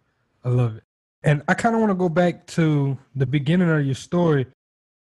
I 0.46 0.50
love 0.50 0.78
it. 0.78 0.84
And 1.24 1.44
I 1.48 1.54
kind 1.54 1.76
of 1.76 1.82
want 1.82 1.92
to 1.92 1.96
go 1.96 2.10
back 2.10 2.48
to 2.48 2.98
the 3.16 3.26
beginning 3.26 3.70
of 3.70 3.86
your 3.86 3.96
story. 3.96 4.48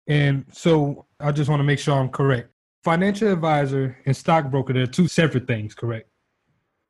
And 0.08 0.46
so 0.52 1.06
I 1.20 1.32
just 1.32 1.50
want 1.50 1.60
to 1.60 1.64
make 1.64 1.80
sure 1.80 1.98
I'm 1.98 2.10
correct. 2.10 2.50
Financial 2.84 3.32
advisor 3.32 3.98
and 4.06 4.18
stockbroker, 4.18 4.74
they're 4.74 4.88
two 4.88 5.08
separate 5.08 5.46
things, 5.46 5.76
correct? 5.76 6.10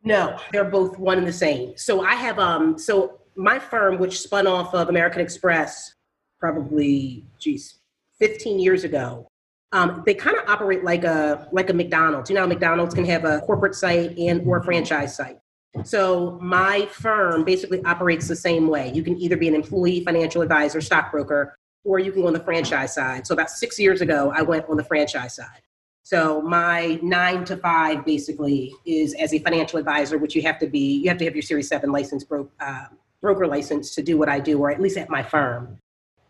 No, 0.04 0.38
they're 0.51 0.63
both 0.63 0.97
one 0.97 1.17
and 1.17 1.27
the 1.27 1.34
same. 1.34 1.73
So 1.75 2.01
I 2.01 2.15
have 2.15 2.39
um 2.39 2.77
so 2.77 3.19
my 3.36 3.60
firm 3.60 3.99
which 3.99 4.19
spun 4.19 4.47
off 4.47 4.73
of 4.73 4.89
American 4.89 5.21
Express 5.21 5.95
probably 6.39 7.25
geez 7.39 7.80
15 8.19 8.60
years 8.60 8.84
ago. 8.84 9.27
Um, 9.73 10.04
they 10.06 10.13
kind 10.13 10.38
of 10.38 10.47
operate 10.49 10.84
like 10.84 11.04
a 11.04 11.47
like 11.51 11.69
a 11.69 11.73
McDonald's. 11.73 12.30
You 12.30 12.36
know, 12.36 12.47
McDonald's 12.47 12.93
can 12.93 13.06
have 13.06 13.25
a 13.25 13.41
corporate 13.41 13.75
site 13.75 14.17
and 14.17 14.45
or 14.47 14.58
a 14.58 14.63
franchise 14.63 15.15
site. 15.15 15.39
So 15.84 16.38
my 16.41 16.86
firm 16.88 17.45
basically 17.45 17.84
operates 17.86 18.27
the 18.27 18.36
same 18.36 18.67
way. 18.67 18.91
You 18.93 19.04
can 19.04 19.17
either 19.17 19.38
be 19.38 19.47
an 19.47 19.56
employee, 19.56 20.04
financial 20.04 20.41
advisor, 20.41 20.82
stockbroker, 20.82 21.56
or 21.86 21.99
you 21.99 22.12
can 22.12 22.21
go 22.21 22.27
on 22.27 22.34
the 22.34 22.41
franchise 22.41 22.93
side. 22.93 23.25
So 23.25 23.34
about 23.34 23.49
six 23.49 23.80
years 23.80 24.01
ago, 24.01 24.34
I 24.36 24.41
went 24.41 24.65
on 24.67 24.75
the 24.75 24.84
franchise 24.84 25.36
side. 25.36 25.62
So 26.04 26.42
my 26.42 27.00
nine 27.04 27.46
to 27.46 27.58
five 27.58 28.06
basically 28.06 28.74
is 28.86 29.14
as 29.16 29.34
a 29.34 29.40
financial 29.40 29.80
advisor, 29.80 30.18
which 30.18 30.36
you 30.36 30.42
have 30.42 30.60
to 30.60 30.68
be, 30.68 30.98
you 30.98 31.10
have 31.10 31.18
to 31.20 31.26
have 31.26 31.36
your 31.36 31.44
Series 31.44 31.68
Seven 31.68 31.92
license, 31.92 32.24
bro- 32.24 32.50
uh, 32.60 32.86
broker 33.22 33.48
license 33.48 33.94
to 33.96 34.02
do 34.02 34.18
what 34.18 34.28
I 34.28 34.40
do, 34.40 34.60
or 34.60 34.72
at 34.72 34.82
least 34.82 34.98
at 34.98 35.10
my 35.10 35.22
firm. 35.22 35.78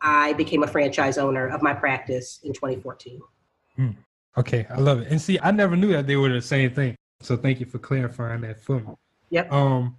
I 0.02 0.34
became 0.34 0.64
a 0.64 0.68
franchise 0.68 1.18
owner 1.18 1.48
of 1.48 1.62
my 1.62 1.74
practice 1.74 2.40
in 2.44 2.54
2014. 2.54 3.22
Okay, 4.38 4.66
I 4.70 4.80
love 4.80 5.02
it. 5.02 5.10
And 5.10 5.22
see, 5.22 5.38
I 5.42 5.52
never 5.52 5.76
knew 5.76 5.92
that 5.92 6.08
they 6.08 6.16
were 6.16 6.30
the 6.30 6.42
same 6.42 6.74
thing. 6.74 6.96
So 7.22 7.36
thank 7.36 7.60
you 7.60 7.66
for 7.66 7.80
clarifying 7.80 8.42
that 8.42 8.62
for 8.62 8.80
me. 8.80 8.94
Yep. 9.30 9.52
Um, 9.52 9.98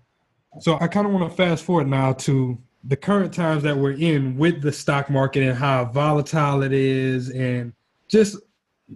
so 0.60 0.78
I 0.80 0.88
kind 0.88 1.06
of 1.06 1.12
want 1.12 1.30
to 1.30 1.36
fast 1.36 1.64
forward 1.64 1.88
now 1.88 2.12
to 2.14 2.58
the 2.84 2.96
current 2.96 3.32
times 3.32 3.62
that 3.62 3.76
we're 3.76 3.92
in 3.92 4.36
with 4.36 4.60
the 4.62 4.72
stock 4.72 5.08
market 5.08 5.42
and 5.42 5.56
how 5.56 5.84
volatile 5.84 6.62
it 6.62 6.72
is, 6.72 7.30
and 7.30 7.72
just 8.08 8.36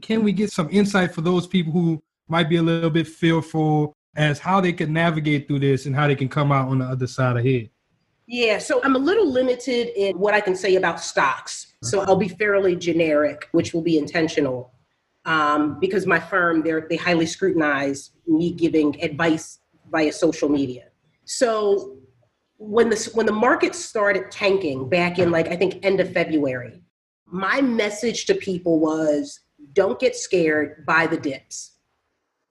can 0.02 0.22
we 0.22 0.32
get 0.32 0.52
some 0.52 0.68
insight 0.70 1.14
for 1.14 1.20
those 1.20 1.46
people 1.46 1.72
who 1.72 2.02
might 2.28 2.48
be 2.48 2.56
a 2.56 2.62
little 2.62 2.90
bit 2.90 3.06
fearful 3.06 3.94
as 4.16 4.38
how 4.38 4.60
they 4.60 4.72
can 4.72 4.92
navigate 4.92 5.46
through 5.46 5.60
this 5.60 5.86
and 5.86 5.94
how 5.94 6.06
they 6.06 6.16
can 6.16 6.28
come 6.28 6.50
out 6.50 6.68
on 6.68 6.78
the 6.78 6.84
other 6.84 7.06
side 7.06 7.36
ahead? 7.36 7.70
Yeah, 8.26 8.58
so 8.58 8.82
I'm 8.82 8.96
a 8.96 8.98
little 8.98 9.30
limited 9.30 9.88
in 9.96 10.18
what 10.18 10.34
I 10.34 10.40
can 10.40 10.56
say 10.56 10.74
about 10.74 11.00
stocks. 11.00 11.74
So 11.82 12.00
I'll 12.00 12.16
be 12.16 12.28
fairly 12.28 12.74
generic, 12.74 13.48
which 13.52 13.72
will 13.72 13.82
be 13.82 13.98
intentional, 13.98 14.72
um, 15.24 15.78
because 15.78 16.06
my 16.06 16.18
firm 16.18 16.64
they 16.88 16.96
highly 16.96 17.26
scrutinize 17.26 18.10
me 18.26 18.52
giving 18.52 19.00
advice 19.00 19.60
via 19.92 20.12
social 20.12 20.48
media. 20.48 20.86
So 21.24 21.98
when 22.58 22.88
the 22.88 23.10
when 23.14 23.26
the 23.26 23.32
market 23.32 23.76
started 23.76 24.30
tanking 24.32 24.88
back 24.88 25.20
in 25.20 25.30
like 25.30 25.48
I 25.48 25.56
think 25.56 25.84
end 25.84 26.00
of 26.00 26.12
February, 26.12 26.82
my 27.26 27.60
message 27.60 28.26
to 28.26 28.34
people 28.34 28.80
was 28.80 29.40
don't 29.72 29.98
get 29.98 30.16
scared 30.16 30.84
by 30.86 31.06
the 31.06 31.16
dips. 31.16 31.72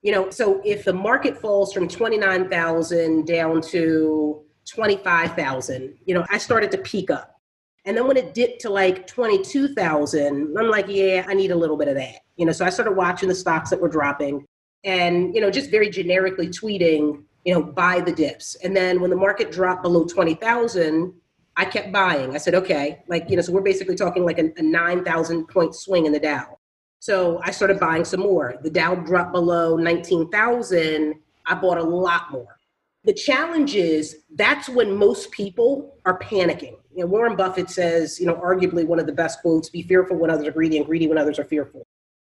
You 0.01 0.11
know, 0.11 0.29
so 0.29 0.61
if 0.63 0.85
the 0.85 0.93
market 0.93 1.37
falls 1.37 1.73
from 1.73 1.87
29,000 1.87 3.25
down 3.25 3.61
to 3.61 4.43
25,000, 4.69 5.97
you 6.05 6.13
know, 6.13 6.25
I 6.29 6.37
started 6.37 6.71
to 6.71 6.77
peak 6.77 7.09
up. 7.09 7.39
And 7.85 7.95
then 7.95 8.07
when 8.07 8.17
it 8.17 8.33
dipped 8.33 8.61
to 8.61 8.69
like 8.69 9.07
22,000, 9.07 10.57
I'm 10.57 10.69
like, 10.69 10.87
yeah, 10.87 11.25
I 11.27 11.33
need 11.33 11.51
a 11.51 11.55
little 11.55 11.77
bit 11.77 11.87
of 11.87 11.95
that. 11.95 12.21
You 12.35 12.45
know, 12.45 12.51
so 12.51 12.65
I 12.65 12.69
started 12.69 12.93
watching 12.93 13.29
the 13.29 13.35
stocks 13.35 13.69
that 13.69 13.79
were 13.79 13.87
dropping 13.87 14.45
and, 14.83 15.33
you 15.33 15.41
know, 15.41 15.51
just 15.51 15.71
very 15.71 15.89
generically 15.89 16.47
tweeting, 16.47 17.23
you 17.43 17.53
know, 17.53 17.61
buy 17.61 18.01
the 18.01 18.11
dips. 18.11 18.55
And 18.63 18.75
then 18.75 19.01
when 19.01 19.09
the 19.09 19.15
market 19.15 19.51
dropped 19.51 19.83
below 19.83 20.05
20,000, 20.05 21.13
I 21.57 21.65
kept 21.65 21.91
buying. 21.91 22.35
I 22.35 22.37
said, 22.37 22.55
okay, 22.55 23.03
like, 23.07 23.29
you 23.29 23.35
know, 23.35 23.41
so 23.41 23.53
we're 23.53 23.61
basically 23.61 23.95
talking 23.95 24.25
like 24.25 24.39
a, 24.39 24.51
a 24.57 24.61
9,000 24.61 25.47
point 25.47 25.75
swing 25.75 26.05
in 26.05 26.11
the 26.11 26.19
Dow. 26.19 26.57
So 27.05 27.39
I 27.43 27.51
started 27.51 27.79
buying 27.79 28.03
some 28.03 28.21
more. 28.21 28.55
The 28.63 28.69
Dow 28.71 28.95
dropped 28.95 29.31
below 29.31 29.77
19,000. 29.77 31.13
I 31.45 31.53
bought 31.53 31.77
a 31.77 31.83
lot 31.83 32.31
more. 32.31 32.57
The 33.03 33.13
challenge 33.13 33.75
is 33.75 34.23
that's 34.33 34.67
when 34.67 34.97
most 34.97 35.29
people 35.29 35.99
are 36.07 36.17
panicking. 36.17 36.77
You 36.95 37.01
know, 37.01 37.05
Warren 37.05 37.35
Buffett 37.35 37.69
says, 37.69 38.19
you 38.19 38.25
know, 38.25 38.33
arguably 38.33 38.87
one 38.87 38.99
of 38.99 39.05
the 39.05 39.13
best 39.13 39.39
quotes 39.41 39.69
be 39.69 39.83
fearful 39.83 40.17
when 40.17 40.31
others 40.31 40.47
are 40.47 40.51
greedy 40.51 40.77
and 40.77 40.85
greedy 40.87 41.05
when 41.05 41.19
others 41.19 41.37
are 41.37 41.43
fearful. 41.43 41.85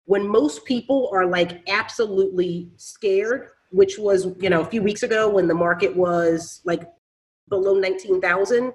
When 0.06 0.26
most 0.26 0.64
people 0.64 1.08
are 1.12 1.24
like 1.24 1.62
absolutely 1.68 2.72
scared, 2.76 3.50
which 3.70 3.96
was, 3.96 4.26
you 4.40 4.50
know, 4.50 4.62
a 4.62 4.66
few 4.66 4.82
weeks 4.82 5.04
ago 5.04 5.28
when 5.28 5.46
the 5.46 5.54
market 5.54 5.94
was 5.94 6.62
like 6.64 6.82
below 7.48 7.78
19,000, 7.78 8.72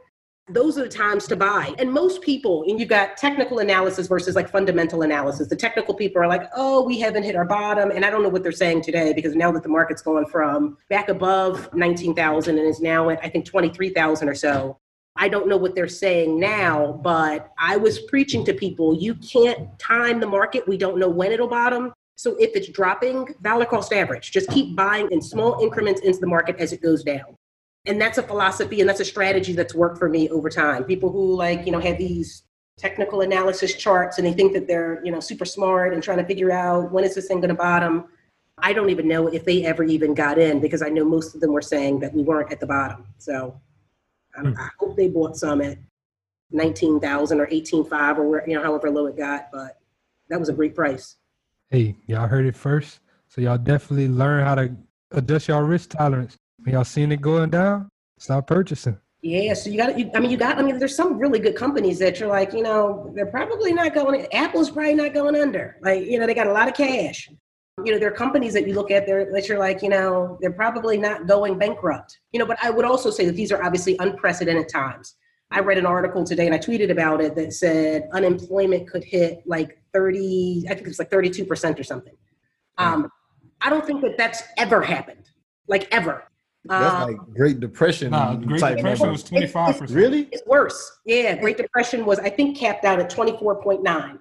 those 0.50 0.78
are 0.78 0.84
the 0.84 0.90
times 0.90 1.28
to 1.28 1.36
buy. 1.36 1.74
And 1.78 1.92
most 1.92 2.22
people, 2.22 2.64
and 2.68 2.80
you've 2.80 2.90
got 2.90 3.18
technical 3.18 3.60
analysis 3.60 4.08
versus 4.08 4.36
like 4.36 4.50
fundamental 4.50 5.04
analysis. 5.04 5.48
The 5.48 5.56
technical 5.56 5.94
people 5.94 6.22
are 6.22 6.28
like, 6.28 6.50
oh, 6.56 6.84
we 6.84 7.00
haven't 7.00 7.24
hit 7.24 7.36
our 7.36 7.46
bottom. 7.46 7.92
And 7.92 8.06
I 8.06 8.10
don't 8.10 8.24
know 8.24 8.30
what 8.30 8.44
they're 8.44 8.52
saying 8.52 8.84
today 8.84 9.14
because 9.14 9.36
now 9.36 9.52
that 9.52 9.64
the 9.64 9.70
market's 9.70 10.02
going 10.02 10.26
from 10.26 10.78
back 10.90 11.10
above 11.10 11.74
19,000 11.74 12.58
and 12.58 12.68
is 12.68 12.82
now 12.82 13.10
at, 13.10 13.20
I 13.24 13.30
think, 13.30 13.46
23,000 13.46 14.28
or 14.28 14.36
so. 14.36 14.78
I 15.16 15.28
don't 15.28 15.48
know 15.50 15.58
what 15.58 15.76
they're 15.76 15.88
saying 15.88 16.40
now, 16.40 16.94
but 17.04 17.52
I 17.58 17.76
was 17.76 18.00
preaching 18.04 18.46
to 18.46 18.54
people 18.54 18.96
you 18.96 19.16
can't 19.16 19.78
time 19.78 20.20
the 20.20 20.28
market. 20.28 20.68
We 20.68 20.78
don't 20.78 20.98
know 20.98 21.10
when 21.10 21.32
it'll 21.32 21.48
bottom. 21.48 21.92
So 22.16 22.36
if 22.40 22.56
it's 22.56 22.70
dropping, 22.70 23.34
dollar 23.42 23.66
cost 23.66 23.94
average. 23.94 24.32
Just 24.32 24.50
keep 24.50 24.76
buying 24.76 25.10
in 25.12 25.22
small 25.22 25.62
increments 25.62 26.02
into 26.02 26.20
the 26.20 26.28
market 26.28 26.58
as 26.58 26.74
it 26.74 26.82
goes 26.82 27.04
down. 27.04 27.36
And 27.86 28.00
that's 28.00 28.18
a 28.18 28.24
philosophy 28.24 28.82
and 28.82 28.90
that's 28.90 29.00
a 29.00 29.06
strategy 29.06 29.54
that's 29.54 29.74
worked 29.74 29.98
for 29.98 30.10
me 30.10 30.30
over 30.30 30.50
time. 30.50 30.84
People 30.84 31.12
who 31.12 31.36
like, 31.36 31.66
you 31.66 31.72
know, 31.72 31.80
have 31.80 31.98
these 31.98 32.44
technical 32.78 33.22
analysis 33.22 33.76
charts 33.76 34.18
and 34.18 34.28
they 34.28 34.34
think 34.34 34.54
that 34.54 34.68
they're, 34.68 35.02
you 35.04 35.12
know, 35.12 35.20
super 35.20 35.46
smart 35.46 35.94
and 35.94 36.04
trying 36.04 36.18
to 36.18 36.26
figure 36.26 36.52
out 36.52 36.92
when 36.92 37.04
is 37.04 37.16
this 37.16 37.28
thing 37.28 37.40
going 37.40 37.50
to 37.50 37.56
bottom. 37.56 38.06
I 38.58 38.74
don't 38.74 38.90
even 38.90 39.08
know 39.08 39.28
if 39.28 39.46
they 39.46 39.66
ever 39.66 39.84
even 39.84 40.14
got 40.14 40.38
in 40.38 40.60
because 40.60 40.82
I 40.82 40.90
know 40.90 41.06
most 41.06 41.34
of 41.34 41.42
them 41.42 41.54
were 41.54 41.62
saying 41.62 42.00
that 42.02 42.14
we 42.14 42.24
weren't 42.24 42.52
at 42.52 42.60
the 42.60 42.68
bottom. 42.68 43.06
So 43.18 43.60
I, 44.36 44.42
Hmm. 44.42 44.54
I 44.58 44.70
hope 44.78 44.96
they 44.96 45.08
bought 45.08 45.38
some 45.38 45.62
at 45.62 45.78
19,000 46.52 47.40
or 47.40 47.48
18.5 47.48 48.18
or 48.18 48.30
where, 48.30 48.48
you 48.48 48.56
know, 48.56 48.64
however 48.64 48.90
low 48.90 49.06
it 49.06 49.18
got, 49.18 49.50
but 49.52 49.80
that 50.30 50.40
was 50.40 50.50
a 50.50 50.54
great 50.54 50.76
price. 50.76 51.16
Hey, 51.70 51.96
y'all 52.08 52.28
heard 52.28 52.46
it 52.46 52.56
first. 52.56 53.00
So 53.28 53.42
y'all 53.42 53.58
definitely 53.58 54.08
learn 54.08 54.44
how 54.44 54.56
to 54.56 54.76
adjust 55.12 55.48
y'all 55.48 55.62
risk 55.62 55.92
tolerance. 55.92 56.39
When 56.64 56.74
y'all 56.74 56.84
seeing 56.84 57.12
it 57.12 57.22
going 57.22 57.50
down, 57.50 57.90
stop 58.18 58.48
purchasing. 58.48 58.98
Yeah, 59.22 59.54
so 59.54 59.70
you 59.70 59.78
got 59.78 59.90
I 60.16 60.20
mean, 60.20 60.32
you 60.32 60.38
got, 60.38 60.58
I 60.58 60.62
mean, 60.62 60.80
there's 60.80 60.96
some 60.96 61.18
really 61.18 61.40
good 61.40 61.56
companies 61.56 62.00
that 62.00 62.20
you're 62.20 62.30
like, 62.30 62.54
you 62.54 62.62
know, 62.62 63.12
they're 63.16 63.26
probably 63.26 63.74
not 63.74 63.94
going, 63.94 64.26
Apple's 64.34 64.70
probably 64.70 64.94
not 64.94 65.14
going 65.14 65.36
under. 65.36 65.78
Like, 65.82 66.06
you 66.06 66.20
know, 66.20 66.26
they 66.26 66.34
got 66.34 66.48
a 66.48 66.54
lot 66.54 66.70
of 66.70 66.74
cash. 66.74 67.30
You 67.84 67.94
know, 67.94 68.00
there 68.00 68.10
are 68.10 68.16
companies 68.16 68.54
that 68.54 68.68
you 68.68 68.74
look 68.74 68.92
at 68.92 69.06
there 69.06 69.30
that 69.32 69.48
you're 69.48 69.60
like, 69.60 69.82
you 69.82 69.90
know, 69.90 70.38
they're 70.42 70.52
probably 70.52 70.98
not 70.98 71.28
going 71.28 71.58
bankrupt. 71.58 72.18
You 72.32 72.40
know, 72.40 72.46
but 72.46 72.58
I 72.64 72.70
would 72.70 72.86
also 72.86 73.10
say 73.10 73.26
that 73.26 73.36
these 73.36 73.52
are 73.52 73.62
obviously 73.64 73.98
unprecedented 74.00 74.70
times. 74.70 75.16
I 75.52 75.60
read 75.62 75.78
an 75.78 75.86
article 75.86 76.24
today 76.24 76.46
and 76.46 76.56
I 76.56 76.60
tweeted 76.60 76.92
about 76.92 77.22
it 77.22 77.36
that 77.36 77.54
said 77.54 78.08
unemployment 78.14 78.88
could 78.90 79.04
hit 79.04 79.42
like 79.46 79.82
30, 79.94 80.66
I 80.70 80.76
think 80.76 80.88
it's 80.88 81.00
like 81.00 81.10
32% 81.10 81.80
or 81.80 81.84
something. 81.84 82.16
Um, 82.78 83.10
I 83.62 83.70
don't 83.70 83.86
think 83.86 84.02
that 84.02 84.18
that's 84.18 84.44
ever 84.58 84.82
happened, 84.82 85.30
like 85.68 85.88
ever. 85.92 86.24
That's 86.66 86.94
Um, 86.94 87.08
like 87.12 87.18
Great 87.36 87.60
Depression 87.60 88.12
Nah, 88.12 88.36
Great 88.36 88.60
type 88.60 88.78
Depression 88.78 89.04
number. 89.08 89.12
was 89.14 89.24
twenty 89.24 89.48
five 89.48 89.78
percent. 89.80 89.92
Really? 89.98 90.30
It's 90.32 90.46
worse. 90.46 91.00
Yeah, 91.06 91.36
Great 91.40 91.58
Depression 91.58 92.06
was, 92.06 92.20
I 92.20 92.30
think, 92.30 92.58
capped 92.58 92.86
out 92.86 93.00
at 93.00 93.10
24.9. 93.10 94.20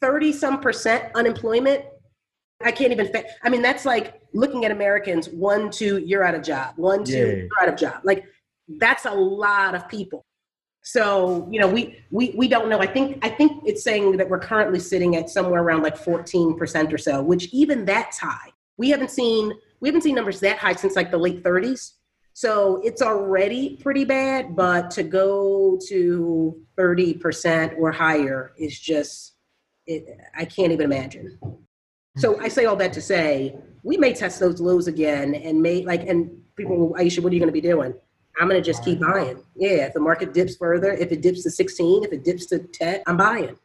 30 0.00 0.32
some 0.32 0.60
percent 0.60 1.04
unemployment. 1.14 1.84
I 2.64 2.72
can't 2.72 2.92
even, 2.92 3.06
fa- 3.12 3.24
I 3.44 3.48
mean, 3.50 3.62
that's 3.62 3.84
like 3.84 4.20
looking 4.32 4.64
at 4.64 4.70
Americans 4.70 5.28
one, 5.28 5.70
two, 5.70 5.98
you're 5.98 6.22
out 6.24 6.34
of 6.34 6.42
job, 6.42 6.74
one, 6.76 7.04
two, 7.04 7.12
Yeah. 7.12 7.24
you're 7.26 7.48
out 7.62 7.68
of 7.68 7.76
job. 7.76 8.00
Like, 8.02 8.24
that's 8.78 9.04
a 9.04 9.12
lot 9.12 9.74
of 9.74 9.88
people. 9.88 10.24
So, 10.82 11.48
you 11.50 11.60
know, 11.60 11.66
we, 11.68 11.98
we, 12.10 12.32
we 12.36 12.46
don't 12.48 12.68
know. 12.68 12.78
I 12.78 12.86
think, 12.86 13.18
I 13.24 13.28
think 13.28 13.62
it's 13.66 13.82
saying 13.82 14.16
that 14.18 14.28
we're 14.28 14.38
currently 14.38 14.78
sitting 14.78 15.16
at 15.16 15.28
somewhere 15.30 15.62
around 15.62 15.82
like 15.82 15.96
14% 15.96 16.92
or 16.92 16.98
so, 16.98 17.22
which 17.22 17.48
even 17.52 17.84
that's 17.84 18.18
high. 18.18 18.52
We 18.78 18.90
haven't 18.90 19.10
seen, 19.10 19.52
we 19.80 19.88
haven't 19.88 20.02
seen 20.02 20.14
numbers 20.14 20.40
that 20.40 20.58
high 20.58 20.74
since 20.74 20.96
like 20.96 21.10
the 21.10 21.18
late 21.18 21.42
30s. 21.42 21.92
So 22.32 22.82
it's 22.84 23.00
already 23.00 23.76
pretty 23.76 24.04
bad, 24.04 24.54
but 24.54 24.90
to 24.92 25.02
go 25.02 25.78
to 25.88 26.60
30% 26.76 27.78
or 27.78 27.90
higher 27.92 28.52
is 28.58 28.78
just, 28.78 29.36
it, 29.86 30.18
I 30.36 30.44
can't 30.44 30.70
even 30.72 30.84
imagine. 30.84 31.38
So 32.18 32.38
I 32.40 32.48
say 32.48 32.66
all 32.66 32.76
that 32.76 32.92
to 32.94 33.00
say, 33.00 33.56
we 33.82 33.96
may 33.96 34.12
test 34.12 34.40
those 34.40 34.60
lows 34.60 34.86
again 34.86 35.34
and 35.34 35.62
may 35.62 35.82
like, 35.84 36.06
and 36.06 36.30
people, 36.56 36.94
Ayesha, 36.98 37.22
what 37.22 37.30
are 37.30 37.34
you 37.34 37.40
going 37.40 37.48
to 37.48 37.52
be 37.52 37.60
doing? 37.60 37.94
I'm 38.38 38.48
going 38.48 38.62
to 38.62 38.66
just 38.66 38.84
keep 38.84 39.00
buying. 39.00 39.42
Yeah, 39.54 39.86
if 39.86 39.94
the 39.94 40.00
market 40.00 40.34
dips 40.34 40.56
further, 40.56 40.92
if 40.92 41.12
it 41.12 41.22
dips 41.22 41.42
to 41.44 41.50
16, 41.50 42.04
if 42.04 42.12
it 42.12 42.24
dips 42.24 42.46
to 42.46 42.58
10, 42.58 43.02
I'm 43.06 43.16
buying. 43.16 43.56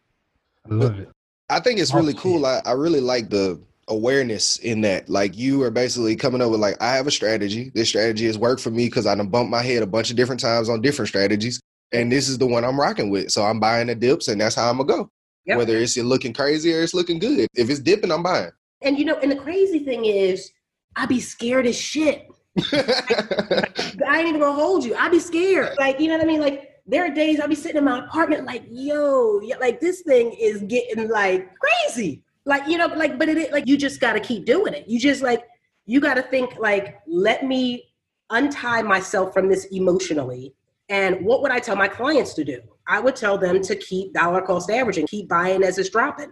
I 0.69 0.73
love 0.73 0.97
it. 0.99 1.09
I 1.49 1.59
think 1.59 1.79
it's 1.79 1.93
really 1.93 2.13
cool. 2.13 2.45
I, 2.45 2.61
I 2.65 2.71
really 2.71 3.01
like 3.01 3.29
the 3.29 3.59
awareness 3.91 4.57
in 4.57 4.81
that. 4.81 5.09
Like 5.09 5.37
you 5.37 5.61
are 5.63 5.69
basically 5.69 6.15
coming 6.15 6.41
up 6.41 6.49
with 6.49 6.59
like, 6.59 6.81
I 6.81 6.95
have 6.95 7.07
a 7.07 7.11
strategy. 7.11 7.71
This 7.75 7.89
strategy 7.89 8.25
has 8.25 8.37
worked 8.37 8.61
for 8.61 8.71
me 8.71 8.85
because 8.85 9.05
I 9.05 9.15
done 9.15 9.27
bumped 9.27 9.51
my 9.51 9.61
head 9.61 9.83
a 9.83 9.87
bunch 9.87 10.09
of 10.09 10.15
different 10.15 10.41
times 10.41 10.69
on 10.69 10.81
different 10.81 11.09
strategies. 11.09 11.61
And 11.93 12.11
this 12.11 12.29
is 12.29 12.37
the 12.37 12.47
one 12.47 12.63
I'm 12.63 12.79
rocking 12.79 13.09
with. 13.09 13.31
So 13.31 13.43
I'm 13.43 13.59
buying 13.59 13.87
the 13.87 13.95
dips 13.95 14.29
and 14.29 14.39
that's 14.39 14.55
how 14.55 14.69
I'm 14.69 14.77
gonna 14.77 14.87
go. 14.87 15.09
Yep. 15.45 15.57
Whether 15.57 15.77
it's 15.77 15.97
looking 15.97 16.33
crazy 16.33 16.73
or 16.73 16.81
it's 16.81 16.93
looking 16.93 17.19
good. 17.19 17.47
If 17.53 17.69
it's 17.69 17.79
dipping, 17.79 18.11
I'm 18.11 18.23
buying. 18.23 18.51
And 18.81 18.97
you 18.97 19.05
know, 19.05 19.17
and 19.17 19.31
the 19.31 19.35
crazy 19.35 19.79
thing 19.79 20.05
is, 20.05 20.51
I 20.95 21.05
be 21.05 21.19
scared 21.19 21.65
as 21.67 21.77
shit. 21.77 22.27
I 22.73 24.17
ain't 24.17 24.27
even 24.27 24.39
gonna 24.39 24.53
hold 24.53 24.83
you. 24.83 24.95
I 24.95 25.09
be 25.09 25.19
scared. 25.19 25.75
Like, 25.79 25.99
you 25.99 26.07
know 26.07 26.15
what 26.15 26.23
I 26.23 26.27
mean? 26.27 26.41
Like, 26.41 26.71
there 26.85 27.05
are 27.05 27.09
days 27.09 27.39
I'll 27.39 27.47
be 27.47 27.55
sitting 27.55 27.77
in 27.77 27.83
my 27.85 28.05
apartment, 28.05 28.45
like, 28.45 28.63
yo, 28.69 29.41
like 29.59 29.79
this 29.79 30.01
thing 30.01 30.31
is 30.33 30.61
getting 30.63 31.09
like 31.09 31.49
crazy. 31.55 32.23
Like, 32.45 32.67
you 32.67 32.77
know, 32.77 32.87
like, 32.87 33.19
but 33.19 33.29
it 33.29 33.51
like 33.51 33.67
you 33.67 33.77
just 33.77 33.99
gotta 33.99 34.19
keep 34.19 34.45
doing 34.45 34.73
it. 34.73 34.87
You 34.87 34.99
just 34.99 35.21
like 35.21 35.43
you 35.85 35.99
gotta 35.99 36.21
think 36.21 36.55
like, 36.57 36.99
let 37.07 37.45
me 37.45 37.91
untie 38.29 38.81
myself 38.81 39.33
from 39.33 39.49
this 39.49 39.65
emotionally. 39.65 40.53
And 40.89 41.25
what 41.25 41.41
would 41.41 41.51
I 41.51 41.59
tell 41.59 41.75
my 41.75 41.87
clients 41.87 42.33
to 42.33 42.43
do? 42.43 42.61
I 42.87 42.99
would 42.99 43.15
tell 43.15 43.37
them 43.37 43.61
to 43.61 43.75
keep 43.75 44.13
dollar 44.13 44.41
cost 44.41 44.69
averaging, 44.69 45.07
keep 45.07 45.29
buying 45.29 45.63
as 45.63 45.77
it's 45.77 45.89
dropping. 45.89 46.31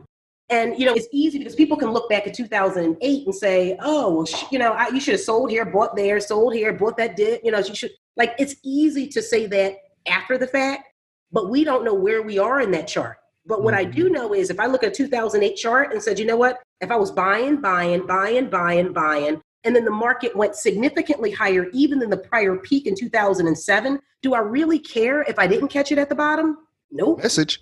And 0.50 0.78
you 0.80 0.86
know, 0.86 0.94
it's 0.94 1.08
easy 1.14 1.38
because 1.38 1.56
people 1.56 1.78
can 1.78 1.92
look 1.92 2.10
back 2.10 2.26
at 2.26 2.34
2008 2.34 3.26
and 3.26 3.36
say, 3.36 3.78
"Oh, 3.82 4.16
well, 4.16 4.26
sh- 4.26 4.46
you 4.52 4.58
know, 4.58 4.72
I, 4.72 4.88
you 4.88 5.00
should 5.00 5.14
have 5.14 5.22
sold 5.22 5.52
here, 5.52 5.64
bought 5.64 5.96
there, 5.96 6.20
sold 6.20 6.56
here, 6.56 6.74
bought 6.74 6.98
that 6.98 7.16
dip." 7.16 7.42
You 7.44 7.52
know, 7.52 7.60
you 7.60 7.76
should 7.76 7.92
like. 8.18 8.34
It's 8.40 8.56
easy 8.64 9.08
to 9.10 9.22
say 9.22 9.46
that 9.46 9.76
after 10.08 10.40
the 10.40 10.48
fact, 10.48 10.90
but 11.32 11.50
we 11.50 11.64
don't 11.64 11.86
know 11.86 11.94
where 11.94 12.24
we 12.24 12.40
are 12.40 12.62
in 12.62 12.72
that 12.72 12.88
chart. 12.88 13.18
But 13.50 13.64
what 13.64 13.74
I 13.74 13.84
do 13.84 14.12
know 14.12 14.36
is, 14.36 14.52
if 14.52 14.60
I 14.60 14.68
look 14.68 14.84
at 14.84 14.90
a 14.90 14.96
2008 14.96 15.56
chart 15.56 15.92
and 15.92 16.02
said, 16.02 16.20
"You 16.20 16.26
know 16.26 16.38
what? 16.38 16.62
If 16.82 16.92
I 16.92 16.96
was 16.96 17.12
buying, 17.12 17.60
buying, 17.60 18.06
buying, 18.06 18.48
buying, 18.48 18.94
buying," 18.94 19.42
and 19.64 19.76
then 19.76 19.84
the 19.84 19.92
market 19.92 20.36
went 20.36 20.56
significantly 20.56 21.32
higher, 21.32 21.66
even 21.74 21.98
than 21.98 22.12
the 22.12 22.18
prior 22.18 22.58
peak 22.58 22.86
in 22.86 22.96
2007, 22.96 24.00
do 24.22 24.36
I 24.36 24.40
really 24.40 24.78
care 24.78 25.24
if 25.24 25.40
I 25.40 25.48
didn't 25.48 25.70
catch 25.70 25.92
it 25.92 25.98
at 25.98 26.10
the 26.10 26.16
bottom? 26.16 26.60
Nope. 26.92 27.24
Message. 27.24 27.60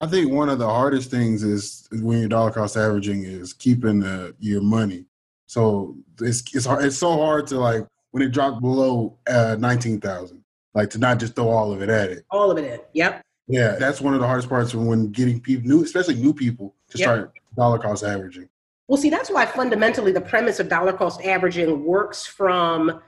I 0.00 0.06
think 0.06 0.32
one 0.32 0.48
of 0.48 0.58
the 0.58 0.66
hardest 0.66 1.10
things 1.10 1.42
is 1.42 1.86
when 1.92 2.20
you're 2.20 2.28
dollar 2.28 2.50
cost 2.50 2.78
averaging 2.78 3.24
is 3.24 3.52
keeping 3.52 4.00
the, 4.00 4.34
your 4.38 4.62
money. 4.62 5.04
So 5.46 5.96
it's 6.18 6.42
it's 6.54 6.64
hard, 6.64 6.82
it's 6.86 6.96
so 6.96 7.18
hard 7.18 7.46
to 7.48 7.58
like 7.58 7.86
when 8.12 8.22
it 8.22 8.30
dropped 8.30 8.62
below 8.62 9.18
uh, 9.28 9.56
nineteen 9.58 10.00
thousand, 10.00 10.42
like 10.72 10.88
to 10.90 10.98
not 10.98 11.20
just 11.20 11.34
throw 11.36 11.50
all 11.50 11.72
of 11.72 11.82
it 11.82 11.90
at 11.90 12.08
it. 12.08 12.24
All 12.30 12.50
of 12.50 12.56
it 12.56 12.64
in. 12.64 12.80
Yep. 12.94 13.22
Yeah, 13.50 13.72
that's 13.72 14.00
one 14.00 14.14
of 14.14 14.20
the 14.20 14.26
hardest 14.26 14.48
parts 14.48 14.74
when, 14.74 15.10
getting 15.10 15.40
people 15.40 15.68
new, 15.68 15.82
especially 15.82 16.14
new 16.14 16.32
people, 16.32 16.74
to 16.90 16.98
Yep. 16.98 17.04
start 17.04 17.32
dollar 17.56 17.78
cost 17.78 18.04
averaging. 18.04 18.48
Well, 18.86 18.96
see, 18.96 19.10
that's 19.10 19.30
why 19.30 19.44
fundamentally 19.46 20.12
the 20.12 20.20
premise 20.20 20.60
of 20.60 20.68
dollar 20.68 20.92
cost 20.92 21.20
averaging 21.22 21.84
works 21.84 22.26
from 22.26 23.00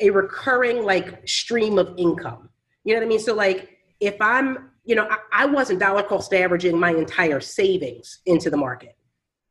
a 0.00 0.10
recurring 0.10 0.84
like 0.84 1.26
stream 1.26 1.78
of 1.78 1.94
income. 1.96 2.50
You 2.84 2.94
know 2.94 3.00
what 3.00 3.06
I 3.06 3.08
mean? 3.08 3.20
So, 3.20 3.34
like, 3.34 3.70
if 4.00 4.16
I'm, 4.20 4.70
you 4.84 4.94
know, 4.94 5.08
I, 5.10 5.16
I 5.32 5.46
wasn't 5.46 5.80
dollar 5.80 6.02
cost 6.02 6.32
averaging 6.34 6.78
my 6.78 6.90
entire 6.90 7.40
savings 7.40 8.20
into 8.26 8.50
the 8.50 8.56
market. 8.56 8.96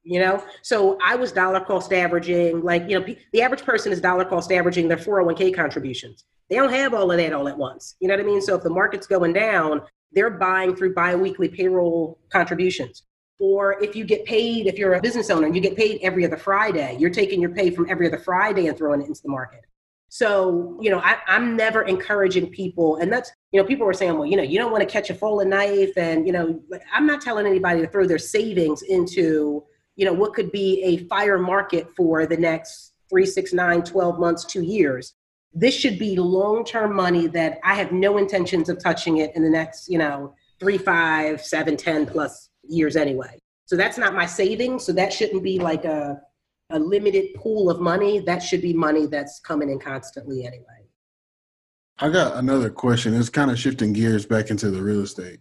You 0.03 0.19
know, 0.19 0.43
so 0.61 0.99
I 1.03 1.15
was 1.15 1.31
dollar 1.31 1.59
cost 1.61 1.91
averaging, 1.91 2.61
like, 2.61 2.87
you 2.87 2.99
know, 2.99 3.05
the 3.33 3.41
average 3.41 3.63
person 3.63 3.91
is 3.91 3.99
dollar 3.99 4.23
cost 4.23 4.51
averaging 4.51 4.87
their 4.87 4.97
401k 4.97 5.55
contributions. 5.55 6.25
They 6.47 6.57
don't 6.57 6.69
have 6.69 6.93
all 6.93 7.11
of 7.11 7.17
that 7.17 7.33
all 7.33 7.47
at 7.47 7.57
once. 7.57 7.95
You 7.99 8.07
know 8.07 8.13
what 8.13 8.23
I 8.23 8.27
mean? 8.27 8.39
So 8.39 8.53
if 8.55 8.61
the 8.61 8.69
market's 8.69 9.07
going 9.07 9.33
down, 9.33 9.81
they're 10.15 10.31
buying 10.31 10.75
through 10.75 10.93
biweekly 10.93 11.49
payroll 11.49 12.19
contributions. 12.29 13.03
Or 13.39 13.81
if 13.83 13.95
you 13.95 14.05
get 14.05 14.25
paid, 14.25 14.65
if 14.65 14.77
you're 14.77 14.93
a 14.93 15.01
business 15.01 15.29
owner 15.29 15.45
and 15.45 15.55
you 15.55 15.61
get 15.61 15.75
paid 15.75 15.99
every 16.01 16.25
other 16.25 16.37
Friday, 16.37 16.95
you're 16.97 17.09
taking 17.09 17.41
your 17.41 17.49
pay 17.49 17.69
from 17.69 17.89
every 17.89 18.07
other 18.07 18.17
Friday 18.17 18.67
and 18.67 18.77
throwing 18.77 19.01
it 19.01 19.07
into 19.07 19.21
the 19.21 19.29
market. 19.29 19.61
So, 20.07 20.77
you 20.79 20.89
know, 20.89 20.99
I, 20.99 21.17
I'm 21.27 21.57
never 21.57 21.81
encouraging 21.81 22.49
people, 22.49 22.97
and 22.97 23.11
that's, 23.11 23.29
you 23.51 23.59
know, 23.59 23.67
people 23.67 23.85
were 23.85 23.93
saying, 23.93 24.13
well, 24.17 24.25
you 24.25 24.37
know, 24.37 24.43
you 24.43 24.57
don't 24.57 24.71
want 24.71 24.81
to 24.81 24.89
catch 24.89 25.09
a 25.09 25.13
falling 25.13 25.49
knife. 25.49 25.91
And, 25.97 26.25
you 26.25 26.31
know, 26.31 26.61
I'm 26.93 27.05
not 27.05 27.21
telling 27.21 27.45
anybody 27.45 27.81
to 27.81 27.87
throw 27.87 28.07
their 28.07 28.17
savings 28.17 28.83
into, 28.83 29.65
you 29.97 30.05
know, 30.05 30.13
what 30.13 30.33
could 30.33 30.53
be 30.53 30.81
a 30.83 31.05
fire 31.09 31.37
market 31.37 31.87
for 31.97 32.25
the 32.25 32.37
next 32.37 32.93
three, 33.09 33.25
six, 33.25 33.51
nine, 33.51 33.83
12 33.83 34.17
months, 34.17 34.45
two 34.45 34.61
years. 34.61 35.15
This 35.55 35.73
should 35.73 35.97
be 35.97 36.17
long 36.17 36.65
term 36.65 36.93
money 36.93 37.27
that 37.27 37.59
I 37.63 37.75
have 37.75 37.93
no 37.93 38.17
intentions 38.17 38.67
of 38.67 38.77
touching 38.77 39.17
it 39.17 39.33
in 39.35 39.43
the 39.43 39.49
next, 39.49 39.89
you 39.89 39.97
know, 39.97 40.35
three, 40.59 40.77
five, 40.77 41.41
seven, 41.41 41.77
ten 41.77 42.05
plus 42.05 42.49
years 42.63 42.97
anyway. 42.97 43.39
So 43.65 43.77
that's 43.77 43.97
not 43.97 44.13
my 44.13 44.25
savings. 44.25 44.83
So 44.83 44.91
that 44.93 45.13
shouldn't 45.13 45.43
be 45.43 45.57
like 45.57 45.85
a, 45.85 46.19
a 46.71 46.77
limited 46.77 47.33
pool 47.35 47.69
of 47.69 47.79
money. 47.79 48.19
That 48.19 48.39
should 48.39 48.61
be 48.61 48.73
money 48.73 49.05
that's 49.05 49.39
coming 49.39 49.69
in 49.69 49.79
constantly 49.79 50.45
anyway. 50.45 50.65
I 51.99 52.09
got 52.09 52.35
another 52.35 52.69
question. 52.69 53.13
It's 53.13 53.29
kind 53.29 53.49
of 53.49 53.57
shifting 53.57 53.93
gears 53.93 54.25
back 54.25 54.49
into 54.49 54.69
the 54.69 54.81
real 54.81 55.01
estate. 55.01 55.39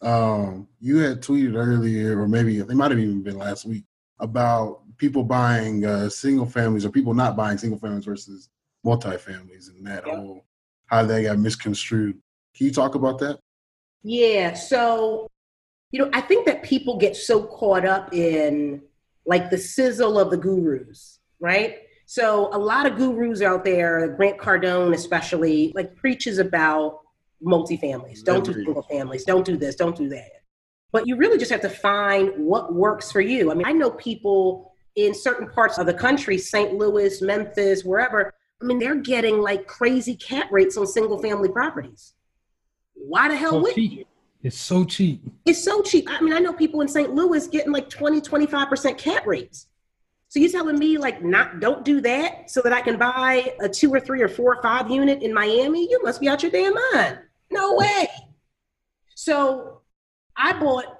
Um, 0.00 0.68
you 0.78 0.98
had 0.98 1.20
tweeted 1.20 1.56
earlier, 1.56 2.20
or 2.20 2.28
maybe 2.28 2.58
it 2.58 2.68
might 2.68 2.92
have 2.92 3.00
even 3.00 3.22
been 3.22 3.38
last 3.38 3.64
week, 3.64 3.84
about 4.20 4.82
people 4.98 5.24
buying 5.24 5.84
uh, 5.84 6.08
single 6.08 6.46
families 6.46 6.86
or 6.86 6.90
people 6.90 7.14
not 7.14 7.36
buying 7.36 7.58
single 7.58 7.78
families 7.78 8.04
versus 8.04 8.48
multifamilies 8.86 9.68
and 9.68 9.86
that 9.86 10.04
whole 10.04 10.44
how 10.86 11.04
they 11.04 11.24
got 11.24 11.38
misconstrued. 11.38 12.16
Can 12.56 12.66
you 12.66 12.72
talk 12.72 12.94
about 12.94 13.18
that? 13.18 13.40
Yeah. 14.02 14.54
So, 14.54 15.28
you 15.90 16.00
know, 16.00 16.10
I 16.12 16.20
think 16.20 16.46
that 16.46 16.62
people 16.62 16.96
get 16.96 17.16
so 17.16 17.42
caught 17.42 17.84
up 17.84 18.14
in 18.14 18.82
like 19.26 19.50
the 19.50 19.58
sizzle 19.58 20.18
of 20.18 20.30
the 20.30 20.36
gurus, 20.36 21.18
right? 21.40 21.78
So 22.06 22.54
a 22.54 22.58
lot 22.58 22.86
of 22.86 22.96
gurus 22.96 23.42
out 23.42 23.64
there, 23.64 24.08
Grant 24.16 24.38
Cardone 24.38 24.94
especially, 24.94 25.72
like 25.74 25.96
preaches 25.96 26.38
about 26.38 27.00
multifamilies. 27.44 28.22
Don't 28.22 28.44
do 28.44 28.52
single 28.52 28.82
families. 28.82 29.24
Don't 29.24 29.44
do 29.44 29.56
this. 29.56 29.74
Don't 29.74 29.96
do 29.96 30.08
that. 30.10 30.30
But 30.92 31.08
you 31.08 31.16
really 31.16 31.36
just 31.36 31.50
have 31.50 31.60
to 31.62 31.68
find 31.68 32.30
what 32.36 32.74
works 32.74 33.10
for 33.10 33.20
you. 33.20 33.50
I 33.50 33.54
mean, 33.54 33.66
I 33.66 33.72
know 33.72 33.90
people 33.90 34.72
in 34.94 35.12
certain 35.12 35.48
parts 35.48 35.78
of 35.78 35.86
the 35.86 35.92
country, 35.92 36.38
St. 36.38 36.74
Louis, 36.74 37.20
Memphis, 37.20 37.84
wherever, 37.84 38.32
I 38.62 38.64
mean, 38.64 38.78
they're 38.78 38.96
getting 38.96 39.40
like 39.40 39.66
crazy 39.66 40.16
cap 40.16 40.50
rates 40.50 40.76
on 40.76 40.86
single 40.86 41.20
family 41.20 41.48
properties. 41.48 42.14
Why 42.94 43.28
the 43.28 43.36
hell 43.36 43.52
So 43.52 43.62
would 43.62 43.76
you? 43.76 44.04
It's 44.42 44.56
so 44.56 44.84
cheap. 44.84 45.22
It's 45.44 45.62
so 45.62 45.82
cheap. 45.82 46.08
I 46.08 46.20
mean, 46.20 46.32
I 46.32 46.38
know 46.38 46.52
people 46.52 46.80
in 46.80 46.88
St. 46.88 47.12
Louis 47.14 47.46
getting 47.48 47.72
like 47.72 47.90
20, 47.90 48.20
25% 48.20 48.96
cap 48.96 49.26
rates. 49.26 49.66
So 50.28 50.40
you 50.40 50.48
telling 50.48 50.78
me 50.78 50.98
like 50.98 51.22
not 51.22 51.60
don't 51.60 51.84
do 51.84 52.00
that 52.00 52.50
so 52.50 52.60
that 52.62 52.72
I 52.72 52.80
can 52.80 52.98
buy 52.98 53.54
a 53.60 53.68
two 53.68 53.92
or 53.92 54.00
three 54.00 54.22
or 54.22 54.28
four 54.28 54.56
or 54.56 54.62
five 54.62 54.90
unit 54.90 55.22
in 55.22 55.32
Miami? 55.32 55.88
You 55.88 56.02
must 56.02 56.20
be 56.20 56.28
out 56.28 56.42
your 56.42 56.52
damn 56.52 56.74
mind. 56.92 57.20
No 57.50 57.76
way. 57.76 58.08
So 59.14 59.82
I 60.36 60.52
bought 60.52 60.98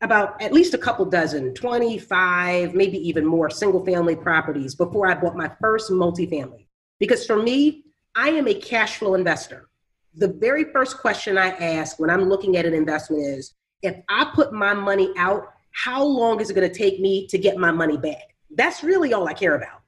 about 0.00 0.40
at 0.42 0.52
least 0.52 0.74
a 0.74 0.78
couple 0.78 1.04
dozen, 1.04 1.54
25, 1.54 2.74
maybe 2.74 2.98
even 3.08 3.24
more 3.24 3.50
single 3.50 3.84
family 3.84 4.16
properties 4.16 4.74
before 4.74 5.06
I 5.06 5.14
bought 5.14 5.36
my 5.36 5.50
first 5.60 5.90
multifamily. 5.90 6.66
Because 6.98 7.26
for 7.26 7.42
me, 7.42 7.84
I 8.14 8.30
am 8.30 8.46
a 8.46 8.54
cash 8.54 8.98
flow 8.98 9.14
investor. 9.14 9.68
The 10.14 10.28
very 10.28 10.64
first 10.64 10.98
question 10.98 11.38
I 11.38 11.48
ask 11.48 11.98
when 11.98 12.10
I'm 12.10 12.28
looking 12.28 12.56
at 12.56 12.66
an 12.66 12.74
investment 12.74 13.24
is 13.24 13.54
if 13.82 13.96
I 14.08 14.30
put 14.34 14.52
my 14.52 14.74
money 14.74 15.12
out, 15.16 15.54
how 15.72 16.04
long 16.04 16.40
is 16.40 16.50
it 16.50 16.54
going 16.54 16.70
to 16.70 16.74
take 16.74 17.00
me 17.00 17.26
to 17.28 17.38
get 17.38 17.56
my 17.56 17.72
money 17.72 17.96
back? 17.96 18.34
That's 18.54 18.84
really 18.84 19.12
all 19.12 19.26
I 19.26 19.32
care 19.32 19.54
about. 19.56 19.80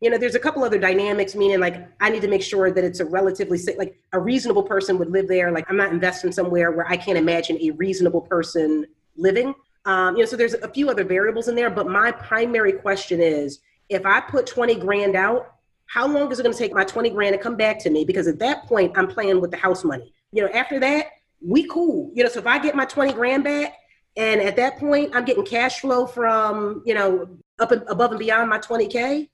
You 0.00 0.10
know, 0.10 0.18
there's 0.18 0.34
a 0.34 0.40
couple 0.40 0.64
other 0.64 0.78
dynamics, 0.78 1.34
meaning 1.34 1.60
like 1.60 1.88
I 2.00 2.10
need 2.10 2.22
to 2.22 2.28
make 2.28 2.42
sure 2.42 2.72
that 2.72 2.82
it's 2.82 3.00
a 3.00 3.04
relatively 3.04 3.60
like 3.76 4.00
a 4.12 4.18
reasonable 4.18 4.62
person 4.64 4.98
would 4.98 5.10
live 5.10 5.28
there. 5.28 5.52
Like 5.52 5.68
I'm 5.68 5.76
not 5.76 5.92
investing 5.92 6.32
somewhere 6.32 6.72
where 6.72 6.88
I 6.88 6.96
can't 6.96 7.18
imagine 7.18 7.58
a 7.60 7.70
reasonable 7.70 8.20
person 8.20 8.86
living. 9.16 9.54
Um, 9.84 10.16
you 10.16 10.22
know, 10.22 10.26
so 10.26 10.36
there's 10.36 10.54
a 10.54 10.68
few 10.68 10.90
other 10.90 11.04
variables 11.04 11.48
in 11.48 11.54
there, 11.54 11.70
but 11.70 11.88
my 11.88 12.10
primary 12.12 12.72
question 12.72 13.20
is 13.20 13.60
if 13.88 14.06
I 14.06 14.20
put 14.20 14.46
20 14.46 14.76
grand 14.76 15.16
out, 15.16 15.54
how 15.92 16.08
long 16.08 16.32
is 16.32 16.38
it 16.38 16.42
going 16.42 16.54
to 16.54 16.58
take 16.58 16.72
my 16.72 16.84
20 16.84 17.10
grand 17.10 17.34
to 17.34 17.38
come 17.38 17.54
back 17.54 17.78
to 17.78 17.90
me? 17.90 18.02
Because 18.02 18.26
at 18.26 18.38
that 18.38 18.64
point, 18.64 18.96
I'm 18.96 19.06
playing 19.06 19.42
with 19.42 19.50
the 19.50 19.58
house 19.58 19.84
money. 19.84 20.14
You 20.32 20.40
know, 20.40 20.48
after 20.48 20.80
that, 20.80 21.08
we 21.46 21.68
cool. 21.68 22.10
You 22.14 22.22
know, 22.22 22.30
so 22.30 22.38
if 22.38 22.46
I 22.46 22.58
get 22.58 22.74
my 22.74 22.86
20 22.86 23.12
grand 23.12 23.44
back, 23.44 23.74
and 24.16 24.40
at 24.40 24.56
that 24.56 24.78
point, 24.78 25.14
I'm 25.14 25.26
getting 25.26 25.44
cash 25.44 25.80
flow 25.80 26.06
from, 26.06 26.82
you 26.86 26.94
know, 26.94 27.28
up 27.58 27.72
and 27.72 27.82
above 27.88 28.10
and 28.10 28.18
beyond 28.18 28.48
my 28.48 28.58
20K, 28.58 29.28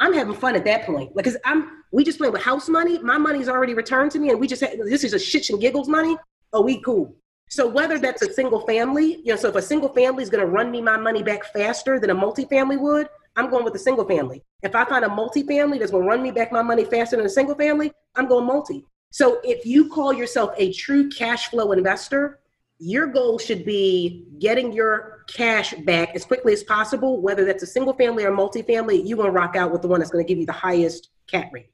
I'm 0.00 0.12
having 0.12 0.34
fun 0.34 0.54
at 0.54 0.66
that 0.66 0.84
point. 0.84 1.16
Because 1.16 1.38
I'm, 1.46 1.82
we 1.92 2.04
just 2.04 2.18
playing 2.18 2.34
with 2.34 2.42
house 2.42 2.68
money. 2.68 2.98
My 2.98 3.16
money's 3.16 3.48
already 3.48 3.72
returned 3.72 4.10
to 4.10 4.18
me, 4.18 4.28
and 4.28 4.38
we 4.38 4.46
just, 4.46 4.60
this 4.60 5.04
is 5.04 5.14
a 5.14 5.16
shits 5.16 5.48
and 5.48 5.58
giggles 5.62 5.88
money. 5.88 6.18
Oh, 6.52 6.60
we 6.60 6.82
cool. 6.82 7.16
So 7.48 7.66
whether 7.66 7.98
that's 7.98 8.20
a 8.20 8.30
single 8.30 8.60
family, 8.66 9.16
you 9.24 9.32
know, 9.32 9.36
so 9.36 9.48
if 9.48 9.54
a 9.54 9.62
single 9.62 9.88
family 9.88 10.22
is 10.22 10.28
going 10.28 10.44
to 10.44 10.50
run 10.50 10.70
me 10.70 10.82
my 10.82 10.98
money 10.98 11.22
back 11.22 11.44
faster 11.54 11.98
than 11.98 12.10
a 12.10 12.14
multifamily 12.14 12.78
would, 12.78 13.08
I'm 13.36 13.50
going 13.50 13.64
with 13.64 13.72
the 13.72 13.78
single 13.78 14.04
family. 14.04 14.42
If 14.62 14.74
I 14.74 14.84
find 14.84 15.04
a 15.04 15.08
multifamily 15.08 15.78
that's 15.78 15.90
going 15.90 16.04
to 16.04 16.08
run 16.08 16.22
me 16.22 16.30
back 16.30 16.52
my 16.52 16.62
money 16.62 16.84
faster 16.84 17.16
than 17.16 17.26
a 17.26 17.30
single 17.30 17.54
family, 17.54 17.92
I'm 18.14 18.26
going 18.26 18.46
multi. 18.46 18.84
So 19.10 19.40
if 19.42 19.66
you 19.66 19.88
call 19.88 20.12
yourself 20.12 20.52
a 20.56 20.72
true 20.72 21.08
cash 21.10 21.48
flow 21.48 21.72
investor, 21.72 22.40
your 22.78 23.06
goal 23.06 23.38
should 23.38 23.64
be 23.64 24.26
getting 24.38 24.72
your 24.72 25.24
cash 25.28 25.72
back 25.84 26.14
as 26.14 26.24
quickly 26.24 26.52
as 26.52 26.64
possible, 26.64 27.20
whether 27.20 27.44
that's 27.44 27.62
a 27.62 27.66
single 27.66 27.94
family 27.94 28.24
or 28.24 28.32
multifamily, 28.32 29.06
you're 29.06 29.16
going 29.16 29.28
to 29.28 29.38
rock 29.38 29.54
out 29.54 29.70
with 29.70 29.82
the 29.82 29.88
one 29.88 30.00
that's 30.00 30.10
going 30.10 30.24
to 30.24 30.28
give 30.28 30.38
you 30.38 30.46
the 30.46 30.52
highest 30.52 31.10
cap 31.28 31.52
rate. 31.52 31.70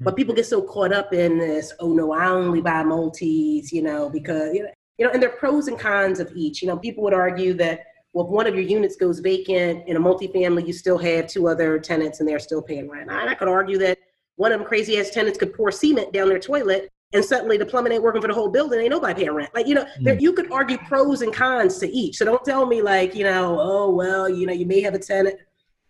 But 0.00 0.12
hmm. 0.12 0.16
people 0.16 0.34
get 0.34 0.46
so 0.46 0.62
caught 0.62 0.92
up 0.92 1.12
in 1.12 1.38
this, 1.38 1.72
oh 1.80 1.92
no, 1.92 2.12
I 2.12 2.28
only 2.28 2.60
buy 2.60 2.82
multis, 2.84 3.72
you 3.72 3.82
know, 3.82 4.08
because, 4.08 4.54
you 4.54 4.70
know, 5.00 5.10
and 5.10 5.22
there 5.22 5.30
are 5.30 5.36
pros 5.36 5.68
and 5.68 5.78
cons 5.78 6.20
of 6.20 6.30
each. 6.34 6.62
You 6.62 6.68
know, 6.68 6.76
people 6.76 7.02
would 7.04 7.14
argue 7.14 7.54
that, 7.54 7.80
well, 8.16 8.24
if 8.24 8.30
one 8.30 8.46
of 8.46 8.54
your 8.54 8.64
units 8.64 8.96
goes 8.96 9.18
vacant 9.18 9.86
in 9.86 9.94
a 9.94 10.00
multifamily, 10.00 10.66
you 10.66 10.72
still 10.72 10.96
have 10.96 11.26
two 11.26 11.48
other 11.48 11.78
tenants 11.78 12.18
and 12.18 12.26
they're 12.26 12.38
still 12.38 12.62
paying 12.62 12.88
rent. 12.88 13.10
And 13.10 13.28
I 13.28 13.34
could 13.34 13.46
argue 13.46 13.76
that 13.76 13.98
one 14.36 14.52
of 14.52 14.58
them 14.58 14.66
crazy 14.66 14.98
ass 14.98 15.10
tenants 15.10 15.38
could 15.38 15.52
pour 15.52 15.70
cement 15.70 16.14
down 16.14 16.30
their 16.30 16.38
toilet 16.38 16.90
and 17.12 17.22
suddenly 17.22 17.58
the 17.58 17.66
plumbing 17.66 17.92
ain't 17.92 18.02
working 18.02 18.22
for 18.22 18.28
the 18.28 18.32
whole 18.32 18.48
building. 18.48 18.80
Ain't 18.80 18.88
nobody 18.88 19.20
paying 19.20 19.34
rent. 19.34 19.54
Like, 19.54 19.66
you 19.66 19.74
know, 19.74 19.84
hmm. 19.98 20.04
there, 20.04 20.18
you 20.18 20.32
could 20.32 20.50
argue 20.50 20.78
pros 20.78 21.20
and 21.20 21.30
cons 21.30 21.76
to 21.80 21.90
each. 21.90 22.16
So 22.16 22.24
don't 22.24 22.42
tell 22.42 22.64
me 22.64 22.80
like, 22.80 23.14
you 23.14 23.24
know, 23.24 23.58
oh, 23.60 23.90
well, 23.90 24.30
you 24.30 24.46
know, 24.46 24.54
you 24.54 24.64
may 24.64 24.80
have 24.80 24.94
a 24.94 24.98
tenant. 24.98 25.38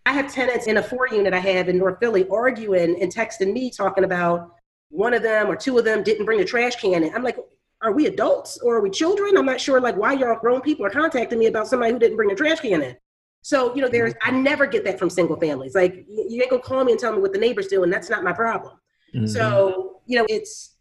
I 0.05 0.12
have 0.12 0.33
tenants 0.35 0.66
in 0.66 0.79
a 0.79 0.83
four 0.83 1.07
unit 1.07 1.33
I 1.33 1.39
have 1.39 1.68
in 1.68 1.79
North 1.79 2.01
Philly 2.01 2.29
arguing 2.29 3.01
and 3.01 3.14
texting 3.14 3.53
me 3.53 3.70
talking 3.70 4.03
about 4.03 4.53
one 4.89 5.14
of 5.14 5.22
them 5.22 5.47
or 5.47 5.55
two 5.55 5.79
of 5.79 5.85
them 5.85 6.03
didn't 6.03 6.27
bring 6.27 6.41
a 6.41 6.45
trash 6.45 6.74
can 6.74 7.05
in. 7.05 7.14
I'm 7.14 7.22
like, 7.22 7.39
are 7.87 7.93
we 7.93 8.07
adults 8.07 8.59
or 8.59 8.76
are 8.76 8.80
we 8.80 8.91
children? 8.91 9.37
I'm 9.37 9.47
not 9.47 9.61
sure 9.61 9.80
like 9.80 9.97
why 9.97 10.14
y'all 10.14 10.37
grown 10.41 10.61
people 10.61 10.84
are 10.84 10.91
contacting 10.91 11.39
me 11.39 11.47
about 11.47 11.68
somebody 11.68 11.93
who 11.93 12.01
didn't 12.01 12.16
bring 12.16 12.32
a 12.32 12.34
trash 12.34 12.59
can 12.59 12.82
in. 12.82 12.97
So, 13.43 13.72
you 13.76 13.80
know, 13.80 13.89
there's 13.89 14.12
I 14.22 14.32
never 14.32 14.66
get 14.66 14.84
that 14.87 14.99
from 14.99 15.09
single 15.09 15.39
families. 15.39 15.76
Like 15.76 16.05
you 16.09 16.26
you 16.28 16.43
ain't 16.43 16.51
gonna 16.51 16.62
call 16.62 16.84
me 16.84 16.93
and 16.93 17.01
tell 17.01 17.12
me 17.12 17.20
what 17.20 17.32
the 17.32 17.39
neighbors 17.39 17.68
do, 17.68 17.84
and 17.84 17.93
that's 17.93 18.11
not 18.11 18.24
my 18.24 18.32
problem. 18.32 18.74
Mm-hmm. 19.14 19.26
So, 19.26 20.01
you 20.07 20.18
know, 20.18 20.26
it's 20.28 20.76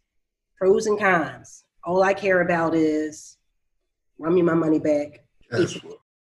pros 0.58 0.86
and 0.86 0.98
cons. 0.98 1.62
All 1.84 2.02
I 2.02 2.12
care 2.12 2.40
about 2.40 2.74
is 2.74 3.36
run 4.18 4.34
me 4.34 4.42
my 4.42 4.54
money 4.54 4.80
back. 4.80 5.24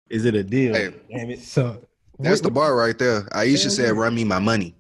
Is 0.10 0.26
it 0.26 0.34
a 0.34 0.44
deal? 0.44 0.76
Hey, 0.76 0.94
Damn 1.12 1.30
it. 1.32 1.42
So 1.42 1.82
That's 2.20 2.40
the 2.40 2.52
bar 2.52 2.74
right 2.74 2.98
there. 2.98 3.28
Ayesha 3.34 3.70
said, 3.70 3.98
"Run 3.98 4.16
me 4.16 4.24
my 4.24 4.40
money." 4.40 4.78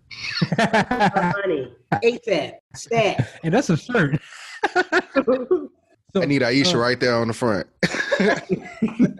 My 0.57 1.33
money. 1.45 1.73
ASAP. 1.91 2.53
Stat. 2.73 3.39
and 3.43 3.53
that's 3.53 3.69
a 3.69 3.75
shirt. 3.75 4.17
I 6.15 6.25
need 6.25 6.43
Ayesha 6.43 6.77
uh, 6.77 6.81
right 6.81 6.99
there 6.99 7.15
on 7.15 7.27
the 7.27 7.33
front. 7.33 7.67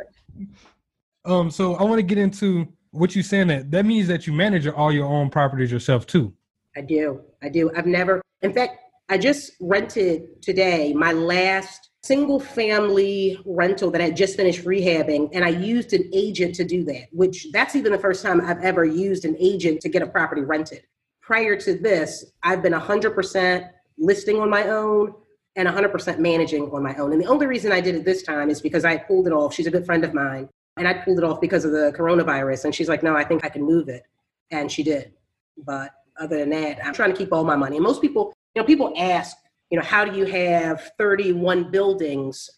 Um, 1.30 1.52
so 1.52 1.76
I 1.76 1.84
want 1.84 2.00
to 2.00 2.04
get 2.04 2.18
into 2.18 2.68
what 2.92 3.16
you 3.16 3.22
saying 3.22 3.48
that 3.48 3.70
that 3.72 3.86
means 3.86 4.08
that 4.08 4.26
you 4.26 4.34
manage 4.34 4.68
all 4.68 4.92
your 4.92 5.06
own 5.06 5.30
properties 5.30 5.72
yourself 5.72 6.08
too. 6.08 6.34
I 6.76 6.82
do. 6.82 7.22
I 7.44 7.50
do. 7.50 7.72
I've 7.76 7.86
never, 7.86 8.22
in 8.42 8.54
fact, 8.54 8.78
I 9.10 9.18
just 9.18 9.52
rented 9.60 10.42
today 10.42 10.94
my 10.94 11.14
last 11.14 11.90
single 12.04 12.40
family 12.40 13.40
rental 13.46 13.92
that 13.92 14.02
I 14.02 14.10
just 14.10 14.38
finished 14.38 14.64
rehabbing, 14.66 15.30
and 15.34 15.44
I 15.44 15.50
used 15.50 15.94
an 15.94 16.10
agent 16.14 16.56
to 16.56 16.64
do 16.64 16.84
that, 16.86 17.08
which 17.12 17.48
that's 17.52 17.76
even 17.76 17.92
the 17.92 18.00
first 18.00 18.24
time 18.24 18.42
I've 18.42 18.64
ever 18.64 18.86
used 18.86 19.26
an 19.26 19.36
agent 19.40 19.82
to 19.82 19.90
get 19.90 20.02
a 20.02 20.08
property 20.08 20.42
rented. 20.42 20.84
Prior 21.22 21.56
to 21.58 21.78
this, 21.78 22.26
I've 22.42 22.64
been 22.64 22.74
100% 22.74 23.70
listing 23.98 24.40
on 24.40 24.50
my 24.50 24.68
own 24.68 25.14
and 25.60 25.68
100% 25.68 26.20
managing 26.20 26.72
on 26.72 26.82
my 26.82 26.96
own. 26.96 27.12
And 27.12 27.22
the 27.22 27.26
only 27.26 27.46
reason 27.46 27.74
I 27.74 27.82
did 27.82 27.94
it 27.94 28.06
this 28.06 28.24
time 28.24 28.50
is 28.50 28.62
because 28.62 28.86
I 28.86 28.96
pulled 28.96 29.28
it 29.28 29.34
off. 29.34 29.54
She's 29.54 29.68
a 29.68 29.72
good 29.72 29.86
friend 29.86 30.06
of 30.06 30.14
mine, 30.14 30.48
and 30.78 30.88
I 30.88 30.94
pulled 30.94 31.18
it 31.18 31.26
off 31.26 31.42
because 31.42 31.66
of 31.66 31.72
the 31.72 31.94
coronavirus. 31.98 32.64
And 32.66 32.74
she's 32.74 32.88
like, 32.88 33.04
no, 33.04 33.14
I 33.14 33.26
think 33.26 33.44
I 33.44 33.50
can 33.50 33.64
move 33.64 33.90
it. 33.90 34.04
And 34.52 34.72
she 34.72 34.84
did. 34.84 35.12
But 35.58 35.92
other 36.18 36.40
than 36.40 36.50
that, 36.52 36.80
I'm 36.86 36.94
trying 36.94 37.12
to 37.12 37.18
keep 37.18 37.34
all 37.34 37.44
my 37.44 37.58
money. 37.58 37.76
And 37.76 37.84
most 37.84 38.02
people, 38.02 38.34
you 38.56 38.62
know, 38.62 38.66
people 38.66 38.94
ask, 38.98 39.36
you 39.70 39.78
know, 39.78 39.84
how 39.84 40.06
do 40.06 40.18
you 40.18 40.26
have 40.26 40.92
31 40.98 41.72
buildings? 41.72 42.50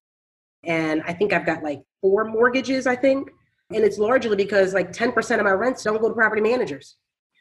And 0.64 1.02
I 1.08 1.14
think 1.14 1.34
I've 1.34 1.46
got 1.46 1.64
like 1.64 1.82
four 2.02 2.26
mortgages, 2.26 2.86
I 2.86 2.96
think. 2.96 3.32
And 3.74 3.84
it's 3.84 3.98
largely 3.98 4.36
because 4.36 4.76
like 4.76 4.92
10% 4.92 5.40
of 5.40 5.44
my 5.44 5.52
rents 5.52 5.84
don't 5.84 6.00
go 6.00 6.08
to 6.08 6.14
property 6.14 6.42
managers. 6.42 6.98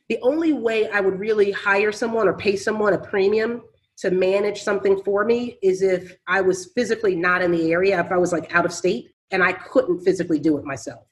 The 0.09 0.19
only 0.23 0.55
way 0.55 0.89
I 0.89 1.01
would 1.01 1.19
really 1.19 1.51
hire 1.51 1.93
someone 1.93 2.29
or 2.29 2.33
pay 2.35 2.57
someone 2.57 2.95
a 2.95 2.99
premium 2.99 3.63
to 4.01 4.11
manage 4.11 4.63
something 4.63 5.03
for 5.03 5.25
me 5.25 5.59
is 5.63 5.83
if 5.83 6.17
I 6.27 6.41
was 6.41 6.73
physically 6.75 7.15
not 7.15 7.43
in 7.43 7.51
the 7.51 7.71
area, 7.71 8.01
if 8.01 8.11
I 8.11 8.17
was 8.17 8.33
like 8.33 8.55
out 8.55 8.65
of 8.65 8.73
state 8.73 9.13
and 9.31 9.43
I 9.43 9.53
couldn't 9.53 10.01
physically 10.01 10.39
do 10.39 10.57
it 10.59 10.65
myself. 10.65 11.05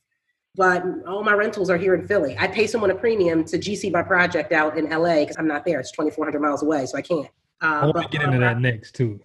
But 0.55 0.83
all 1.07 1.23
my 1.23 1.35
rentals 1.35 1.69
are 1.71 1.77
here 1.77 1.95
in 1.95 2.09
Philly. 2.09 2.35
I 2.39 2.49
pay 2.49 2.67
someone 2.67 2.91
a 2.91 2.95
premium 2.95 3.45
to 3.45 3.59
GC 3.59 3.93
my 3.93 4.03
project 4.03 4.53
out 4.53 4.77
in 4.79 4.89
LA 4.89 5.21
because 5.21 5.37
I'm 5.39 5.47
not 5.47 5.65
there. 5.67 5.79
It's 5.79 5.93
2,400 5.93 6.41
miles 6.41 6.63
away, 6.63 6.87
so 6.87 6.97
I 6.97 7.03
can't. 7.03 7.29
I 7.61 7.81
Uh, 7.81 7.93
want 7.93 8.11
to 8.11 8.19
get 8.19 8.27
into 8.27 8.39
that 8.39 8.59
next 8.61 8.95
too. 8.95 9.21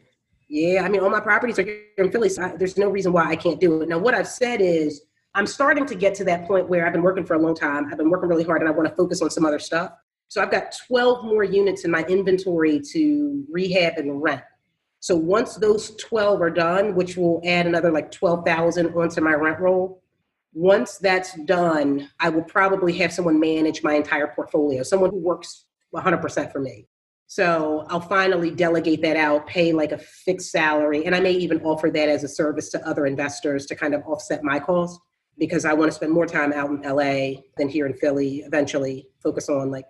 yeah, 0.49 0.83
I 0.83 0.89
mean, 0.89 1.01
all 1.01 1.09
my 1.09 1.21
properties 1.21 1.57
are 1.57 1.63
here 1.63 1.81
in 1.97 2.11
Philly, 2.11 2.29
so 2.29 2.43
I, 2.43 2.55
there's 2.57 2.77
no 2.77 2.89
reason 2.89 3.13
why 3.13 3.25
I 3.29 3.35
can't 3.35 3.59
do 3.59 3.81
it. 3.81 3.89
Now, 3.89 3.97
what 3.97 4.13
I've 4.13 4.27
said 4.27 4.59
is 4.61 5.03
I'm 5.33 5.47
starting 5.47 5.85
to 5.87 5.95
get 5.95 6.13
to 6.15 6.23
that 6.25 6.45
point 6.47 6.67
where 6.69 6.85
I've 6.85 6.93
been 6.93 7.01
working 7.01 7.25
for 7.25 7.35
a 7.35 7.39
long 7.39 7.55
time. 7.55 7.87
I've 7.89 7.97
been 7.97 8.09
working 8.09 8.29
really 8.29 8.43
hard 8.43 8.61
and 8.61 8.69
I 8.69 8.73
want 8.73 8.87
to 8.89 8.95
focus 8.95 9.21
on 9.21 9.29
some 9.31 9.45
other 9.45 9.57
stuff. 9.59 9.93
So 10.33 10.41
I've 10.41 10.49
got 10.49 10.75
12 10.87 11.25
more 11.25 11.43
units 11.43 11.85
in 11.85 11.91
my 11.91 12.03
inventory 12.05 12.81
to 12.91 13.45
rehab 13.51 13.99
and 13.99 14.19
rent. 14.19 14.41
So 14.99 15.15
once 15.15 15.57
those 15.57 15.95
12 15.97 16.41
are 16.41 16.49
done, 16.49 16.95
which 16.95 17.15
will 17.15 17.39
add 17.45 17.67
another 17.67 17.91
like 17.91 18.09
12,000 18.09 18.95
onto 18.95 19.21
my 19.21 19.35
rent 19.35 19.59
roll, 19.59 20.01
once 20.51 20.97
that's 20.97 21.35
done, 21.45 22.09
I 22.19 22.29
will 22.29 22.41
probably 22.41 22.93
have 22.93 23.13
someone 23.13 23.39
manage 23.39 23.83
my 23.83 23.93
entire 23.93 24.25
portfolio, 24.25 24.81
someone 24.81 25.11
who 25.11 25.19
works 25.19 25.65
100% 25.93 26.51
for 26.51 26.59
me. 26.59 26.87
So 27.27 27.85
I'll 27.89 28.01
finally 28.01 28.49
delegate 28.49 29.03
that 29.03 29.17
out, 29.17 29.45
pay 29.45 29.71
like 29.71 29.91
a 29.91 29.99
fixed 29.99 30.49
salary, 30.49 31.05
and 31.05 31.13
I 31.13 31.19
may 31.19 31.33
even 31.33 31.61
offer 31.61 31.91
that 31.91 32.09
as 32.09 32.23
a 32.23 32.27
service 32.27 32.71
to 32.71 32.87
other 32.87 33.05
investors 33.05 33.67
to 33.67 33.75
kind 33.75 33.93
of 33.93 34.01
offset 34.07 34.43
my 34.43 34.57
cost. 34.57 34.99
because 35.37 35.65
I 35.65 35.73
want 35.73 35.91
to 35.91 35.95
spend 35.95 36.11
more 36.11 36.27
time 36.27 36.53
out 36.53 36.69
in 36.71 36.81
LA 36.81 37.41
than 37.57 37.67
here 37.67 37.85
in 37.85 37.93
Philly. 37.93 38.43
Eventually, 38.45 39.07
focus 39.21 39.49
on 39.49 39.71
like 39.71 39.85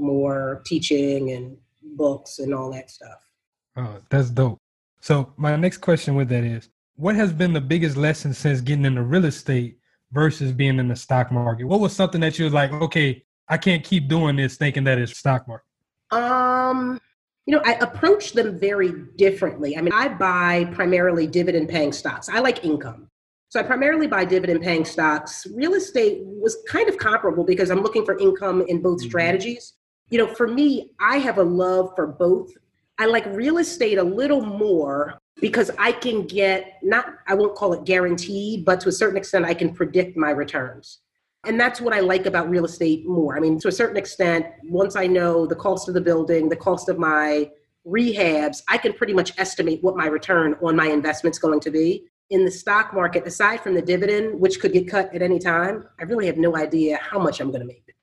more 0.00 0.62
teaching 0.66 1.30
and 1.32 1.56
books 1.96 2.38
and 2.38 2.54
all 2.54 2.72
that 2.72 2.90
stuff. 2.90 3.28
Oh, 3.76 3.98
that's 4.08 4.30
dope. 4.30 4.58
So 5.00 5.32
my 5.36 5.56
next 5.56 5.78
question 5.78 6.14
with 6.14 6.28
that 6.28 6.44
is, 6.44 6.68
what 6.96 7.14
has 7.14 7.32
been 7.32 7.52
the 7.52 7.60
biggest 7.60 7.96
lesson 7.96 8.34
since 8.34 8.60
getting 8.60 8.84
into 8.84 9.02
real 9.02 9.24
estate 9.24 9.78
versus 10.12 10.52
being 10.52 10.78
in 10.78 10.88
the 10.88 10.96
stock 10.96 11.32
market? 11.32 11.64
What 11.64 11.80
was 11.80 11.94
something 11.94 12.20
that 12.20 12.38
you 12.38 12.44
was 12.44 12.54
like, 12.54 12.72
okay, 12.72 13.24
I 13.48 13.56
can't 13.56 13.82
keep 13.82 14.08
doing 14.08 14.36
this 14.36 14.56
thinking 14.56 14.84
that 14.84 14.98
it's 14.98 15.16
stock 15.16 15.48
market? 15.48 15.64
Um, 16.10 17.00
you 17.46 17.54
know, 17.54 17.62
I 17.64 17.74
approach 17.74 18.32
them 18.32 18.58
very 18.58 18.92
differently. 19.16 19.76
I 19.76 19.80
mean, 19.80 19.92
I 19.92 20.08
buy 20.08 20.66
primarily 20.72 21.26
dividend 21.26 21.68
paying 21.68 21.92
stocks. 21.92 22.28
I 22.28 22.40
like 22.40 22.64
income. 22.64 23.08
So 23.48 23.58
I 23.58 23.64
primarily 23.64 24.06
buy 24.06 24.24
dividend 24.24 24.62
paying 24.62 24.84
stocks. 24.84 25.46
Real 25.54 25.74
estate 25.74 26.20
was 26.22 26.58
kind 26.68 26.88
of 26.88 26.98
comparable 26.98 27.44
because 27.44 27.70
I'm 27.70 27.80
looking 27.80 28.04
for 28.04 28.16
income 28.18 28.62
in 28.68 28.80
both 28.80 29.00
mm-hmm. 29.00 29.08
strategies. 29.08 29.72
You 30.10 30.18
know, 30.18 30.26
for 30.26 30.48
me, 30.48 30.90
I 31.00 31.18
have 31.18 31.38
a 31.38 31.42
love 31.42 31.92
for 31.94 32.06
both. 32.06 32.50
I 32.98 33.06
like 33.06 33.24
real 33.26 33.58
estate 33.58 33.98
a 33.98 34.02
little 34.02 34.42
more 34.42 35.18
because 35.40 35.70
I 35.78 35.92
can 35.92 36.26
get 36.26 36.78
not 36.82 37.14
I 37.26 37.34
won't 37.34 37.54
call 37.54 37.72
it 37.72 37.84
guaranteed, 37.84 38.64
but 38.64 38.80
to 38.80 38.88
a 38.88 38.92
certain 38.92 39.16
extent 39.16 39.46
I 39.46 39.54
can 39.54 39.72
predict 39.72 40.16
my 40.16 40.30
returns. 40.30 40.98
And 41.44 41.58
that's 41.58 41.80
what 41.80 41.94
I 41.94 42.00
like 42.00 42.26
about 42.26 42.50
real 42.50 42.66
estate 42.66 43.06
more. 43.06 43.36
I 43.36 43.40
mean, 43.40 43.58
to 43.60 43.68
a 43.68 43.72
certain 43.72 43.96
extent, 43.96 44.46
once 44.64 44.96
I 44.96 45.06
know 45.06 45.46
the 45.46 45.56
cost 45.56 45.88
of 45.88 45.94
the 45.94 46.00
building, 46.00 46.50
the 46.50 46.56
cost 46.56 46.90
of 46.90 46.98
my 46.98 47.50
rehabs, 47.86 48.62
I 48.68 48.76
can 48.76 48.92
pretty 48.92 49.14
much 49.14 49.32
estimate 49.38 49.82
what 49.82 49.96
my 49.96 50.06
return 50.06 50.54
on 50.62 50.76
my 50.76 50.88
investment's 50.88 51.38
going 51.38 51.60
to 51.60 51.70
be. 51.70 52.04
In 52.28 52.44
the 52.44 52.50
stock 52.50 52.92
market, 52.92 53.26
aside 53.26 53.60
from 53.60 53.74
the 53.74 53.80
dividend, 53.80 54.38
which 54.38 54.60
could 54.60 54.74
get 54.74 54.86
cut 54.86 55.14
at 55.14 55.22
any 55.22 55.38
time, 55.38 55.88
I 55.98 56.04
really 56.04 56.26
have 56.26 56.36
no 56.36 56.56
idea 56.56 56.98
how 57.00 57.18
much 57.18 57.40
I'm 57.40 57.50
going 57.50 57.62
to 57.62 57.66
make. 57.66 57.94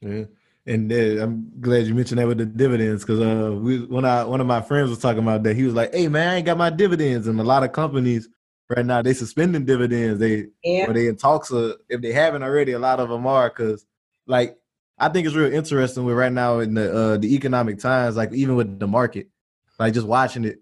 Yeah. 0.00 0.24
And 0.64 0.92
uh, 0.92 1.24
I'm 1.24 1.50
glad 1.60 1.86
you 1.86 1.94
mentioned 1.94 2.20
that 2.20 2.28
with 2.28 2.38
the 2.38 2.46
dividends 2.46 3.04
because 3.04 3.20
uh, 3.20 3.52
we 3.52 3.84
when 3.84 4.04
I 4.04 4.22
one 4.24 4.40
of 4.40 4.46
my 4.46 4.60
friends 4.60 4.90
was 4.90 5.00
talking 5.00 5.22
about 5.22 5.42
that, 5.42 5.56
he 5.56 5.64
was 5.64 5.74
like, 5.74 5.92
"Hey 5.92 6.06
man, 6.06 6.28
I 6.28 6.36
ain't 6.36 6.46
got 6.46 6.56
my 6.56 6.70
dividends," 6.70 7.26
and 7.26 7.40
a 7.40 7.44
lot 7.44 7.64
of 7.64 7.72
companies 7.72 8.28
right 8.68 8.86
now 8.86 9.02
they 9.02 9.12
suspending 9.12 9.64
dividends. 9.64 10.20
They 10.20 10.46
yeah. 10.62 10.88
or 10.88 10.92
they 10.92 11.08
in 11.08 11.16
talks 11.16 11.50
of 11.50 11.78
if 11.88 12.00
they 12.00 12.12
haven't 12.12 12.44
already, 12.44 12.72
a 12.72 12.78
lot 12.78 13.00
of 13.00 13.08
them 13.08 13.26
are 13.26 13.48
because 13.48 13.84
like 14.26 14.56
I 14.98 15.08
think 15.08 15.26
it's 15.26 15.34
real 15.34 15.52
interesting 15.52 16.04
with 16.04 16.16
right 16.16 16.32
now 16.32 16.60
in 16.60 16.74
the 16.74 16.96
uh, 16.96 17.16
the 17.16 17.34
economic 17.34 17.80
times, 17.80 18.16
like 18.16 18.32
even 18.32 18.54
with 18.54 18.78
the 18.78 18.86
market, 18.86 19.28
like 19.80 19.94
just 19.94 20.06
watching 20.06 20.44
it, 20.44 20.60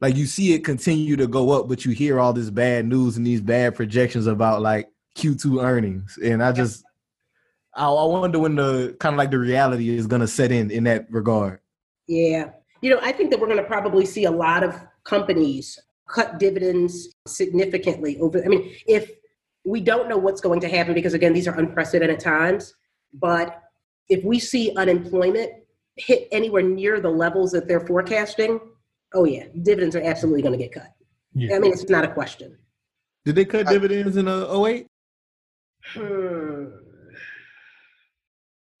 like 0.00 0.16
you 0.16 0.26
see 0.26 0.52
it 0.52 0.64
continue 0.64 1.14
to 1.14 1.28
go 1.28 1.50
up, 1.52 1.68
but 1.68 1.84
you 1.84 1.92
hear 1.92 2.18
all 2.18 2.32
this 2.32 2.50
bad 2.50 2.86
news 2.86 3.16
and 3.16 3.24
these 3.24 3.40
bad 3.40 3.76
projections 3.76 4.26
about 4.26 4.62
like 4.62 4.88
Q2 5.16 5.62
earnings, 5.62 6.18
and 6.22 6.42
I 6.42 6.50
just 6.50 6.84
I, 7.78 7.88
I 7.88 8.04
wonder 8.06 8.38
when 8.38 8.56
the 8.56 8.96
kind 9.00 9.14
of 9.14 9.18
like 9.18 9.30
the 9.30 9.38
reality 9.38 9.88
is 9.90 10.06
going 10.06 10.20
to 10.20 10.28
set 10.28 10.52
in 10.52 10.70
in 10.70 10.84
that 10.84 11.06
regard. 11.10 11.60
Yeah, 12.06 12.50
you 12.80 12.90
know, 12.90 13.00
I 13.02 13.12
think 13.12 13.30
that 13.30 13.40
we're 13.40 13.46
going 13.46 13.58
to 13.58 13.64
probably 13.64 14.04
see 14.04 14.24
a 14.24 14.30
lot 14.30 14.62
of 14.62 14.74
companies 15.04 15.78
cut 16.08 16.38
dividends 16.38 17.14
significantly 17.26 18.18
over. 18.18 18.42
I 18.44 18.48
mean, 18.48 18.74
if 18.86 19.10
we 19.64 19.80
don't 19.80 20.08
know 20.08 20.16
what's 20.16 20.40
going 20.40 20.60
to 20.60 20.68
happen 20.68 20.94
because 20.94 21.14
again, 21.14 21.32
these 21.32 21.46
are 21.46 21.58
unprecedented 21.58 22.20
times, 22.20 22.74
but 23.12 23.62
if 24.08 24.24
we 24.24 24.38
see 24.38 24.72
unemployment 24.76 25.52
hit 25.96 26.28
anywhere 26.32 26.62
near 26.62 27.00
the 27.00 27.10
levels 27.10 27.52
that 27.52 27.68
they're 27.68 27.86
forecasting, 27.86 28.58
oh 29.14 29.24
yeah, 29.24 29.44
dividends 29.62 29.94
are 29.94 30.02
absolutely 30.02 30.42
going 30.42 30.58
to 30.58 30.64
get 30.64 30.72
cut. 30.72 30.94
Yeah. 31.34 31.56
I 31.56 31.58
mean, 31.58 31.72
it's 31.72 31.88
not 31.88 32.04
a 32.04 32.12
question. 32.12 32.56
Did 33.24 33.34
they 33.34 33.44
cut 33.44 33.66
dividends 33.66 34.16
in 34.16 34.28
uh, 34.28 34.64
08? 34.64 34.86
Hmm. 35.92 36.64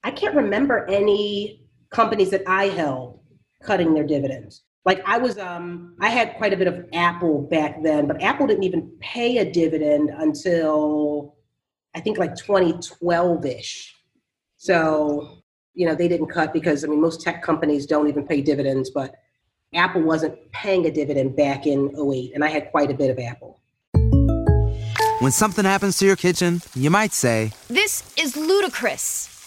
I 0.04 0.10
can't 0.10 0.34
remember 0.34 0.86
any 0.88 1.66
companies 1.90 2.30
that 2.30 2.42
I 2.46 2.66
held 2.66 3.20
cutting 3.62 3.94
their 3.94 4.04
dividends. 4.04 4.62
Like 4.84 5.02
I 5.06 5.18
was, 5.18 5.38
um, 5.38 5.96
I 6.00 6.08
had 6.08 6.36
quite 6.36 6.52
a 6.52 6.56
bit 6.56 6.66
of 6.68 6.86
Apple 6.92 7.42
back 7.42 7.82
then, 7.82 8.06
but 8.06 8.22
Apple 8.22 8.46
didn't 8.46 8.64
even 8.64 8.90
pay 9.00 9.38
a 9.38 9.50
dividend 9.50 10.10
until 10.10 11.36
I 11.94 12.00
think 12.00 12.18
like 12.18 12.36
2012 12.36 13.44
ish. 13.44 13.94
So, 14.56 15.42
you 15.74 15.86
know, 15.86 15.94
they 15.94 16.08
didn't 16.08 16.28
cut 16.28 16.52
because, 16.52 16.84
I 16.84 16.88
mean, 16.88 17.00
most 17.00 17.20
tech 17.20 17.42
companies 17.42 17.86
don't 17.86 18.08
even 18.08 18.26
pay 18.26 18.40
dividends, 18.40 18.90
but 18.90 19.14
Apple 19.74 20.02
wasn't 20.02 20.36
paying 20.52 20.86
a 20.86 20.90
dividend 20.90 21.36
back 21.36 21.66
in 21.66 21.94
08, 21.94 22.32
and 22.34 22.42
I 22.42 22.48
had 22.48 22.70
quite 22.70 22.90
a 22.90 22.94
bit 22.94 23.10
of 23.10 23.18
Apple. 23.18 23.60
When 25.20 25.32
something 25.32 25.64
happens 25.64 25.98
to 25.98 26.06
your 26.06 26.16
kitchen, 26.16 26.62
you 26.74 26.90
might 26.90 27.12
say, 27.12 27.52
This 27.68 28.14
is 28.16 28.36
ludicrous. 28.36 29.37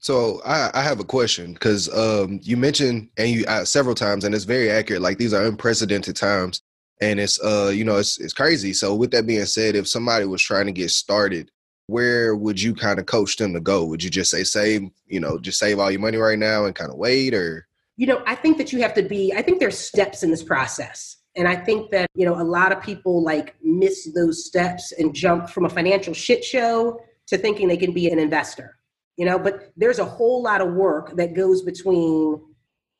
So 0.00 0.40
I, 0.44 0.70
I 0.74 0.82
have 0.82 1.00
a 1.00 1.04
question 1.04 1.54
because 1.54 1.92
um, 1.94 2.40
you 2.42 2.56
mentioned 2.56 3.08
and 3.16 3.28
you 3.28 3.44
uh, 3.46 3.64
several 3.64 3.94
times, 3.94 4.24
and 4.24 4.34
it's 4.34 4.44
very 4.44 4.70
accurate. 4.70 5.02
Like 5.02 5.18
these 5.18 5.34
are 5.34 5.44
unprecedented 5.44 6.16
times, 6.16 6.62
and 7.00 7.18
it's 7.18 7.42
uh 7.42 7.70
you 7.74 7.84
know 7.84 7.96
it's 7.96 8.18
it's 8.18 8.32
crazy. 8.32 8.72
So 8.72 8.94
with 8.94 9.10
that 9.10 9.26
being 9.26 9.44
said, 9.44 9.74
if 9.74 9.88
somebody 9.88 10.24
was 10.24 10.42
trying 10.42 10.66
to 10.66 10.72
get 10.72 10.90
started, 10.90 11.50
where 11.86 12.36
would 12.36 12.60
you 12.60 12.74
kind 12.74 12.98
of 12.98 13.06
coach 13.06 13.36
them 13.36 13.52
to 13.54 13.60
go? 13.60 13.84
Would 13.84 14.02
you 14.04 14.10
just 14.10 14.30
say 14.30 14.44
save 14.44 14.88
you 15.06 15.20
know 15.20 15.38
just 15.38 15.58
save 15.58 15.78
all 15.78 15.90
your 15.90 16.00
money 16.00 16.16
right 16.16 16.38
now 16.38 16.64
and 16.64 16.74
kind 16.74 16.90
of 16.90 16.96
wait, 16.96 17.34
or 17.34 17.66
you 17.96 18.06
know 18.06 18.22
I 18.26 18.36
think 18.36 18.58
that 18.58 18.72
you 18.72 18.80
have 18.82 18.94
to 18.94 19.02
be. 19.02 19.32
I 19.36 19.42
think 19.42 19.58
there's 19.58 19.78
steps 19.78 20.22
in 20.22 20.30
this 20.30 20.44
process. 20.44 21.16
And 21.36 21.46
I 21.46 21.54
think 21.54 21.90
that, 21.90 22.08
you 22.16 22.26
know, 22.26 22.40
a 22.40 22.42
lot 22.42 22.72
of 22.72 22.82
people 22.82 23.22
like 23.22 23.54
miss 23.62 24.10
those 24.12 24.44
steps 24.44 24.90
and 24.90 25.14
jump 25.14 25.48
from 25.50 25.66
a 25.66 25.68
financial 25.68 26.12
shit 26.12 26.42
show 26.42 27.00
to 27.28 27.38
thinking 27.38 27.68
they 27.68 27.76
can 27.76 27.92
be 27.92 28.10
an 28.10 28.18
investor 28.18 28.77
you 29.18 29.26
know 29.26 29.38
but 29.38 29.72
there's 29.76 29.98
a 29.98 30.04
whole 30.04 30.42
lot 30.42 30.62
of 30.62 30.72
work 30.72 31.14
that 31.16 31.34
goes 31.34 31.60
between 31.62 32.40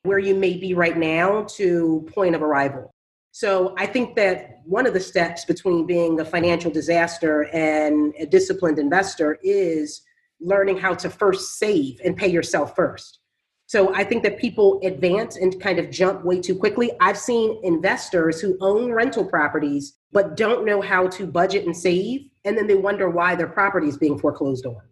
where 0.03 0.19
you 0.19 0.35
may 0.35 0.55
be 0.55 0.73
right 0.73 0.97
now 0.97 1.43
to 1.43 2.07
point 2.13 2.35
of 2.35 2.43
arrival. 2.43 2.93
So 3.31 3.73
i 3.77 3.85
think 3.85 4.15
that 4.17 4.59
one 4.65 4.85
of 4.85 4.93
the 4.93 4.99
steps 4.99 5.45
between 5.45 5.87
being 5.87 6.19
a 6.19 6.25
financial 6.25 6.69
disaster 6.69 7.43
and 7.53 8.13
a 8.19 8.25
disciplined 8.25 8.77
investor 8.77 9.39
is 9.41 10.01
learning 10.41 10.77
how 10.77 10.93
to 10.93 11.09
first 11.09 11.57
save 11.57 11.99
and 12.05 12.15
pay 12.15 12.27
yourself 12.27 12.75
first. 12.75 13.19
So 13.65 13.95
i 13.95 14.03
think 14.03 14.23
that 14.23 14.39
people 14.39 14.79
advance 14.83 15.37
and 15.37 15.59
kind 15.61 15.79
of 15.79 15.89
jump 15.89 16.25
way 16.25 16.41
too 16.41 16.55
quickly. 16.55 16.91
I've 16.99 17.17
seen 17.17 17.59
investors 17.63 18.41
who 18.41 18.57
own 18.59 18.91
rental 18.91 19.25
properties 19.25 19.95
but 20.11 20.35
don't 20.35 20.65
know 20.65 20.81
how 20.81 21.07
to 21.07 21.25
budget 21.25 21.65
and 21.65 21.77
save 21.87 22.27
and 22.43 22.57
then 22.57 22.67
they 22.67 22.75
wonder 22.75 23.09
why 23.09 23.35
their 23.35 23.47
property 23.59 23.87
is 23.87 23.97
being 23.97 24.19
foreclosed 24.19 24.65
on 24.65 24.88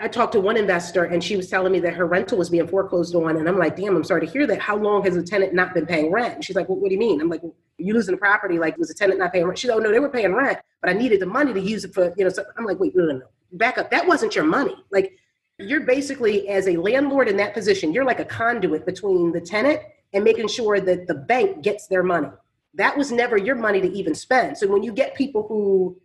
I 0.00 0.06
talked 0.06 0.32
to 0.32 0.40
one 0.40 0.56
investor 0.56 1.04
and 1.04 1.22
she 1.22 1.36
was 1.36 1.50
telling 1.50 1.72
me 1.72 1.80
that 1.80 1.94
her 1.94 2.06
rental 2.06 2.38
was 2.38 2.50
being 2.50 2.68
foreclosed 2.68 3.14
on. 3.16 3.36
And 3.36 3.48
I'm 3.48 3.58
like, 3.58 3.76
damn, 3.76 3.96
I'm 3.96 4.04
sorry 4.04 4.24
to 4.24 4.32
hear 4.32 4.46
that. 4.46 4.60
How 4.60 4.76
long 4.76 5.02
has 5.04 5.16
the 5.16 5.22
tenant 5.24 5.54
not 5.54 5.74
been 5.74 5.86
paying 5.86 6.12
rent? 6.12 6.36
And 6.36 6.44
she's 6.44 6.54
like, 6.54 6.68
well, 6.68 6.78
what 6.78 6.88
do 6.88 6.94
you 6.94 7.00
mean? 7.00 7.20
I'm 7.20 7.28
like, 7.28 7.42
you 7.78 7.94
losing 7.94 8.12
the 8.12 8.18
property? 8.18 8.58
Like, 8.58 8.78
was 8.78 8.88
the 8.88 8.94
tenant 8.94 9.18
not 9.18 9.32
paying 9.32 9.46
rent? 9.46 9.58
She's 9.58 9.68
like, 9.68 9.78
oh, 9.78 9.82
no, 9.82 9.90
they 9.90 9.98
were 9.98 10.08
paying 10.08 10.34
rent, 10.34 10.58
but 10.80 10.90
I 10.90 10.92
needed 10.92 11.20
the 11.20 11.26
money 11.26 11.52
to 11.52 11.60
use 11.60 11.84
it 11.84 11.94
for, 11.94 12.14
you 12.16 12.24
know, 12.24 12.30
so 12.30 12.44
I'm 12.56 12.64
like, 12.64 12.78
wait, 12.78 12.94
no, 12.94 13.06
no, 13.06 13.18
no. 13.18 13.26
Back 13.52 13.78
up. 13.78 13.90
That 13.90 14.06
wasn't 14.06 14.36
your 14.36 14.44
money. 14.44 14.76
Like, 14.92 15.18
you're 15.58 15.80
basically, 15.80 16.48
as 16.48 16.68
a 16.68 16.76
landlord 16.76 17.28
in 17.28 17.36
that 17.38 17.52
position, 17.52 17.92
you're 17.92 18.04
like 18.04 18.20
a 18.20 18.24
conduit 18.24 18.86
between 18.86 19.32
the 19.32 19.40
tenant 19.40 19.80
and 20.12 20.22
making 20.22 20.46
sure 20.46 20.80
that 20.80 21.08
the 21.08 21.14
bank 21.14 21.62
gets 21.62 21.88
their 21.88 22.04
money. 22.04 22.28
That 22.74 22.96
was 22.96 23.10
never 23.10 23.36
your 23.36 23.56
money 23.56 23.80
to 23.80 23.90
even 23.92 24.14
spend. 24.14 24.58
So 24.58 24.68
when 24.68 24.84
you 24.84 24.92
get 24.92 25.16
people 25.16 25.46
who 25.48 26.00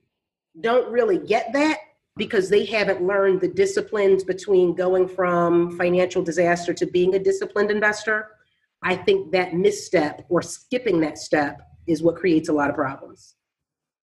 don't 0.62 0.91
really 0.91 1.20
get 1.20 1.54
that, 1.54 1.78
because 2.16 2.49
they 2.49 2.66
haven't 2.66 3.05
learned 3.05 3.41
the 3.41 3.47
disciplines 3.47 4.24
between 4.24 4.76
going 4.76 5.07
from 5.07 5.76
financial 5.78 6.22
disaster 6.22 6.74
to 6.74 6.86
being 6.86 7.16
a 7.16 7.20
disciplined 7.20 7.72
investor. 7.72 8.30
I 8.84 8.95
think 8.95 9.32
that 9.32 9.53
misstep 9.53 10.26
or 10.30 10.41
skipping 10.41 10.99
that 11.01 11.18
step 11.18 11.61
is 11.88 12.03
what 12.03 12.16
creates 12.16 12.49
a 12.49 12.53
lot 12.53 12.70
of 12.70 12.76
problems. 12.76 13.36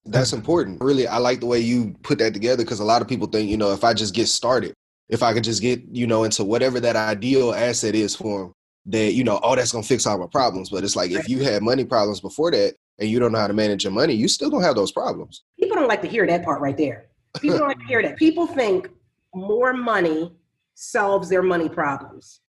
That's 0.07 0.33
important. 0.33 0.83
Really, 0.83 1.07
I 1.07 1.19
like 1.19 1.41
the 1.41 1.47
way 1.47 1.61
you 1.61 1.95
put 2.03 2.19
that 2.19 2.33
together 2.33 2.65
because 2.65 2.81
a 2.81 2.85
lot 2.85 3.03
of 3.03 3.09
people 3.09 3.27
think, 3.27 3.51
you 3.51 3.57
know, 3.57 3.73
if 3.73 3.85
I 3.85 3.93
just 3.93 4.15
get 4.15 4.27
started, 4.27 4.73
if 5.09 5.23
I 5.23 5.33
could 5.33 5.45
just 5.45 5.61
get, 5.61 5.83
you 5.91 6.07
know, 6.07 6.25
into 6.25 6.43
whatever 6.43 6.81
that 6.81 6.97
ideal 6.97 7.53
asset 7.53 7.95
is 7.95 8.17
for 8.17 8.41
them, 8.41 8.53
that, 8.87 9.13
you 9.13 9.25
know, 9.25 9.39
oh, 9.43 9.55
that's 9.55 9.73
going 9.73 9.83
to 9.83 9.89
fix 9.89 10.07
all 10.07 10.19
my 10.19 10.27
problems. 10.27 10.71
But 10.71 10.85
it's 10.85 10.97
like 10.97 11.11
if 11.11 11.29
you 11.29 11.41
had 11.41 11.63
money 11.63 11.85
problems 11.85 12.21
before 12.21 12.51
that 12.53 12.75
and 12.99 13.11
you 13.11 13.21
don't 13.21 13.33
know 13.33 13.39
how 13.39 13.47
to 13.47 13.53
manage 13.53 13.85
your 13.85 13.93
money, 13.93 14.15
you 14.15 14.27
still 14.27 14.49
don't 14.49 14.63
have 14.63 14.75
those 14.75 14.91
problems. 14.91 15.43
People 15.59 15.77
don't 15.77 15.89
like 15.89 16.03
to 16.03 16.09
hear 16.09 16.27
that 16.27 16.45
part 16.45 16.63
right 16.63 16.77
there. 16.77 17.10
People 17.39 17.59
don't 17.59 17.83
hear 17.83 18.03
that. 18.03 18.17
People 18.17 18.47
think 18.47 18.91
more 19.35 19.73
money 19.73 20.33
solves 20.75 21.29
their 21.29 21.43
money 21.43 21.69
problems. 21.69 22.41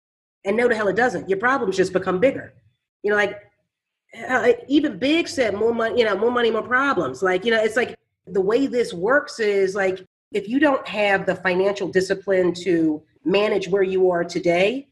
And 0.46 0.58
no, 0.58 0.68
the 0.68 0.76
hell 0.76 0.88
it 0.88 0.96
doesn't. 0.96 1.30
Your 1.30 1.38
problems 1.38 1.78
just 1.78 1.94
become 1.94 2.20
bigger. 2.20 2.54
You 3.04 3.12
know, 3.12 3.18
like 3.18 3.38
uh, 4.28 4.54
even 4.68 4.98
Big 4.98 5.28
said, 5.28 5.54
more 5.54 5.74
money, 5.74 6.00
you 6.00 6.06
know, 6.06 6.18
more 6.18 6.32
money, 6.32 6.52
more 6.52 6.64
problems. 6.64 7.22
Like, 7.22 7.46
you 7.46 7.52
know, 7.52 7.62
it's 7.62 7.76
like 7.76 7.96
the 8.28 8.42
way 8.42 8.68
this 8.68 8.94
works 8.94 9.40
is 9.40 9.76
like 9.76 10.06
if 10.32 10.48
you 10.48 10.60
don't 10.60 10.86
have 10.88 11.26
the 11.26 11.36
financial 11.36 11.88
discipline 11.88 12.54
to 12.54 13.02
manage 13.26 13.68
where 13.68 13.84
you 13.84 14.10
are 14.10 14.24
today, 14.24 14.88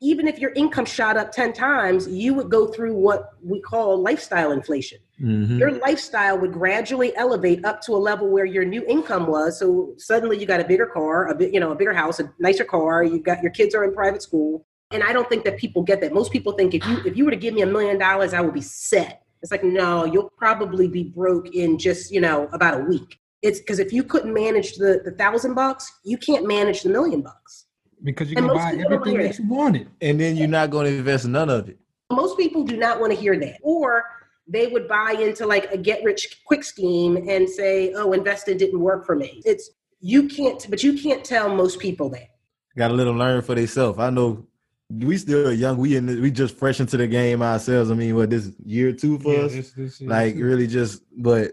even 0.00 0.28
if 0.28 0.38
your 0.38 0.52
income 0.52 0.84
shot 0.84 1.16
up 1.16 1.32
10 1.32 1.52
times, 1.52 2.08
you 2.08 2.34
would 2.34 2.50
go 2.50 2.66
through 2.66 2.94
what 2.94 3.30
we 3.42 3.60
call 3.60 4.00
lifestyle 4.00 4.52
inflation. 4.52 4.98
Mm-hmm. 5.20 5.58
Your 5.58 5.72
lifestyle 5.72 6.38
would 6.38 6.52
gradually 6.52 7.16
elevate 7.16 7.64
up 7.64 7.80
to 7.82 7.92
a 7.92 7.96
level 7.96 8.28
where 8.28 8.44
your 8.44 8.64
new 8.64 8.84
income 8.86 9.26
was. 9.26 9.58
So 9.58 9.94
suddenly 9.96 10.38
you 10.38 10.46
got 10.46 10.60
a 10.60 10.64
bigger 10.64 10.86
car, 10.86 11.28
a 11.28 11.34
bit, 11.34 11.54
you 11.54 11.60
know, 11.60 11.72
a 11.72 11.74
bigger 11.74 11.94
house, 11.94 12.20
a 12.20 12.32
nicer 12.38 12.64
car, 12.64 13.02
you 13.02 13.20
got 13.20 13.42
your 13.42 13.52
kids 13.52 13.74
are 13.74 13.84
in 13.84 13.94
private 13.94 14.22
school. 14.22 14.66
And 14.90 15.02
I 15.02 15.12
don't 15.12 15.28
think 15.28 15.44
that 15.44 15.56
people 15.56 15.82
get 15.82 16.00
that. 16.02 16.12
Most 16.12 16.32
people 16.32 16.52
think 16.52 16.74
if 16.74 16.86
you 16.86 16.98
if 17.04 17.16
you 17.16 17.24
were 17.24 17.30
to 17.30 17.36
give 17.36 17.54
me 17.54 17.62
a 17.62 17.66
million 17.66 17.98
dollars, 17.98 18.34
I 18.34 18.40
would 18.40 18.54
be 18.54 18.60
set. 18.60 19.22
It's 19.42 19.50
like, 19.50 19.64
no, 19.64 20.04
you'll 20.04 20.30
probably 20.36 20.88
be 20.88 21.04
broke 21.04 21.54
in 21.54 21.78
just, 21.78 22.10
you 22.10 22.20
know, 22.20 22.48
about 22.52 22.80
a 22.80 22.84
week. 22.84 23.18
It's 23.42 23.58
because 23.58 23.78
if 23.78 23.92
you 23.92 24.02
couldn't 24.02 24.32
manage 24.32 24.76
the, 24.76 25.00
the 25.04 25.12
thousand 25.12 25.54
bucks, 25.54 25.90
you 26.04 26.18
can't 26.18 26.46
manage 26.46 26.82
the 26.82 26.90
million 26.90 27.22
bucks 27.22 27.66
because 28.02 28.30
you 28.30 28.36
can 28.36 28.48
buy 28.48 28.76
everything 28.84 29.18
that 29.18 29.38
you 29.38 29.48
wanted. 29.48 29.88
And 30.00 30.20
then 30.20 30.36
you're 30.36 30.48
not 30.48 30.70
going 30.70 30.86
to 30.86 30.98
invest 30.98 31.26
none 31.26 31.50
of 31.50 31.68
it. 31.68 31.78
Most 32.10 32.38
people 32.38 32.64
do 32.64 32.76
not 32.76 33.00
want 33.00 33.12
to 33.12 33.18
hear 33.18 33.38
that. 33.38 33.58
Or 33.62 34.04
they 34.48 34.68
would 34.68 34.86
buy 34.88 35.12
into 35.12 35.46
like 35.46 35.70
a 35.72 35.76
get 35.76 36.04
rich 36.04 36.42
quick 36.46 36.64
scheme 36.64 37.16
and 37.28 37.48
say, 37.48 37.92
oh, 37.94 38.12
investing 38.12 38.56
didn't 38.56 38.80
work 38.80 39.04
for 39.04 39.16
me. 39.16 39.42
It's 39.44 39.70
you 40.00 40.28
can't, 40.28 40.64
but 40.70 40.82
you 40.82 40.98
can't 40.98 41.24
tell 41.24 41.48
most 41.48 41.78
people 41.80 42.08
that. 42.10 42.28
Got 42.76 42.88
to 42.88 42.94
let 42.94 43.04
them 43.04 43.18
learn 43.18 43.42
for 43.42 43.54
themselves. 43.54 43.98
I 43.98 44.10
know 44.10 44.46
we 44.90 45.16
still 45.16 45.52
young. 45.52 45.78
We 45.78 45.96
in 45.96 46.06
the, 46.06 46.20
we 46.20 46.30
just 46.30 46.56
fresh 46.56 46.78
into 46.78 46.96
the 46.96 47.06
game 47.06 47.42
ourselves. 47.42 47.90
I 47.90 47.94
mean, 47.94 48.14
what 48.14 48.30
this 48.30 48.52
year 48.64 48.92
two 48.92 49.18
for 49.18 49.32
yeah, 49.32 49.40
us? 49.40 49.52
This, 49.52 49.72
this 49.72 50.00
like 50.02 50.36
really 50.36 50.66
just, 50.66 51.02
but 51.16 51.52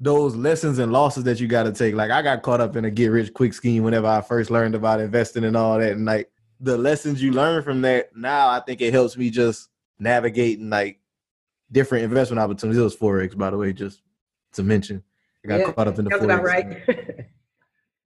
those 0.00 0.34
lessons 0.34 0.78
and 0.78 0.92
losses 0.92 1.24
that 1.24 1.40
you 1.40 1.46
got 1.46 1.64
to 1.64 1.72
take. 1.72 1.94
Like 1.94 2.10
I 2.10 2.22
got 2.22 2.42
caught 2.42 2.60
up 2.60 2.76
in 2.76 2.84
a 2.84 2.90
get 2.90 3.08
rich 3.08 3.32
quick 3.34 3.52
scheme 3.52 3.82
whenever 3.82 4.06
I 4.06 4.20
first 4.20 4.50
learned 4.50 4.74
about 4.74 5.00
investing 5.00 5.44
and 5.44 5.56
all 5.56 5.78
that. 5.78 5.92
And 5.92 6.04
like 6.04 6.30
the 6.60 6.78
lessons 6.78 7.22
you 7.22 7.32
learn 7.32 7.62
from 7.62 7.82
that 7.82 8.16
now, 8.16 8.48
I 8.48 8.60
think 8.60 8.80
it 8.80 8.92
helps 8.92 9.16
me 9.16 9.30
just 9.30 9.68
navigating 9.98 10.70
like 10.70 11.00
different 11.72 12.04
investment 12.04 12.40
opportunities. 12.40 12.80
It 12.80 12.84
was 12.84 12.96
forex, 12.96 13.36
by 13.36 13.50
the 13.50 13.58
way, 13.58 13.72
just 13.72 14.02
to 14.54 14.62
mention. 14.62 15.02
I 15.44 15.48
got 15.48 15.60
yeah, 15.60 15.72
caught 15.72 15.88
up 15.88 15.98
in 15.98 16.04
the 16.04 16.10
forex. 16.10 16.24
About 16.24 16.42
right. 16.44 16.86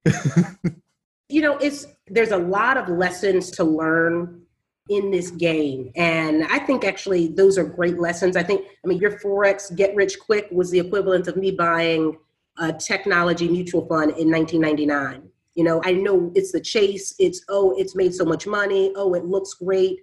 you 1.29 1.41
know, 1.41 1.57
it's 1.57 1.85
there's 2.07 2.31
a 2.31 2.37
lot 2.37 2.77
of 2.77 2.89
lessons 2.89 3.51
to 3.51 3.63
learn 3.63 4.41
in 4.89 5.11
this 5.11 5.29
game. 5.31 5.91
And 5.95 6.43
I 6.45 6.59
think 6.59 6.83
actually 6.83 7.27
those 7.27 7.57
are 7.57 7.63
great 7.63 7.99
lessons. 7.99 8.35
I 8.35 8.43
think, 8.43 8.65
I 8.83 8.87
mean, 8.87 8.97
your 8.97 9.19
Forex 9.19 9.73
get 9.75 9.95
rich 9.95 10.19
quick 10.19 10.47
was 10.51 10.71
the 10.71 10.79
equivalent 10.79 11.27
of 11.27 11.37
me 11.37 11.51
buying 11.51 12.17
a 12.57 12.73
technology 12.73 13.47
mutual 13.47 13.87
fund 13.87 14.11
in 14.17 14.31
1999. 14.31 15.29
You 15.53 15.63
know, 15.63 15.81
I 15.83 15.93
know 15.93 16.31
it's 16.35 16.51
the 16.51 16.59
chase, 16.59 17.13
it's, 17.19 17.43
oh, 17.49 17.75
it's 17.77 17.95
made 17.95 18.13
so 18.13 18.25
much 18.25 18.47
money, 18.47 18.91
oh, 18.95 19.13
it 19.13 19.25
looks 19.25 19.53
great. 19.53 19.99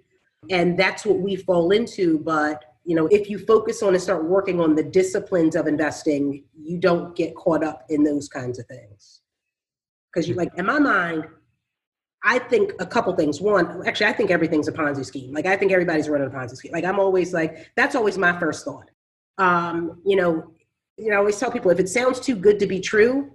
And 0.49 0.77
that's 0.79 1.05
what 1.05 1.19
we 1.19 1.35
fall 1.35 1.71
into. 1.71 2.19
But, 2.19 2.63
you 2.87 2.95
know, 2.95 3.07
if 3.07 3.29
you 3.29 3.37
focus 3.37 3.83
on 3.83 3.93
and 3.93 4.01
start 4.01 4.23
working 4.23 4.61
on 4.61 4.73
the 4.73 4.81
disciplines 4.81 5.57
of 5.57 5.67
investing, 5.67 6.45
you 6.57 6.79
don't 6.79 7.13
get 7.17 7.35
caught 7.35 7.61
up 7.61 7.85
in 7.89 8.01
those 8.01 8.29
kinds 8.29 8.59
of 8.59 8.65
things. 8.67 9.19
Because 10.09 10.29
you 10.29 10.35
like, 10.35 10.57
in 10.57 10.65
my 10.65 10.79
mind, 10.79 11.25
I 12.23 12.39
think 12.39 12.71
a 12.79 12.85
couple 12.85 13.13
things. 13.13 13.41
One, 13.41 13.85
actually, 13.85 14.05
I 14.05 14.13
think 14.13 14.31
everything's 14.31 14.69
a 14.69 14.71
Ponzi 14.71 15.05
scheme. 15.05 15.33
Like 15.33 15.45
I 15.45 15.57
think 15.57 15.73
everybody's 15.73 16.07
running 16.07 16.27
a 16.27 16.31
Ponzi 16.31 16.55
scheme. 16.55 16.71
Like 16.71 16.85
I'm 16.85 16.97
always 16.97 17.33
like, 17.33 17.69
that's 17.75 17.93
always 17.93 18.17
my 18.17 18.39
first 18.39 18.63
thought. 18.63 18.89
Um, 19.37 20.01
you 20.05 20.15
know, 20.15 20.53
you 20.95 21.09
know, 21.09 21.15
I 21.15 21.19
always 21.19 21.37
tell 21.37 21.51
people 21.51 21.71
if 21.71 21.81
it 21.81 21.89
sounds 21.89 22.21
too 22.21 22.37
good 22.37 22.57
to 22.59 22.67
be 22.67 22.79
true, 22.79 23.33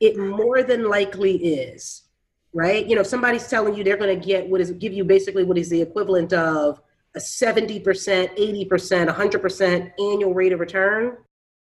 it 0.00 0.18
more 0.18 0.64
than 0.64 0.88
likely 0.88 1.36
is. 1.36 2.08
Right? 2.52 2.84
You 2.84 2.96
know, 2.96 3.02
if 3.02 3.06
somebody's 3.06 3.46
telling 3.46 3.76
you 3.76 3.84
they're 3.84 3.96
going 3.96 4.20
to 4.20 4.26
get 4.26 4.48
what 4.48 4.60
is 4.60 4.72
give 4.72 4.92
you 4.92 5.04
basically 5.04 5.44
what 5.44 5.58
is 5.58 5.70
the 5.70 5.80
equivalent 5.80 6.32
of 6.32 6.82
a 7.16 7.18
70%, 7.18 7.82
80%, 7.82 9.14
100% 9.14 9.92
annual 9.98 10.34
rate 10.34 10.52
of 10.52 10.60
return. 10.60 11.16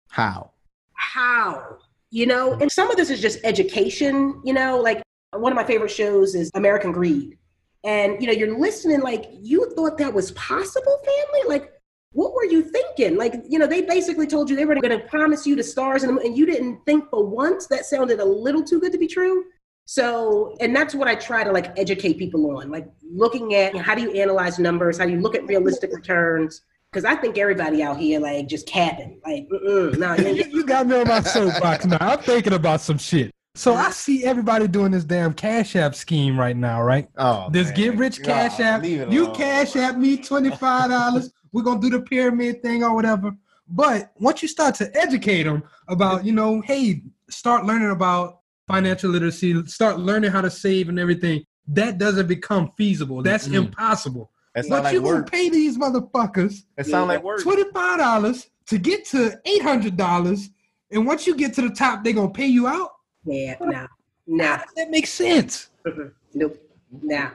How? 0.10 0.52
How? 0.94 1.78
You 2.12 2.28
know, 2.28 2.54
and 2.54 2.72
some 2.72 2.92
of 2.92 2.98
this 2.98 3.10
is 3.10 3.22
just 3.22 3.40
education, 3.44 4.42
you 4.44 4.54
know, 4.54 4.80
like 4.80 5.02
one 5.34 5.52
of 5.52 5.56
my 5.56 5.64
favorite 5.64 5.92
shows 5.92 6.36
is 6.36 6.52
American 6.56 6.92
Greed. 6.92 7.38
And 7.84 8.22
you 8.22 8.28
know, 8.28 8.34
you're 8.34 8.60
listening 8.60 9.02
like 9.02 9.30
you 9.32 9.74
thought 9.76 9.98
that 9.98 10.14
was 10.14 10.32
possible, 10.34 10.98
family? 11.04 11.48
Like, 11.48 11.72
what 12.14 12.34
were 12.34 12.46
you 12.46 12.62
thinking? 12.62 13.18
Like, 13.18 13.36
you 13.48 13.58
know, 13.58 13.66
they 13.66 13.82
basically 13.82 14.28
told 14.28 14.50
you 14.50 14.56
they 14.56 14.66
were 14.66 14.76
going 14.76 15.00
to 15.00 15.08
promise 15.08 15.48
you 15.48 15.56
the 15.56 15.64
stars, 15.64 16.04
and, 16.04 16.20
and 16.20 16.38
you 16.38 16.46
didn't 16.46 16.86
think 16.86 17.10
for 17.10 17.26
once 17.26 17.68
that 17.68 17.86
sounded 17.86 18.20
a 18.20 18.26
little 18.26 18.64
too 18.64 18.80
good 18.80 18.92
to 18.92 18.98
be 18.98 19.08
true. 19.08 19.46
So, 19.86 20.56
and 20.60 20.76
that's 20.76 20.96
what 20.96 21.08
I 21.08 21.16
try 21.16 21.44
to 21.44 21.52
like 21.52 21.78
educate 21.78 22.18
people 22.18 22.58
on, 22.58 22.70
like 22.70 22.88
looking 23.04 23.56
at 23.56 23.76
how 23.76 23.96
do 23.96 24.02
you 24.02 24.12
analyze 24.12 24.58
numbers, 24.60 24.98
how 24.98 25.06
do 25.06 25.12
you 25.12 25.20
look 25.20 25.36
at 25.36 25.46
realistic 25.46 25.92
returns. 25.94 26.62
Because 26.92 27.06
I 27.06 27.16
think 27.16 27.38
everybody 27.38 27.84
out 27.84 27.98
here 27.98 28.20
like 28.20 28.48
just 28.48 28.68
capping, 28.68 29.20
like, 29.26 29.48
no. 29.50 29.90
Nah, 29.92 30.16
you, 30.16 30.44
you 30.46 30.66
got 30.66 30.88
me 30.88 31.00
on 31.00 31.08
my 31.08 31.22
soapbox 31.22 31.86
now. 31.86 31.98
I'm 32.02 32.20
thinking 32.20 32.54
about 32.54 32.82
some 32.82 32.98
shit. 32.98 33.32
So 33.54 33.74
I 33.74 33.92
see 33.92 34.24
everybody 34.24 34.68
doing 34.68 34.92
this 34.92 35.04
damn 35.04 35.34
Cash 35.34 35.76
App 35.76 35.94
scheme 35.94 36.40
right 36.40 36.56
now, 36.56 36.82
right? 36.82 37.10
Oh, 37.18 37.50
this 37.50 37.68
man. 37.68 37.76
get 37.76 37.98
rich 37.98 38.24
Cash 38.24 38.60
oh, 38.60 38.64
App. 38.64 38.86
You 38.86 39.32
Cash 39.32 39.76
App 39.76 39.98
me 39.98 40.18
twenty 40.18 40.52
five 40.52 40.90
dollars. 40.90 41.32
We're 41.52 41.64
gonna 41.64 41.82
do 41.82 41.90
the 41.90 42.02
pyramid 42.02 42.62
thing 42.62 42.84
or 42.84 42.96
whatever. 42.96 43.36
But 43.68 44.12
once 44.16 44.42
you 44.42 44.48
start 44.48 44.76
to 44.76 44.92
educate 44.98 45.44
them 45.44 45.64
about, 45.88 46.26
you 46.26 46.32
know, 46.32 46.62
hey, 46.62 47.04
start 47.30 47.66
learning 47.66 47.92
about 47.92 48.41
financial 48.72 49.10
literacy, 49.10 49.66
start 49.66 50.00
learning 50.00 50.32
how 50.32 50.42
to 50.42 50.50
save 50.50 50.90
and 50.90 51.00
everything. 51.00 51.44
That 51.68 51.98
doesn't 51.98 52.28
become 52.28 52.72
feasible. 52.78 53.22
That's 53.22 53.46
mm-hmm. 53.46 53.56
impossible. 53.56 54.32
That 54.56 54.66
but 54.68 54.84
like 54.84 54.94
you 54.94 55.02
work. 55.02 55.14
gonna 55.14 55.32
pay 55.32 55.50
these 55.50 55.78
motherfuckers. 55.78 56.64
It 56.78 56.86
sound 56.86 57.08
like 57.08 57.24
work. 57.24 57.42
Twenty 57.42 57.64
five 57.72 58.00
dollars 58.00 58.50
to 58.68 58.78
get 58.78 59.06
to 59.06 59.40
eight 59.46 59.62
hundred 59.62 59.96
dollars, 59.96 60.50
and 60.92 61.06
once 61.06 61.26
you 61.26 61.36
get 61.36 61.54
to 61.56 61.62
the 61.62 61.70
top, 61.70 62.04
they're 62.04 62.14
gonna 62.14 62.30
pay 62.30 62.48
you 62.48 62.68
out. 62.68 62.92
Yeah, 63.24 63.56
no, 63.62 63.88
no. 64.28 64.58
That 64.76 64.90
makes 64.90 65.10
sense. 65.10 65.70
Mm-hmm. 65.86 66.08
Nope, 66.34 66.62
nah. 67.02 67.30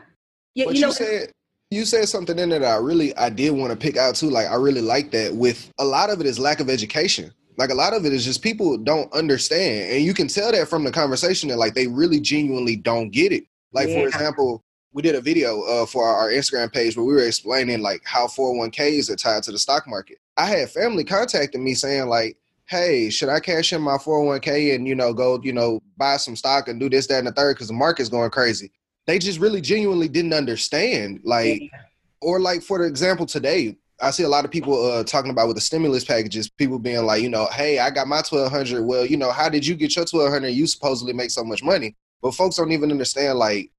Yeah, 0.55 0.67
but 0.67 0.75
you, 0.75 0.81
know, 0.83 0.89
you 0.89 0.93
said 0.93 1.33
you 1.71 1.85
said 1.85 2.09
something 2.09 2.39
in 2.39 2.51
there 2.51 2.61
that 2.61 2.71
I 2.71 2.79
really 2.79 3.17
I 3.17 3.31
did 3.31 3.51
want 3.51 3.73
to 3.73 3.77
pick 3.77 3.97
out 3.97 4.15
too. 4.15 4.31
Like 4.31 4.49
I 4.49 4.55
really 4.55 4.83
like 4.83 5.11
that. 5.13 5.35
With 5.35 5.73
a 5.79 5.85
lot 5.85 6.11
of 6.11 6.21
it 6.21 6.27
is 6.27 6.39
lack 6.39 6.61
of 6.61 6.69
education. 6.69 7.33
Like 7.57 7.71
a 7.71 7.75
lot 7.75 7.95
of 7.95 8.05
it 8.05 8.13
is 8.13 8.25
just 8.25 8.43
people 8.43 8.77
don't 8.77 9.13
understand, 9.13 9.91
and 9.93 10.05
you 10.05 10.13
can 10.13 10.29
tell 10.29 10.53
that 10.53 10.69
from 10.69 10.85
the 10.85 10.93
conversation 10.93 11.49
that 11.49 11.59
like 11.59 11.75
they 11.75 11.87
really 11.87 12.21
genuinely 12.21 12.77
don't 12.77 13.11
get 13.11 13.33
it. 13.33 13.45
Like 13.73 13.89
yeah. 13.89 14.01
for 14.01 14.07
example, 14.09 14.65
we 14.97 15.03
did 15.03 15.15
a 15.15 15.21
video 15.21 15.61
uh, 15.63 15.85
for 15.85 16.09
our 16.09 16.31
Instagram 16.31 16.73
page 16.73 16.97
where 16.97 17.05
we 17.05 17.13
were 17.13 17.27
explaining 17.27 17.83
like 17.83 18.01
how 18.05 18.27
401ks 18.27 19.11
are 19.11 19.17
tied 19.17 19.43
to 19.43 19.53
the 19.53 19.59
stock 19.59 19.87
market. 19.87 20.17
I 20.39 20.47
had 20.47 20.71
family 20.71 21.05
contacting 21.05 21.63
me 21.63 21.75
saying 21.75 22.09
like, 22.09 22.39
hey, 22.65 23.11
should 23.11 23.29
I 23.29 23.39
cash 23.41 23.75
in 23.75 23.83
my 23.83 23.99
401k 23.99 24.75
and, 24.75 24.89
you 24.89 24.95
know, 24.95 25.13
go, 25.13 25.39
you 25.43 25.53
know, 25.53 25.83
buy 25.99 26.17
some 26.17 26.35
stock 26.35 26.69
and 26.69 26.81
do 26.81 26.89
this, 26.89 27.07
that, 27.09 27.19
and 27.19 27.27
the 27.27 27.33
third 27.33 27.57
because 27.57 27.69
the 27.69 27.75
market's 27.75 28.09
going 28.09 28.31
crazy. 28.31 28.73
They 29.07 29.19
just 29.19 29.39
really 29.39 29.61
genuinely 29.61 30.09
didn't 30.09 30.33
understand. 30.33 31.21
Like, 31.25 31.61
yeah. 31.61 31.83
or 32.23 32.41
like 32.41 32.63
for 32.63 32.79
the 32.79 32.85
example 32.87 33.27
today, 33.27 33.77
I 34.01 34.11
see 34.11 34.25
a 34.25 34.29
lot 34.29 34.45
of 34.45 34.51
people 34.51 34.85
uh, 34.85 35.05
talking 35.05 35.31
about 35.31 35.47
with 35.49 35.57
the 35.57 35.63
stimulus 35.63 36.05
packages, 36.05 36.51
people 36.51 36.79
being 36.79 37.05
like, 37.05 37.23
you 37.23 37.31
know, 37.31 37.47
hey, 37.53 37.79
I 37.79 37.91
got 37.91 38.07
my 38.07 38.17
1200. 38.17 38.85
Well, 38.85 39.07
you 39.07 39.17
know, 39.17 39.31
how 39.31 39.49
did 39.49 39.67
you 39.67 39.75
get 39.75 39.97
your 39.97 40.03
1200? 40.03 40.49
You 40.49 40.67
supposedly 40.67 41.13
make 41.13 41.31
so 41.31 41.45
much 41.45 41.63
money. 41.63 41.97
But 42.21 42.35
folks 42.35 42.57
don't 42.57 42.73
even 42.73 42.91
understand, 42.91 43.39
like, 43.39 43.71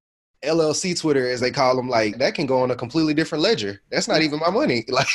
LLC 0.43 0.99
Twitter, 0.99 1.27
as 1.27 1.39
they 1.39 1.51
call 1.51 1.75
them, 1.75 1.89
like 1.89 2.17
that 2.19 2.35
can 2.35 2.45
go 2.45 2.61
on 2.61 2.71
a 2.71 2.75
completely 2.75 3.13
different 3.13 3.43
ledger. 3.43 3.81
That's 3.91 4.07
not 4.07 4.21
even 4.21 4.39
my 4.39 4.51
money. 4.51 4.85
Like, 4.97 5.07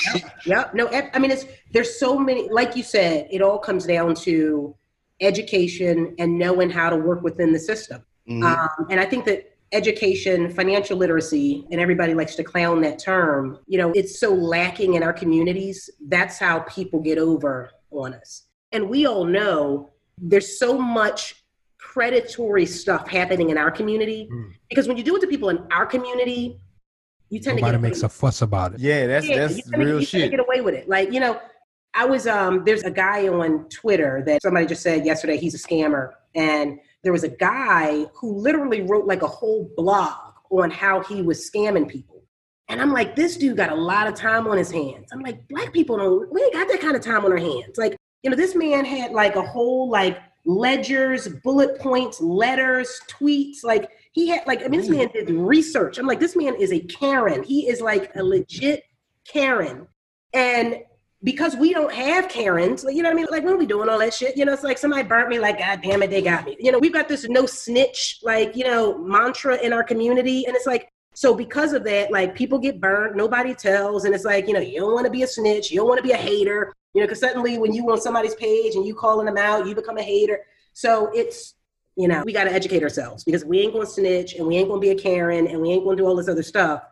yeah, 0.44 0.68
no, 0.74 0.88
I 0.88 1.18
mean, 1.18 1.30
it's 1.30 1.44
there's 1.72 1.98
so 1.98 2.18
many. 2.18 2.48
Like 2.48 2.76
you 2.76 2.82
said, 2.82 3.28
it 3.30 3.42
all 3.42 3.58
comes 3.58 3.86
down 3.86 4.14
to 4.16 4.76
education 5.20 6.14
and 6.18 6.38
knowing 6.38 6.70
how 6.70 6.90
to 6.90 6.96
work 6.96 7.22
within 7.22 7.52
the 7.52 7.58
system. 7.58 8.04
Mm-hmm. 8.28 8.44
Um, 8.44 8.86
and 8.90 9.00
I 9.00 9.04
think 9.04 9.24
that 9.24 9.51
education, 9.72 10.50
financial 10.50 10.96
literacy, 10.96 11.66
and 11.70 11.80
everybody 11.80 12.14
likes 12.14 12.34
to 12.36 12.44
clown 12.44 12.80
that 12.82 12.98
term. 12.98 13.58
You 13.66 13.78
know, 13.78 13.92
it's 13.92 14.20
so 14.20 14.32
lacking 14.32 14.94
in 14.94 15.02
our 15.02 15.12
communities. 15.12 15.88
That's 16.08 16.38
how 16.38 16.60
people 16.60 17.00
get 17.00 17.18
over 17.18 17.70
on 17.90 18.14
us. 18.14 18.46
And 18.72 18.88
we 18.88 19.06
all 19.06 19.24
know 19.24 19.90
there's 20.18 20.58
so 20.58 20.78
much 20.78 21.42
predatory 21.78 22.64
stuff 22.64 23.08
happening 23.08 23.50
in 23.50 23.58
our 23.58 23.70
community 23.70 24.28
mm. 24.32 24.52
because 24.68 24.86
when 24.86 24.96
you 24.96 25.02
do 25.02 25.16
it 25.16 25.20
to 25.20 25.26
people 25.26 25.48
in 25.48 25.58
our 25.72 25.84
community 25.84 26.58
you 27.28 27.40
tend 27.40 27.56
Nobody 27.56 27.72
to 27.72 27.78
get 27.78 27.82
makes 27.82 28.02
a 28.02 28.08
fuss 28.08 28.40
about 28.40 28.74
it 28.74 28.80
yeah 28.80 29.06
that's 29.08 29.26
yeah, 29.26 29.48
that's 29.48 29.68
real 29.72 29.96
to, 29.96 30.00
you 30.00 30.06
shit 30.06 30.30
get 30.30 30.38
away 30.38 30.60
with 30.60 30.74
it 30.74 30.88
like 30.88 31.12
you 31.12 31.18
know 31.18 31.40
i 31.92 32.04
was 32.04 32.28
um 32.28 32.62
there's 32.64 32.84
a 32.84 32.90
guy 32.90 33.26
on 33.26 33.68
twitter 33.68 34.22
that 34.24 34.42
somebody 34.42 34.64
just 34.64 34.80
said 34.80 35.04
yesterday 35.04 35.36
he's 35.36 35.54
a 35.54 35.58
scammer 35.58 36.12
and 36.36 36.78
there 37.02 37.12
was 37.12 37.24
a 37.24 37.28
guy 37.28 38.06
who 38.14 38.34
literally 38.36 38.82
wrote 38.82 39.06
like 39.06 39.22
a 39.22 39.26
whole 39.28 39.70
blog 39.76 40.34
on 40.50 40.70
how 40.70 41.02
he 41.02 41.22
was 41.22 41.50
scamming 41.50 41.88
people 41.88 42.22
And 42.68 42.80
I'm 42.80 42.92
like, 42.92 43.16
this 43.16 43.36
dude 43.36 43.56
got 43.56 43.70
a 43.70 43.74
lot 43.74 44.06
of 44.06 44.14
time 44.14 44.46
on 44.46 44.56
his 44.56 44.70
hands. 44.70 45.10
I'm 45.12 45.20
like, 45.20 45.46
black 45.48 45.72
people 45.72 45.96
don't, 45.98 46.32
we 46.32 46.42
ain't 46.42 46.54
got 46.54 46.68
that 46.68 46.80
kind 46.80 46.96
of 46.96 47.02
time 47.02 47.24
on 47.24 47.32
our 47.32 47.38
hands. 47.38 47.76
Like, 47.76 47.96
you 48.22 48.30
know, 48.30 48.36
this 48.36 48.54
man 48.54 48.84
had 48.84 49.12
like 49.12 49.36
a 49.36 49.42
whole 49.42 49.90
like 49.90 50.18
ledgers, 50.46 51.28
bullet 51.44 51.78
points, 51.80 52.20
letters, 52.20 53.00
tweets. 53.08 53.64
Like 53.64 53.90
he 54.12 54.28
had 54.28 54.46
like, 54.46 54.64
I 54.64 54.68
mean, 54.68 54.80
this 54.80 54.88
man 54.88 55.08
did 55.12 55.28
research. 55.30 55.98
I'm 55.98 56.06
like, 56.06 56.20
this 56.20 56.36
man 56.36 56.54
is 56.54 56.72
a 56.72 56.80
Karen. 56.80 57.42
He 57.42 57.68
is 57.68 57.80
like 57.80 58.14
a 58.16 58.22
legit 58.22 58.84
Karen. 59.26 59.86
And 60.32 60.78
because 61.24 61.54
we 61.56 61.72
don't 61.72 61.92
have 61.92 62.28
Karens, 62.28 62.84
like, 62.84 62.96
you 62.96 63.02
know 63.02 63.08
what 63.08 63.14
I 63.14 63.16
mean? 63.16 63.26
Like, 63.30 63.44
what 63.44 63.52
are 63.52 63.58
we 63.58 63.66
doing 63.66 63.88
all 63.88 63.98
that 63.98 64.12
shit? 64.12 64.36
You 64.36 64.44
know, 64.44 64.52
it's 64.52 64.64
like 64.64 64.78
somebody 64.78 65.04
burnt 65.04 65.28
me, 65.28 65.38
like, 65.38 65.58
God 65.58 65.80
damn 65.82 66.02
it, 66.02 66.10
they 66.10 66.22
got 66.22 66.44
me. 66.44 66.56
You 66.58 66.72
know, 66.72 66.78
we've 66.78 66.92
got 66.92 67.08
this 67.08 67.28
no 67.28 67.46
snitch, 67.46 68.18
like, 68.22 68.56
you 68.56 68.64
know, 68.64 68.98
mantra 68.98 69.56
in 69.56 69.72
our 69.72 69.84
community. 69.84 70.46
And 70.46 70.56
it's 70.56 70.66
like, 70.66 70.88
so 71.14 71.34
because 71.34 71.74
of 71.74 71.84
that, 71.84 72.10
like 72.10 72.34
people 72.34 72.58
get 72.58 72.80
burnt, 72.80 73.16
nobody 73.16 73.54
tells, 73.54 74.04
and 74.04 74.14
it's 74.14 74.24
like, 74.24 74.48
you 74.48 74.54
know, 74.54 74.60
you 74.60 74.80
don't 74.80 74.94
want 74.94 75.04
to 75.04 75.12
be 75.12 75.22
a 75.22 75.26
snitch, 75.26 75.70
you 75.70 75.78
don't 75.78 75.88
want 75.88 75.98
to 75.98 76.02
be 76.02 76.12
a 76.12 76.16
hater, 76.16 76.72
you 76.94 77.00
know, 77.00 77.06
because 77.06 77.20
suddenly 77.20 77.58
when 77.58 77.72
you 77.72 77.88
on 77.90 78.00
somebody's 78.00 78.34
page 78.34 78.74
and 78.74 78.86
you 78.86 78.94
calling 78.94 79.26
them 79.26 79.36
out, 79.36 79.66
you 79.66 79.74
become 79.74 79.98
a 79.98 80.02
hater. 80.02 80.40
So 80.72 81.10
it's, 81.14 81.54
you 81.96 82.08
know, 82.08 82.22
we 82.24 82.32
got 82.32 82.44
to 82.44 82.52
educate 82.52 82.82
ourselves 82.82 83.24
because 83.24 83.44
we 83.44 83.60
ain't 83.60 83.74
going 83.74 83.86
to 83.86 83.92
snitch 83.92 84.34
and 84.34 84.46
we 84.46 84.56
ain't 84.56 84.68
going 84.68 84.80
to 84.80 84.84
be 84.84 84.90
a 84.90 84.98
Karen 84.98 85.46
and 85.46 85.60
we 85.60 85.70
ain't 85.70 85.84
going 85.84 85.98
to 85.98 86.02
do 86.02 86.06
all 86.06 86.16
this 86.16 86.28
other 86.28 86.42
stuff. 86.42 86.82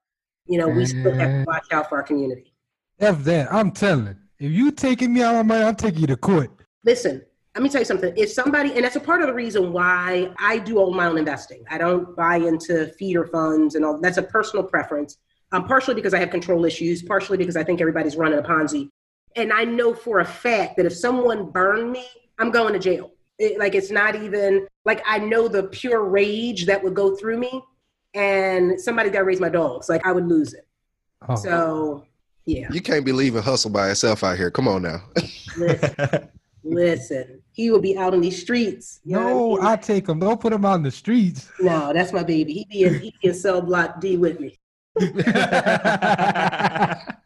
You 0.46 0.58
know, 0.58 0.68
we 0.68 0.84
still 0.84 1.12
have 1.12 1.18
to 1.18 1.24
mm-hmm. 1.24 1.44
watch 1.44 1.66
out 1.72 1.88
for 1.88 1.96
our 1.96 2.02
community. 2.02 2.52
F 2.98 3.24
that. 3.24 3.52
I'm 3.52 3.70
telling. 3.70 4.16
If 4.40 4.50
you 4.52 4.72
taking 4.72 5.12
me 5.12 5.22
out 5.22 5.34
of 5.34 5.44
my 5.44 5.54
money, 5.54 5.68
I'm 5.68 5.76
taking 5.76 6.00
you 6.00 6.06
to 6.06 6.16
court. 6.16 6.50
Listen, 6.82 7.22
let 7.54 7.62
me 7.62 7.68
tell 7.68 7.82
you 7.82 7.84
something. 7.84 8.14
If 8.16 8.32
somebody, 8.32 8.72
and 8.72 8.82
that's 8.82 8.96
a 8.96 9.00
part 9.00 9.20
of 9.20 9.26
the 9.26 9.34
reason 9.34 9.70
why 9.70 10.32
I 10.38 10.58
do 10.58 10.78
all 10.78 10.94
my 10.94 11.06
own 11.06 11.18
investing. 11.18 11.62
I 11.68 11.76
don't 11.76 12.16
buy 12.16 12.36
into 12.36 12.86
feeder 12.98 13.26
funds 13.26 13.74
and 13.74 13.84
all. 13.84 14.00
That's 14.00 14.16
a 14.16 14.22
personal 14.22 14.64
preference. 14.64 15.18
Um, 15.52 15.66
partially 15.66 15.94
because 15.94 16.14
I 16.14 16.20
have 16.20 16.30
control 16.30 16.64
issues, 16.64 17.02
partially 17.02 17.36
because 17.36 17.54
I 17.56 17.64
think 17.64 17.82
everybody's 17.82 18.16
running 18.16 18.38
a 18.38 18.42
Ponzi. 18.42 18.88
And 19.36 19.52
I 19.52 19.64
know 19.64 19.92
for 19.92 20.20
a 20.20 20.24
fact 20.24 20.78
that 20.78 20.86
if 20.86 20.96
someone 20.96 21.50
burned 21.50 21.92
me, 21.92 22.06
I'm 22.38 22.50
going 22.50 22.72
to 22.72 22.78
jail. 22.78 23.10
It, 23.38 23.58
like 23.58 23.74
it's 23.74 23.90
not 23.90 24.14
even 24.14 24.68
like 24.86 25.02
I 25.06 25.18
know 25.18 25.48
the 25.48 25.64
pure 25.64 26.04
rage 26.04 26.64
that 26.64 26.82
would 26.82 26.94
go 26.94 27.14
through 27.14 27.38
me, 27.38 27.62
and 28.14 28.80
somebody 28.80 29.10
got 29.10 29.18
to 29.18 29.24
raise 29.24 29.40
my 29.40 29.50
dogs. 29.50 29.88
Like 29.88 30.06
I 30.06 30.12
would 30.12 30.26
lose 30.26 30.54
it. 30.54 30.66
Oh. 31.28 31.34
So 31.34 32.06
yeah. 32.46 32.68
You 32.72 32.80
can't 32.80 33.04
be 33.04 33.12
leaving 33.12 33.42
hustle 33.42 33.70
by 33.70 33.90
itself 33.90 34.24
out 34.24 34.36
here. 34.36 34.50
Come 34.50 34.68
on 34.68 34.82
now. 34.82 35.02
Listen, 35.56 36.28
listen, 36.64 37.42
he 37.52 37.70
will 37.70 37.80
be 37.80 37.96
out 37.96 38.14
in 38.14 38.20
these 38.20 38.40
streets. 38.40 39.00
No, 39.04 39.58
I, 39.58 39.60
mean? 39.60 39.66
I, 39.66 39.76
take 39.76 40.08
him. 40.08 40.18
Don't 40.18 40.40
put 40.40 40.52
him 40.52 40.64
on 40.64 40.82
the 40.82 40.90
streets. 40.90 41.50
No, 41.60 41.92
that's 41.92 42.12
my 42.12 42.22
baby. 42.22 42.52
He 42.52 42.66
be 42.70 42.84
in, 42.84 43.00
he 43.00 43.14
be 43.22 43.28
in 43.28 43.34
cell 43.34 43.62
block 43.62 44.00
D 44.00 44.16
with 44.16 44.40
me. 44.40 44.56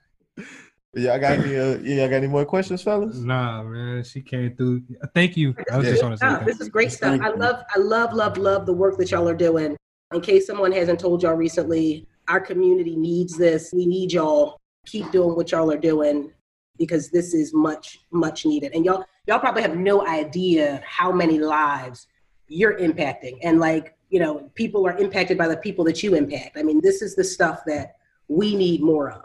Yeah, 0.96 1.14
I 1.14 1.18
got 1.18 1.38
any? 1.38 1.56
Uh, 1.56 1.78
yeah, 1.82 2.04
I 2.04 2.08
got 2.08 2.16
any 2.16 2.28
more 2.28 2.44
questions, 2.44 2.82
fellas? 2.82 3.16
Nah, 3.16 3.62
man, 3.64 4.04
she 4.04 4.22
came 4.22 4.54
through. 4.56 4.82
Thank 5.14 5.36
you. 5.36 5.54
I 5.70 5.78
was 5.78 5.86
yeah. 5.86 5.92
just 5.92 6.02
want 6.02 6.18
to 6.18 6.38
say 6.38 6.44
this 6.44 6.60
is 6.60 6.68
great 6.68 6.92
stuff. 6.92 7.20
I 7.20 7.30
love, 7.30 7.64
I 7.74 7.78
love, 7.78 8.12
love, 8.12 8.38
love 8.38 8.66
the 8.66 8.72
work 8.72 8.96
that 8.98 9.10
y'all 9.10 9.28
are 9.28 9.34
doing. 9.34 9.76
In 10.12 10.20
case 10.20 10.46
someone 10.46 10.70
hasn't 10.70 11.00
told 11.00 11.22
y'all 11.22 11.34
recently, 11.34 12.06
our 12.28 12.40
community 12.40 12.96
needs 12.96 13.36
this. 13.36 13.72
We 13.72 13.86
need 13.86 14.12
y'all 14.12 14.60
keep 14.84 15.10
doing 15.10 15.36
what 15.36 15.52
y'all 15.52 15.70
are 15.70 15.78
doing 15.78 16.30
because 16.78 17.10
this 17.10 17.34
is 17.34 17.54
much 17.54 18.00
much 18.10 18.44
needed 18.44 18.72
and 18.74 18.84
y'all 18.84 19.04
y'all 19.26 19.38
probably 19.38 19.62
have 19.62 19.76
no 19.76 20.06
idea 20.06 20.82
how 20.86 21.12
many 21.12 21.38
lives 21.38 22.06
you're 22.48 22.78
impacting 22.78 23.38
and 23.42 23.60
like 23.60 23.96
you 24.10 24.18
know 24.20 24.50
people 24.54 24.86
are 24.86 24.96
impacted 24.98 25.38
by 25.38 25.48
the 25.48 25.56
people 25.56 25.84
that 25.84 26.02
you 26.02 26.14
impact 26.14 26.56
i 26.56 26.62
mean 26.62 26.80
this 26.82 27.02
is 27.02 27.14
the 27.14 27.24
stuff 27.24 27.60
that 27.66 27.94
we 28.28 28.54
need 28.54 28.82
more 28.82 29.10
of 29.10 29.24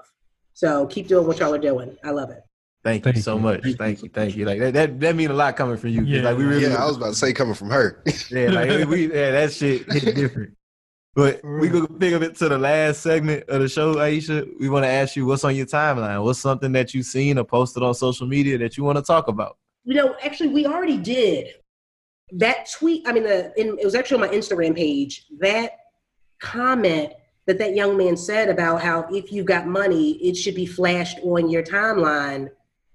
so 0.53 0.85
keep 0.87 1.07
doing 1.07 1.25
what 1.25 1.39
y'all 1.39 1.53
are 1.53 1.59
doing 1.59 1.97
i 2.03 2.11
love 2.11 2.29
it 2.29 2.43
Thank, 2.81 3.03
thank 3.03 3.17
you 3.17 3.21
so 3.21 3.35
you. 3.35 3.41
much. 3.41 3.61
Thank 3.77 4.01
you. 4.01 4.09
Thank 4.09 4.37
you. 4.37 4.45
Like 4.45 4.59
that, 4.59 4.73
that, 4.73 4.99
that 5.01 5.15
mean 5.15 5.31
a 5.31 5.33
lot 5.33 5.57
coming 5.57 5.75
from 5.75 5.89
you. 5.89 6.03
Yeah. 6.05 6.21
Like 6.21 6.37
we 6.37 6.45
really. 6.45 6.63
Yeah, 6.63 6.81
I 6.81 6.85
was 6.85 6.95
about 6.95 7.09
to 7.09 7.15
say 7.15 7.33
coming 7.33 7.53
from 7.53 7.69
her. 7.69 8.01
yeah, 8.31 8.49
like 8.51 8.87
we, 8.87 9.13
yeah, 9.13 9.31
that 9.31 9.51
shit 9.51 9.91
hit 9.91 10.15
different. 10.15 10.53
But 11.15 11.43
we 11.43 11.69
go 11.69 11.87
pick 11.87 12.13
up 12.13 12.21
it 12.21 12.35
to 12.37 12.49
the 12.49 12.57
last 12.57 13.01
segment 13.01 13.49
of 13.49 13.61
the 13.61 13.67
show, 13.67 13.99
Ayesha. 13.99 14.45
We 14.59 14.69
want 14.69 14.85
to 14.85 14.89
ask 14.89 15.15
you 15.15 15.25
what's 15.25 15.43
on 15.43 15.55
your 15.55 15.65
timeline. 15.65 16.23
What's 16.23 16.39
something 16.39 16.71
that 16.73 16.93
you've 16.93 17.07
seen 17.07 17.37
or 17.37 17.43
posted 17.43 17.83
on 17.83 17.93
social 17.95 18.27
media 18.27 18.57
that 18.59 18.77
you 18.77 18.83
want 18.83 18.97
to 18.97 19.03
talk 19.03 19.27
about? 19.27 19.57
You 19.83 19.95
know, 19.95 20.15
actually, 20.23 20.49
we 20.49 20.67
already 20.67 20.97
did 20.97 21.47
that 22.33 22.69
tweet. 22.71 23.07
I 23.07 23.11
mean, 23.11 23.23
the 23.23 23.51
in, 23.59 23.77
it 23.79 23.85
was 23.85 23.95
actually 23.95 24.23
on 24.23 24.29
my 24.29 24.35
Instagram 24.35 24.75
page. 24.75 25.25
That 25.39 25.71
comment 26.39 27.13
that 27.47 27.57
that 27.57 27.75
young 27.75 27.97
man 27.97 28.15
said 28.15 28.47
about 28.47 28.81
how 28.81 29.07
if 29.11 29.31
you 29.31 29.43
got 29.43 29.65
money, 29.65 30.11
it 30.23 30.37
should 30.37 30.55
be 30.55 30.67
flashed 30.67 31.17
on 31.23 31.49
your 31.49 31.63
timeline. 31.63 32.49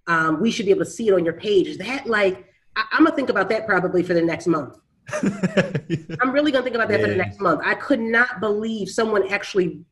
Um, 0.06 0.40
we 0.40 0.52
should 0.52 0.66
be 0.66 0.70
able 0.70 0.84
to 0.84 0.90
see 0.90 1.08
it 1.08 1.14
on 1.14 1.24
your 1.24 1.34
page. 1.34 1.66
Is 1.66 1.78
that 1.78 2.06
like 2.06 2.46
I, 2.76 2.84
I'm 2.92 3.04
gonna 3.04 3.16
think 3.16 3.28
about 3.28 3.48
that 3.48 3.66
probably 3.66 4.04
for 4.04 4.14
the 4.14 4.22
next 4.22 4.46
month 4.46 4.78
I'm 6.20 6.30
really 6.30 6.50
gonna 6.50 6.64
think 6.64 6.76
about 6.76 6.88
that 6.88 7.00
yeah. 7.00 7.06
for 7.06 7.10
the 7.10 7.16
next 7.16 7.40
month. 7.40 7.60
I 7.64 7.74
could 7.74 8.00
not 8.00 8.40
believe 8.40 8.88
someone 8.88 9.28
actually, 9.28 9.84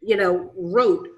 you 0.00 0.16
know, 0.16 0.52
wrote 0.56 1.08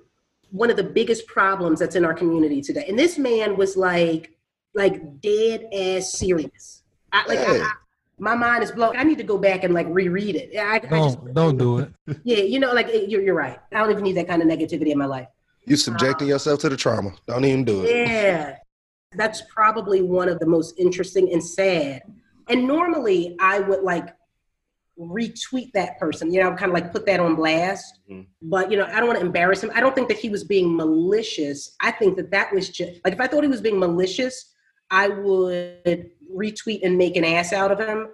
one 0.50 0.70
of 0.70 0.76
the 0.76 0.84
biggest 0.84 1.26
problems 1.26 1.80
that's 1.80 1.96
in 1.96 2.04
our 2.04 2.14
community 2.14 2.62
today. 2.62 2.86
And 2.88 2.98
this 2.98 3.18
man 3.18 3.56
was 3.56 3.76
like, 3.76 4.36
like 4.74 5.20
dead 5.20 5.68
ass 5.72 6.12
serious. 6.12 6.82
I, 7.12 7.26
like 7.26 7.38
hey. 7.38 7.60
I, 7.60 7.64
I, 7.64 7.72
my 8.18 8.34
mind 8.34 8.62
is 8.62 8.72
blown. 8.72 8.96
I 8.96 9.02
need 9.02 9.18
to 9.18 9.24
go 9.24 9.36
back 9.36 9.64
and 9.64 9.74
like 9.74 9.86
reread 9.90 10.36
it. 10.36 10.56
I, 10.58 10.78
don't 10.78 11.12
just, 11.12 11.34
don't 11.34 11.58
do 11.58 11.78
it. 11.80 11.92
Yeah, 12.24 12.38
you 12.38 12.58
know, 12.58 12.72
like 12.72 12.88
you're 13.08 13.20
you're 13.20 13.34
right. 13.34 13.58
I 13.72 13.78
don't 13.78 13.90
even 13.90 14.02
need 14.02 14.16
that 14.16 14.28
kind 14.28 14.40
of 14.40 14.48
negativity 14.48 14.88
in 14.88 14.98
my 14.98 15.06
life. 15.06 15.28
You're 15.66 15.76
subjecting 15.76 16.26
um, 16.26 16.30
yourself 16.30 16.60
to 16.60 16.68
the 16.68 16.76
trauma. 16.76 17.12
Don't 17.26 17.44
even 17.44 17.64
do 17.64 17.84
it. 17.84 17.94
Yeah, 17.94 18.56
that's 19.12 19.42
probably 19.52 20.00
one 20.00 20.28
of 20.28 20.38
the 20.38 20.46
most 20.46 20.78
interesting 20.78 21.32
and 21.32 21.44
sad 21.44 22.02
and 22.48 22.66
normally 22.66 23.36
I 23.40 23.60
would 23.60 23.82
like 23.82 24.14
retweet 24.98 25.72
that 25.72 25.98
person, 25.98 26.32
you 26.32 26.42
know, 26.42 26.50
kind 26.54 26.70
of 26.70 26.74
like 26.74 26.92
put 26.92 27.06
that 27.06 27.20
on 27.20 27.34
blast. 27.34 28.00
Mm-hmm. 28.10 28.22
But, 28.42 28.70
you 28.70 28.78
know, 28.78 28.86
I 28.86 28.98
don't 28.98 29.06
want 29.06 29.18
to 29.18 29.24
embarrass 29.24 29.62
him. 29.62 29.70
I 29.74 29.80
don't 29.80 29.94
think 29.94 30.08
that 30.08 30.18
he 30.18 30.30
was 30.30 30.44
being 30.44 30.74
malicious. 30.74 31.76
I 31.80 31.90
think 31.90 32.16
that 32.16 32.30
that 32.30 32.52
was 32.52 32.70
just 32.70 33.00
like 33.04 33.12
if 33.12 33.20
I 33.20 33.26
thought 33.26 33.42
he 33.42 33.48
was 33.48 33.60
being 33.60 33.78
malicious, 33.78 34.54
I 34.90 35.08
would 35.08 36.10
retweet 36.34 36.80
and 36.82 36.96
make 36.96 37.16
an 37.16 37.24
ass 37.24 37.52
out 37.52 37.70
of 37.70 37.78
him. 37.78 38.08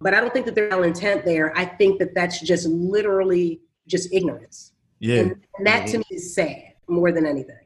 But 0.00 0.14
I 0.14 0.20
don't 0.20 0.32
think 0.32 0.46
that 0.46 0.54
there's 0.54 0.72
intent 0.86 1.24
there. 1.24 1.56
I 1.58 1.64
think 1.64 1.98
that 1.98 2.14
that's 2.14 2.40
just 2.40 2.68
literally 2.68 3.60
just 3.88 4.12
ignorance. 4.12 4.72
Yeah. 5.00 5.20
And, 5.20 5.30
and 5.56 5.66
that 5.66 5.84
mm-hmm. 5.84 5.92
to 5.92 5.98
me 5.98 6.04
is 6.10 6.34
sad 6.34 6.74
more 6.88 7.10
than 7.10 7.26
anything. 7.26 7.56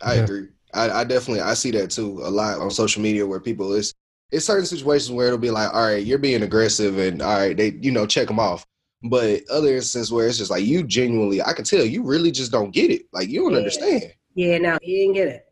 I 0.00 0.14
yeah. 0.14 0.22
agree. 0.22 0.48
I, 0.74 0.90
I, 0.90 1.04
definitely 1.04 1.40
I 1.40 1.54
see 1.54 1.70
that 1.72 1.90
too 1.90 2.20
a 2.22 2.30
lot 2.30 2.58
on 2.58 2.70
social 2.70 3.02
media 3.02 3.26
where 3.26 3.40
people 3.40 3.72
is 3.72 3.94
it's 4.30 4.46
certain 4.46 4.66
situations 4.66 5.10
where 5.10 5.26
it'll 5.26 5.38
be 5.38 5.50
like, 5.50 5.72
all 5.72 5.86
right, 5.86 6.04
you're 6.04 6.18
being 6.18 6.42
aggressive, 6.42 6.98
and 6.98 7.22
all 7.22 7.38
right, 7.38 7.56
they 7.56 7.70
you 7.80 7.90
know 7.90 8.06
check 8.06 8.28
them 8.28 8.38
off. 8.40 8.66
But 9.02 9.42
other 9.50 9.76
instances 9.76 10.12
where 10.12 10.26
it's 10.26 10.38
just 10.38 10.50
like 10.50 10.64
you 10.64 10.82
genuinely, 10.82 11.40
I 11.40 11.52
can 11.52 11.64
tell 11.64 11.84
you 11.84 12.02
really 12.02 12.30
just 12.30 12.50
don't 12.50 12.72
get 12.72 12.90
it. 12.90 13.02
Like 13.12 13.28
you 13.28 13.42
don't 13.42 13.52
yeah. 13.52 13.58
understand. 13.58 14.12
Yeah, 14.34 14.58
no, 14.58 14.78
he 14.82 14.96
didn't 14.96 15.14
get 15.14 15.28
it. 15.28 15.46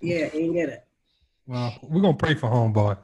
Yeah, 0.00 0.28
he 0.28 0.38
didn't 0.40 0.54
get 0.54 0.68
it. 0.70 0.86
Well, 1.46 1.78
we're 1.82 2.02
gonna 2.02 2.16
pray 2.16 2.34
for 2.34 2.50
homeboy. 2.50 2.98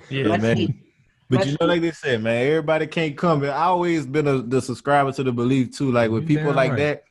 yeah, 0.10 0.36
man. 0.36 0.82
But 1.28 1.46
you 1.46 1.56
know, 1.60 1.66
like 1.66 1.80
they 1.80 1.92
said, 1.92 2.22
man, 2.22 2.46
everybody 2.46 2.86
can't 2.86 3.16
come. 3.16 3.42
And 3.42 3.52
I 3.52 3.64
always 3.64 4.06
been 4.06 4.26
a 4.26 4.42
the 4.42 4.60
subscriber 4.60 5.12
to 5.12 5.22
the 5.22 5.32
belief 5.32 5.76
too. 5.76 5.90
Like 5.90 6.10
with 6.10 6.26
people 6.26 6.52
like 6.52 6.70
right. 6.72 6.78
that, 6.78 7.04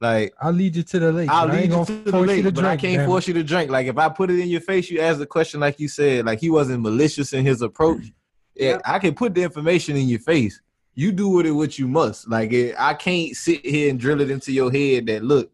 like 0.00 0.34
I'll 0.40 0.52
lead 0.52 0.76
you 0.76 0.82
to 0.82 0.98
the 0.98 1.12
lake. 1.12 1.30
I'll 1.30 1.48
lead 1.48 1.70
you 1.70 1.84
to 1.84 2.10
the 2.10 2.20
lake, 2.20 2.44
to 2.44 2.52
but 2.52 2.60
drink, 2.60 2.66
I 2.66 2.76
can't 2.76 3.06
force 3.06 3.26
you 3.26 3.34
to 3.34 3.42
drink. 3.42 3.70
Like 3.70 3.86
if 3.86 3.96
I 3.96 4.08
put 4.08 4.30
it 4.30 4.38
in 4.38 4.48
your 4.48 4.60
face, 4.60 4.90
you 4.90 5.00
ask 5.00 5.18
the 5.18 5.26
question 5.26 5.60
like 5.60 5.80
you 5.80 5.88
said. 5.88 6.26
Like 6.26 6.40
he 6.40 6.50
wasn't 6.50 6.82
malicious 6.82 7.32
in 7.32 7.46
his 7.46 7.62
approach. 7.62 7.98
Mm-hmm. 7.98 8.62
Yeah, 8.62 8.78
I 8.84 8.98
can 8.98 9.14
put 9.14 9.34
the 9.34 9.42
information 9.42 9.96
in 9.96 10.08
your 10.08 10.20
face. 10.20 10.60
You 10.94 11.12
do 11.12 11.28
with 11.28 11.46
it 11.46 11.52
what 11.52 11.78
you 11.78 11.88
must. 11.88 12.28
Like 12.28 12.52
it, 12.52 12.74
I 12.78 12.94
can't 12.94 13.34
sit 13.34 13.64
here 13.64 13.90
and 13.90 13.98
drill 13.98 14.20
it 14.20 14.30
into 14.30 14.52
your 14.52 14.70
head 14.70 15.06
that 15.06 15.22
look, 15.22 15.50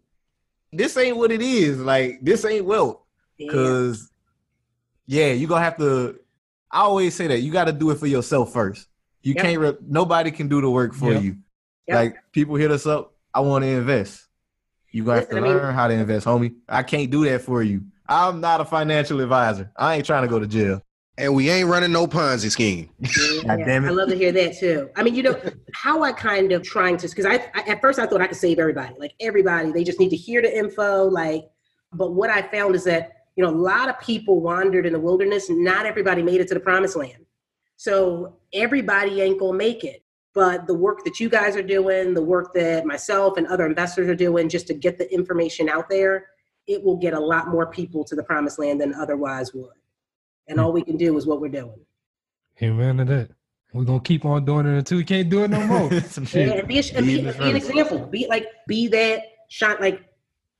this 0.72 0.97
ain't 0.97 1.16
what 1.16 1.30
it 1.32 1.43
is. 1.43 1.78
Like 1.78 2.20
this 2.22 2.45
ain't 2.45 2.64
wealth. 2.64 2.99
Cause 3.51 4.11
yeah, 5.07 5.32
you 5.32 5.47
gonna 5.47 5.64
have 5.64 5.76
to. 5.78 6.18
I 6.70 6.80
always 6.80 7.14
say 7.14 7.26
that 7.26 7.40
you 7.40 7.53
got 7.53 7.64
to 7.64 7.72
do 7.72 7.90
it 7.90 7.99
for 7.99 8.07
yourself 8.07 8.53
first. 8.53 8.88
You 9.22 9.34
yep. 9.34 9.45
can't. 9.45 9.61
Re- 9.61 9.76
nobody 9.86 10.30
can 10.30 10.49
do 10.49 10.61
the 10.61 10.70
work 10.70 10.95
for 10.95 11.12
yep. 11.12 11.22
you. 11.22 11.36
Yep. 11.88 11.95
Like 11.95 12.16
people 12.32 12.57
hit 12.57 12.70
us 12.70 12.86
up. 12.86 13.14
I 13.34 13.40
want 13.40 13.64
to 13.64 13.68
invest. 13.68 14.26
You 14.93 15.05
gonna 15.05 15.20
have 15.20 15.28
to 15.30 15.40
learn 15.40 15.64
mean, 15.64 15.74
how 15.74 15.88
to 15.88 15.95
invest, 15.95 16.26
homie. 16.26 16.55
I 16.68 16.82
can't 16.82 17.11
do 17.11 17.24
that 17.24 17.40
for 17.40 17.62
you. 17.62 17.82
I'm 18.09 18.40
not 18.40 18.61
a 18.61 18.64
financial 18.64 19.20
advisor. 19.20 19.70
I 19.76 19.97
ain't 19.97 20.07
trying 20.07 20.22
to 20.22 20.28
go 20.28 20.38
to 20.38 20.47
jail. 20.47 20.82
And 21.18 21.34
we 21.34 21.51
ain't 21.51 21.68
running 21.68 21.93
no 21.93 22.07
Ponzi 22.07 22.51
scheme. 22.51 22.88
Yeah, 22.99 23.57
damn 23.57 23.84
it. 23.84 23.88
I 23.88 23.90
love 23.90 24.09
to 24.09 24.16
hear 24.16 24.32
that 24.32 24.59
too. 24.59 24.90
I 24.97 25.03
mean, 25.03 25.14
you 25.14 25.22
know, 25.22 25.38
how 25.74 26.03
I 26.03 26.12
kind 26.12 26.53
of 26.53 26.62
trying 26.62 26.97
to, 26.99 27.09
because 27.09 27.26
I, 27.26 27.34
I, 27.55 27.62
at 27.68 27.80
first 27.80 27.99
I 27.99 28.07
thought 28.07 28.22
I 28.22 28.26
could 28.26 28.36
save 28.36 28.59
everybody, 28.59 28.95
like 28.99 29.12
everybody. 29.20 29.72
They 29.72 29.84
just 29.84 30.01
need 30.01 30.09
to 30.11 30.16
hear 30.16 30.40
the 30.40 30.57
info. 30.57 31.05
Like, 31.05 31.45
but 31.93 32.12
what 32.12 32.30
I 32.30 32.43
found 32.43 32.74
is 32.74 32.84
that 32.84 33.12
you 33.36 33.45
know 33.45 33.51
a 33.51 33.57
lot 33.57 33.88
of 33.88 33.99
people 34.01 34.40
wandered 34.40 34.86
in 34.86 34.93
the 34.93 35.01
wilderness. 35.01 35.47
Not 35.51 35.86
everybody 35.86 36.22
made 36.22 36.40
it 36.40 36.49
to 36.49 36.55
the 36.55 36.61
promised 36.61 36.97
land. 36.97 37.26
So 37.76 38.36
everybody 38.53 39.20
ain't 39.20 39.38
gonna 39.38 39.57
make 39.57 39.84
it. 39.84 40.02
But 40.35 40.66
the 40.66 40.74
work 40.74 41.05
that 41.05 41.20
you 41.20 41.28
guys 41.28 41.57
are 41.57 41.62
doing, 41.62 42.14
the 42.14 42.22
work 42.22 42.55
that 42.55 42.87
myself 42.87 43.37
and 43.37 43.47
other 43.49 43.66
investors 43.66 44.09
are 44.09 44.14
doing, 44.14 44.49
just 44.49 44.66
to 44.68 44.74
get 44.74 44.97
the 44.99 45.12
information 45.12 45.68
out 45.68 45.91
there, 45.91 46.26
it 46.66 46.83
will 46.83 46.97
get 46.97 47.12
a 47.12 47.20
lot 47.20 47.49
more 47.49 47.66
people 47.66 48.05
to 48.05 48.14
the 48.14 48.22
promised 48.22 48.59
land 48.59 48.80
than 48.80 48.95
otherwise 48.95 49.53
would. 49.53 49.70
And 50.49 50.59
all 50.59 50.72
we 50.72 50.83
can 50.83 50.97
do 50.97 51.16
is 51.16 51.26
what 51.26 51.41
we're 51.41 51.49
doing. 51.49 51.85
Amen 52.62 52.99
to 52.99 53.05
that. 53.05 53.30
We're 53.72 53.85
gonna 53.85 54.01
keep 54.01 54.24
on 54.24 54.45
doing 54.45 54.66
it 54.66 54.78
until 54.78 54.99
we 54.99 55.05
can't 55.05 55.30
do 55.30 55.45
it 55.45 55.49
no 55.49 55.66
more. 55.66 56.01
Some 56.01 56.26
shit. 56.26 56.49
Yeah, 56.49 56.55
and 56.55 56.68
be, 56.68 56.78
a, 56.78 56.83
and 56.95 57.07
be, 57.07 57.22
be 57.22 57.28
an 57.28 57.57
example. 57.57 58.07
Be 58.07 58.26
like, 58.28 58.47
be 58.68 58.87
that 58.89 59.22
shot. 59.49 59.80
Like, 59.80 60.03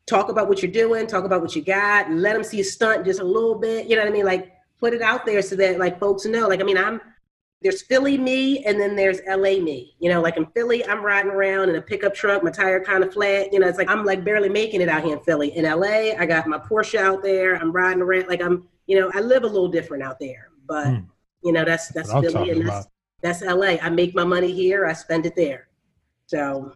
talk 0.07 0.31
about 0.31 0.49
what 0.49 0.63
you're 0.63 0.73
doing. 0.73 1.07
Talk 1.07 1.25
about 1.25 1.43
what 1.43 1.55
you 1.55 1.63
got. 1.63 2.11
Let 2.11 2.33
them 2.33 2.43
see 2.43 2.61
a 2.61 2.65
stunt 2.65 3.05
just 3.05 3.21
a 3.21 3.25
little 3.25 3.55
bit. 3.55 3.87
You 3.87 3.97
know 3.97 4.03
what 4.03 4.09
I 4.09 4.13
mean? 4.13 4.25
Like, 4.25 4.53
put 4.81 4.95
it 4.95 5.03
out 5.03 5.27
there 5.27 5.43
so 5.43 5.57
that 5.57 5.79
like 5.79 6.01
folks 6.01 6.25
know. 6.25 6.49
Like, 6.49 6.61
I 6.61 6.65
mean, 6.65 6.79
I'm 6.79 7.01
there's 7.63 7.83
Philly 7.83 8.19
me, 8.19 8.65
and 8.65 8.81
then 8.81 8.97
there's 8.97 9.21
LA 9.27 9.61
me. 9.61 9.95
You 9.99 10.11
know, 10.11 10.21
like 10.21 10.37
in 10.37 10.47
Philly, 10.47 10.85
I'm 10.87 11.03
riding 11.03 11.31
around 11.31 11.71
in 11.71 11.77
a 11.77 11.83
pickup 11.83 12.15
truck, 12.15 12.43
my 12.43 12.51
tire 12.51 12.83
kind 12.83 13.03
of 13.05 13.13
flat. 13.13 13.53
You 13.53 13.61
know, 13.61 13.69
it's 13.69 13.79
like 13.79 13.91
I'm 13.91 14.05
like 14.05 14.25
barely 14.25 14.49
making 14.49 14.81
it 14.81 14.89
out 14.89 15.05
here 15.05 15.17
in 15.17 15.23
Philly. 15.23 15.57
In 15.57 15.65
LA, 15.65 16.17
I 16.19 16.27
got 16.27 16.47
my 16.47 16.59
Porsche 16.59 16.99
out 16.99 17.23
there. 17.23 17.57
I'm 17.57 17.73
riding 17.73 18.03
around 18.03 18.29
like 18.29 18.43
I'm. 18.43 18.69
You 18.87 18.99
know, 19.01 19.11
I 19.15 19.21
live 19.21 19.45
a 19.45 19.47
little 19.47 19.69
different 19.69 20.03
out 20.03 20.19
there, 20.19 20.49
but. 20.67 20.87
Hmm. 20.87 21.01
You 21.45 21.53
know, 21.53 21.65
that's 21.65 21.89
that's 21.89 22.11
Philly 22.13 22.51
and 22.51 22.69
that's, 22.69 22.87
that's 23.21 23.43
LA. 23.43 23.77
I 23.83 23.91
make 23.91 24.15
my 24.15 24.25
money 24.25 24.53
here, 24.53 24.87
I 24.87 24.93
spend 24.93 25.27
it 25.27 25.35
there. 25.35 25.69
So 26.27 26.73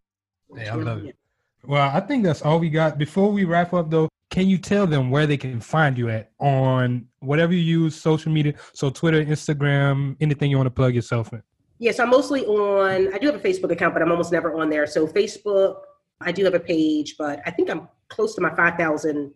yeah, 0.55 0.73
I 0.73 0.77
love 0.77 1.05
it. 1.05 1.17
Well, 1.65 1.91
I 1.93 2.01
think 2.01 2.25
that's 2.25 2.43
all 2.43 2.59
we 2.59 2.71
got. 2.71 2.99
Before 2.99 3.31
we 3.31 3.45
wrap 3.45 3.73
up 3.73 3.91
though, 3.91 4.09
can 4.31 4.49
you 4.49 4.59
tell 4.59 4.87
them 4.87 5.11
where 5.11 5.27
they 5.27 5.37
can 5.37 5.61
find 5.61 5.97
you 5.97 6.09
at 6.11 6.31
on 6.39 7.07
whatever 7.21 7.53
you 7.53 7.61
use, 7.61 7.97
social 7.97 8.31
media? 8.31 8.55
So 8.73 8.91
Twitter, 8.91 9.25
Instagram, 9.25 10.17
anything 10.21 10.51
you 10.51 10.57
want 10.57 10.67
to 10.67 10.71
plug 10.73 10.95
yourself 10.95 11.33
in. 11.33 11.43
Yes, 11.79 11.99
I'm 11.99 12.11
mostly 12.11 12.45
on 12.47 13.13
I 13.15 13.19
do 13.19 13.27
have 13.27 13.37
a 13.37 13.39
Facebook 13.39 13.71
account, 13.71 13.95
but 13.95 14.03
I'm 14.03 14.11
almost 14.11 14.33
never 14.33 14.55
on 14.61 14.71
there. 14.71 14.87
So 14.87 15.07
Facebook, 15.07 15.77
I 16.21 16.33
do 16.33 16.45
have 16.45 16.55
a 16.55 16.61
page, 16.61 17.17
but 17.19 17.41
I 17.47 17.51
think 17.51 17.71
I'm 17.71 17.89
close 18.09 18.35
to 18.37 18.41
my 18.41 18.55
five 18.55 18.77
thousand 18.77 19.33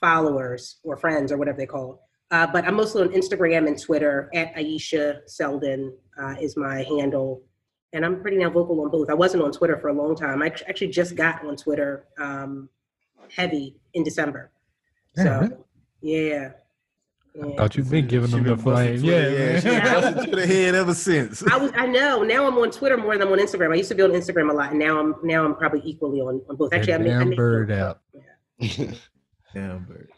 followers 0.00 0.78
or 0.84 0.96
friends 0.96 1.30
or 1.32 1.36
whatever 1.36 1.58
they 1.58 1.66
call 1.66 1.94
it. 1.94 1.98
Uh, 2.34 2.46
but 2.46 2.64
I'm 2.64 2.76
mostly 2.76 3.02
on 3.02 3.08
Instagram 3.08 3.66
and 3.66 3.80
Twitter 3.80 4.30
at 4.34 4.56
Ayesha 4.56 5.20
Selden 5.26 5.96
uh, 6.20 6.36
is 6.40 6.56
my 6.56 6.82
handle. 6.84 7.42
And 7.92 8.04
I'm 8.04 8.20
pretty 8.20 8.36
now 8.36 8.50
vocal 8.50 8.80
on 8.82 8.90
both. 8.90 9.10
I 9.10 9.14
wasn't 9.14 9.42
on 9.42 9.52
Twitter 9.52 9.76
for 9.76 9.88
a 9.88 9.92
long 9.92 10.14
time. 10.14 10.42
I 10.42 10.46
actually 10.46 10.88
just 10.88 11.16
got 11.16 11.44
on 11.44 11.56
Twitter 11.56 12.06
um, 12.18 12.68
heavy 13.34 13.76
in 13.94 14.04
December. 14.04 14.50
So, 15.16 15.48
yeah. 16.00 16.22
yeah. 16.22 16.50
I 17.42 17.56
thought 17.56 17.76
you've 17.76 17.90
been 17.90 18.06
giving 18.06 18.30
them 18.30 18.42
the 18.42 18.56
flame. 18.56 19.04
Yeah, 19.04 19.28
yeah. 19.28 19.60
yeah. 19.64 20.10
to 20.24 20.36
the 20.36 20.46
head 20.46 20.74
ever 20.74 20.94
since. 20.94 21.44
I 21.46 21.56
was. 21.56 21.70
I 21.76 21.86
know. 21.86 22.22
Now 22.24 22.46
I'm 22.46 22.58
on 22.58 22.70
Twitter 22.70 22.96
more 22.96 23.16
than 23.16 23.26
I'm 23.26 23.32
on 23.32 23.38
Instagram. 23.38 23.72
I 23.72 23.76
used 23.76 23.88
to 23.90 23.94
be 23.94 24.02
on 24.02 24.10
Instagram 24.10 24.50
a 24.50 24.52
lot, 24.52 24.70
and 24.70 24.78
now 24.78 24.98
I'm 24.98 25.14
now 25.22 25.44
I'm 25.44 25.54
probably 25.54 25.80
equally 25.84 26.20
on, 26.20 26.42
on 26.48 26.56
both. 26.56 26.72
Actually, 26.72 26.94
I 26.94 26.98
made, 26.98 27.12
I 27.12 27.24
made 27.24 27.36
bird 27.36 27.70
out. 27.70 28.00
Yeah. 28.58 28.92
damn 29.54 29.84
bird. 29.84 30.10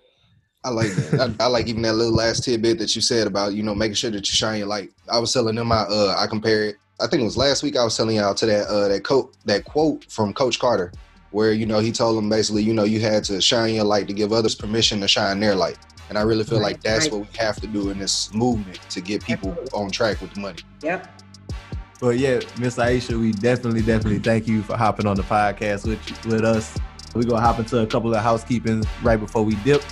I 0.65 0.71
like 0.71 0.91
that. 0.93 1.37
I, 1.41 1.45
I, 1.45 1.47
like 1.49 1.67
even 1.67 1.83
that 1.83 1.95
little 1.95 2.15
last 2.15 2.45
tidbit 2.45 2.79
that 2.79 2.95
you 2.95 3.03
said 3.03 3.27
about 3.27 3.53
you 3.53 3.63
know 3.63 3.75
making 3.75 3.95
sure 3.95 4.11
that 4.11 4.27
you 4.27 4.33
shine 4.33 4.59
your 4.59 4.69
light. 4.69 4.91
I 5.11 5.19
was 5.19 5.33
telling 5.33 5.57
them 5.57 5.71
I 5.71 5.83
uh 5.83 6.15
I 6.19 6.27
compared. 6.27 6.77
I 7.03 7.07
think 7.09 7.23
it 7.23 7.25
was 7.25 7.37
last 7.37 7.63
week 7.63 7.77
I 7.77 7.85
was 7.85 7.97
telling 7.97 8.17
y'all 8.17 8.35
to 8.35 8.47
that 8.47 8.67
uh 8.69 8.89
that 8.89 9.03
quote 9.03 9.35
that 9.45 9.65
quote 9.65 10.05
from 10.11 10.33
Coach 10.33 10.59
Carter, 10.59 10.93
where 11.31 11.53
you 11.53 11.67
know 11.67 11.81
he 11.81 11.93
told 11.93 12.17
them 12.17 12.29
basically 12.29 12.63
you 12.63 12.73
know 12.73 12.85
you 12.85 13.01
had 13.01 13.25
to 13.25 13.41
shine 13.41 13.75
your 13.75 13.85
light 13.85 14.07
to 14.09 14.13
give 14.13 14.33
others 14.33 14.55
permission 14.55 15.01
to 15.01 15.09
shine 15.09 15.41
their 15.41 15.55
light. 15.55 15.79
And 16.09 16.19
I 16.19 16.23
really 16.23 16.45
feel 16.45 16.61
right, 16.61 16.75
like 16.75 16.83
that's 16.83 17.07
right. 17.07 17.21
what 17.21 17.33
we 17.33 17.39
have 17.39 17.57
to 17.63 17.67
do 17.67 17.91
in 17.91 17.99
this 17.99 18.33
movement 18.35 18.79
to 18.91 19.01
get 19.01 19.25
people 19.25 19.57
on 19.73 19.91
track 19.91 20.21
with 20.21 20.35
the 20.35 20.41
money. 20.41 20.59
Yep. 20.83 21.09
But 22.01 22.19
yeah, 22.19 22.41
Miss 22.59 22.79
Ayesha, 22.79 23.17
we 23.17 23.33
definitely, 23.33 23.81
definitely 23.81 24.19
thank 24.19 24.49
you 24.49 24.63
for 24.63 24.77
hopping 24.77 25.07
on 25.07 25.17
the 25.17 25.23
podcast 25.23 25.87
with 25.87 26.27
with 26.27 26.45
us. 26.45 26.77
We're 27.15 27.25
gonna 27.25 27.41
hop 27.41 27.59
into 27.59 27.81
a 27.81 27.87
couple 27.87 28.15
of 28.15 28.23
housekeeping 28.23 28.85
right 29.03 29.19
before 29.19 29.43
we 29.43 29.55
dip. 29.57 29.83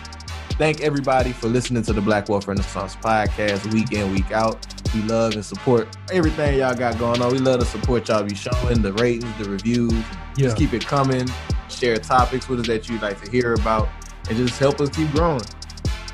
Thank 0.60 0.82
everybody 0.82 1.32
for 1.32 1.48
listening 1.48 1.82
to 1.84 1.94
the 1.94 2.02
Black 2.02 2.28
Wealth 2.28 2.46
Renaissance 2.46 2.94
podcast 2.94 3.72
week 3.72 3.92
in, 3.92 4.12
week 4.12 4.30
out. 4.30 4.66
We 4.94 5.00
love 5.04 5.32
and 5.32 5.42
support 5.42 5.88
everything 6.12 6.58
y'all 6.58 6.74
got 6.74 6.98
going 6.98 7.22
on. 7.22 7.32
We 7.32 7.38
love 7.38 7.60
to 7.60 7.64
support 7.64 8.06
y'all. 8.08 8.22
Be 8.24 8.34
showing 8.34 8.82
the 8.82 8.92
ratings, 8.92 9.32
the 9.38 9.48
reviews. 9.48 9.90
Yeah. 9.90 10.04
Just 10.36 10.58
keep 10.58 10.74
it 10.74 10.86
coming. 10.86 11.26
Share 11.70 11.96
topics 11.96 12.46
with 12.46 12.60
us 12.60 12.66
that 12.66 12.90
you'd 12.90 13.00
like 13.00 13.24
to 13.24 13.30
hear 13.30 13.54
about, 13.54 13.88
and 14.28 14.36
just 14.36 14.58
help 14.58 14.82
us 14.82 14.90
keep 14.90 15.10
growing. 15.12 15.40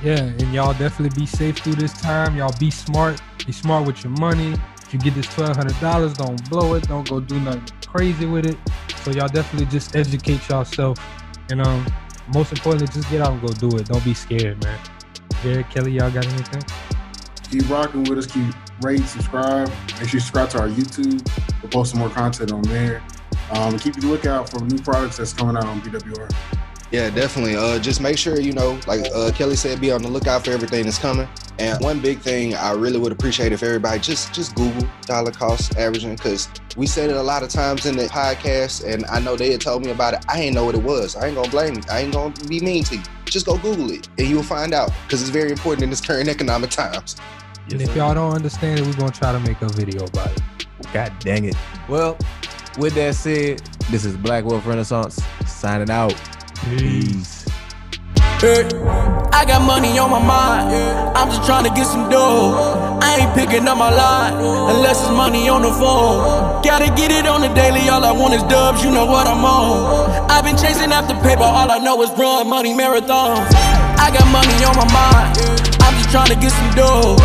Yeah, 0.01 0.21
and 0.21 0.55
y'all 0.55 0.75
definitely 0.75 1.21
be 1.21 1.27
safe 1.27 1.59
through 1.59 1.75
this 1.75 2.01
time. 2.01 2.37
Y'all 2.37 2.55
be 2.61 2.71
smart. 2.71 3.21
Be 3.45 3.51
smart 3.51 3.85
with 3.85 4.05
your 4.05 4.13
money. 4.13 4.55
If 4.81 4.95
you 4.95 5.01
get 5.01 5.17
this 5.17 5.27
twelve 5.27 5.57
hundred 5.57 5.81
dollars, 5.81 6.15
don't 6.15 6.49
blow 6.49 6.75
it. 6.75 6.87
Don't 6.87 7.11
go 7.11 7.19
do 7.19 7.41
nothing 7.41 7.65
crazy 7.85 8.27
with 8.27 8.47
it. 8.47 8.57
So 9.03 9.11
y'all 9.11 9.27
definitely 9.27 9.67
just 9.67 9.97
educate 9.97 10.49
yourself. 10.49 11.01
And 11.51 11.61
um, 11.63 11.85
most 12.35 12.53
importantly, 12.53 12.89
just 12.89 13.09
get 13.11 13.21
out 13.21 13.33
and 13.33 13.41
go 13.41 13.49
do 13.49 13.77
it. 13.77 13.87
Don't 13.87 14.05
be 14.05 14.15
scared, 14.15 14.63
man. 14.63 14.79
Jared 15.43 15.69
Kelly, 15.71 15.93
y'all 15.93 16.11
got 16.11 16.27
anything? 16.27 16.63
Keep 17.51 17.71
rocking 17.71 18.05
with 18.05 18.19
us. 18.19 18.27
Keep 18.27 18.55
rate, 18.83 19.05
subscribe. 19.05 19.69
Make 19.69 20.09
sure 20.09 20.15
you 20.15 20.21
subscribe 20.21 20.51
to 20.51 20.61
our 20.61 20.69
YouTube. 20.69 21.27
We're 21.63 21.71
posting 21.71 22.01
more 22.01 22.11
content 22.11 22.53
on 22.53 22.63
there. 22.63 23.03
Um, 23.51 23.79
keep 23.79 23.95
the 23.95 24.07
lookout 24.07 24.49
for 24.49 24.61
new 24.61 24.79
products 24.79 25.19
that's 25.19 25.33
coming 25.33 25.57
out 25.57 25.67
on 25.67 25.81
BWR. 25.83 26.35
Yeah, 26.97 27.11
definitely. 27.11 27.57
Uh, 27.57 27.79
just 27.79 28.01
make 28.01 28.17
sure 28.17 28.41
you 28.41 28.55
know, 28.55 28.81
like 28.87 29.03
uh, 29.15 29.31
Kelly 29.31 29.55
said, 29.55 29.83
be 29.83 29.93
on 29.93 30.01
the 30.01 30.09
lookout 30.09 30.47
for 30.47 30.51
everything 30.53 30.85
that's 30.85 30.97
coming. 30.97 31.29
And 31.59 31.79
one 31.85 32.01
big 32.01 32.21
thing 32.21 32.55
I 32.55 32.73
really 32.73 32.99
would 32.99 33.13
appreciate 33.13 33.53
if 33.53 33.63
everybody 33.63 34.01
just 34.01 34.33
just 34.33 34.55
Google 34.55 34.89
dollar 35.03 35.31
cost 35.31 35.77
averaging 35.77 36.17
because 36.17 36.49
we 36.75 36.87
said 36.87 37.11
it 37.11 37.17
a 37.17 37.23
lot 37.23 37.43
of 37.43 37.51
times 37.51 37.85
in 37.85 37.99
the 37.99 38.05
podcast, 38.05 38.91
and 38.91 39.05
I 39.11 39.21
know 39.21 39.37
they 39.37 39.53
had 39.53 39.61
told 39.61 39.85
me 39.85 39.91
about 39.91 40.15
it. 40.15 40.25
I 40.27 40.41
ain't 40.41 40.55
know 40.55 40.65
what 40.65 40.75
it 40.75 40.83
was. 40.83 41.17
I 41.17 41.27
ain't 41.27 41.37
gonna 41.37 41.51
blame 41.51 41.75
you. 41.75 41.83
I 41.91 42.01
ain't 42.01 42.15
gonna 42.15 42.33
be 42.49 42.61
mean 42.61 42.83
to 42.85 42.97
you. 42.97 43.03
Just 43.27 43.45
go 43.45 43.59
Google 43.59 43.91
it, 43.91 44.09
and 44.17 44.27
you'll 44.27 44.43
find 44.43 44.73
out 44.73 44.91
because 45.05 45.21
it's 45.21 45.31
very 45.31 45.51
important 45.51 45.83
in 45.83 45.91
this 45.91 46.01
current 46.01 46.31
economic 46.31 46.71
times. 46.71 47.17
And 47.71 47.83
if 47.83 47.95
y'all 47.95 48.15
don't 48.15 48.33
understand 48.33 48.81
it, 48.81 48.87
we're 48.87 48.95
gonna 48.95 49.13
try 49.13 49.33
to 49.33 49.41
make 49.41 49.61
a 49.61 49.69
video 49.69 50.07
about 50.07 50.33
it. 50.33 50.67
God 50.95 51.13
dang 51.19 51.45
it. 51.45 51.57
Well, 51.91 52.17
with 52.79 52.95
that 52.95 53.17
said, 53.17 53.61
this 53.91 54.07
is 54.07 54.17
Black 54.17 54.47
Wealth 54.47 54.65
Renaissance 54.65 55.23
signing 55.47 55.91
out. 55.91 56.15
Peace. 56.65 57.45
Hey, 58.41 58.69
I 59.33 59.45
got 59.47 59.65
money 59.65 59.99
on 59.99 60.11
my 60.11 60.21
mind. 60.21 60.69
I'm 61.17 61.29
just 61.29 61.45
trying 61.47 61.65
to 61.65 61.71
get 61.71 61.87
some 61.87 62.09
dough. 62.11 62.99
I 63.01 63.17
ain't 63.21 63.33
picking 63.35 63.67
up 63.67 63.79
my 63.79 63.91
line 63.91 64.35
unless 64.77 65.01
it's 65.01 65.11
money 65.11 65.49
on 65.49 65.63
the 65.63 65.73
phone. 65.73 66.63
Gotta 66.63 66.93
get 66.95 67.11
it 67.11 67.27
on 67.27 67.41
the 67.41 67.49
daily. 67.55 67.89
All 67.89 68.05
I 68.05 68.13
want 68.13 68.35
is 68.35 68.43
dubs. 68.45 68.85
You 68.85 68.91
know 68.91 69.07
what 69.07 69.27
I'm 69.27 69.45
on. 69.45 70.31
I've 70.31 70.45
been 70.45 70.57
chasing 70.57 70.93
after 70.93 71.15
paper. 71.25 71.45
All 71.45 71.71
I 71.71 71.79
know 71.79 72.01
is 72.03 72.11
run 72.19 72.49
money 72.49 72.75
marathons. 72.75 73.49
I 73.97 74.13
got 74.13 74.27
money 74.29 74.57
on 74.65 74.77
my 74.77 74.89
mind. 74.93 75.39
I'm 75.81 75.95
just 75.97 76.11
trying 76.11 76.29
to 76.29 76.37
get 76.37 76.53
some 76.53 76.73
dough. 76.77 77.17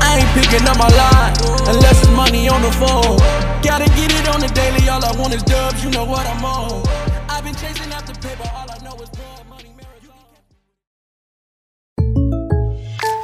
I 0.00 0.22
ain't 0.22 0.30
picking 0.38 0.66
up 0.68 0.78
my 0.78 0.90
line 0.90 1.34
unless 1.66 1.98
it's 2.02 2.14
money 2.14 2.48
on 2.48 2.62
the 2.62 2.72
phone. 2.78 3.18
Gotta 3.62 3.90
get 3.98 4.14
it 4.14 4.28
on 4.28 4.40
the 4.40 4.48
daily. 4.54 4.88
All 4.88 5.02
I 5.04 5.10
want 5.18 5.34
is 5.34 5.42
dubs. 5.42 5.82
You 5.82 5.90
know 5.90 6.04
what 6.04 6.26
I'm 6.26 6.44
on. 6.44 6.86
I've 7.28 7.44
been 7.44 7.54
chasing 7.54 7.90
after 7.92 8.09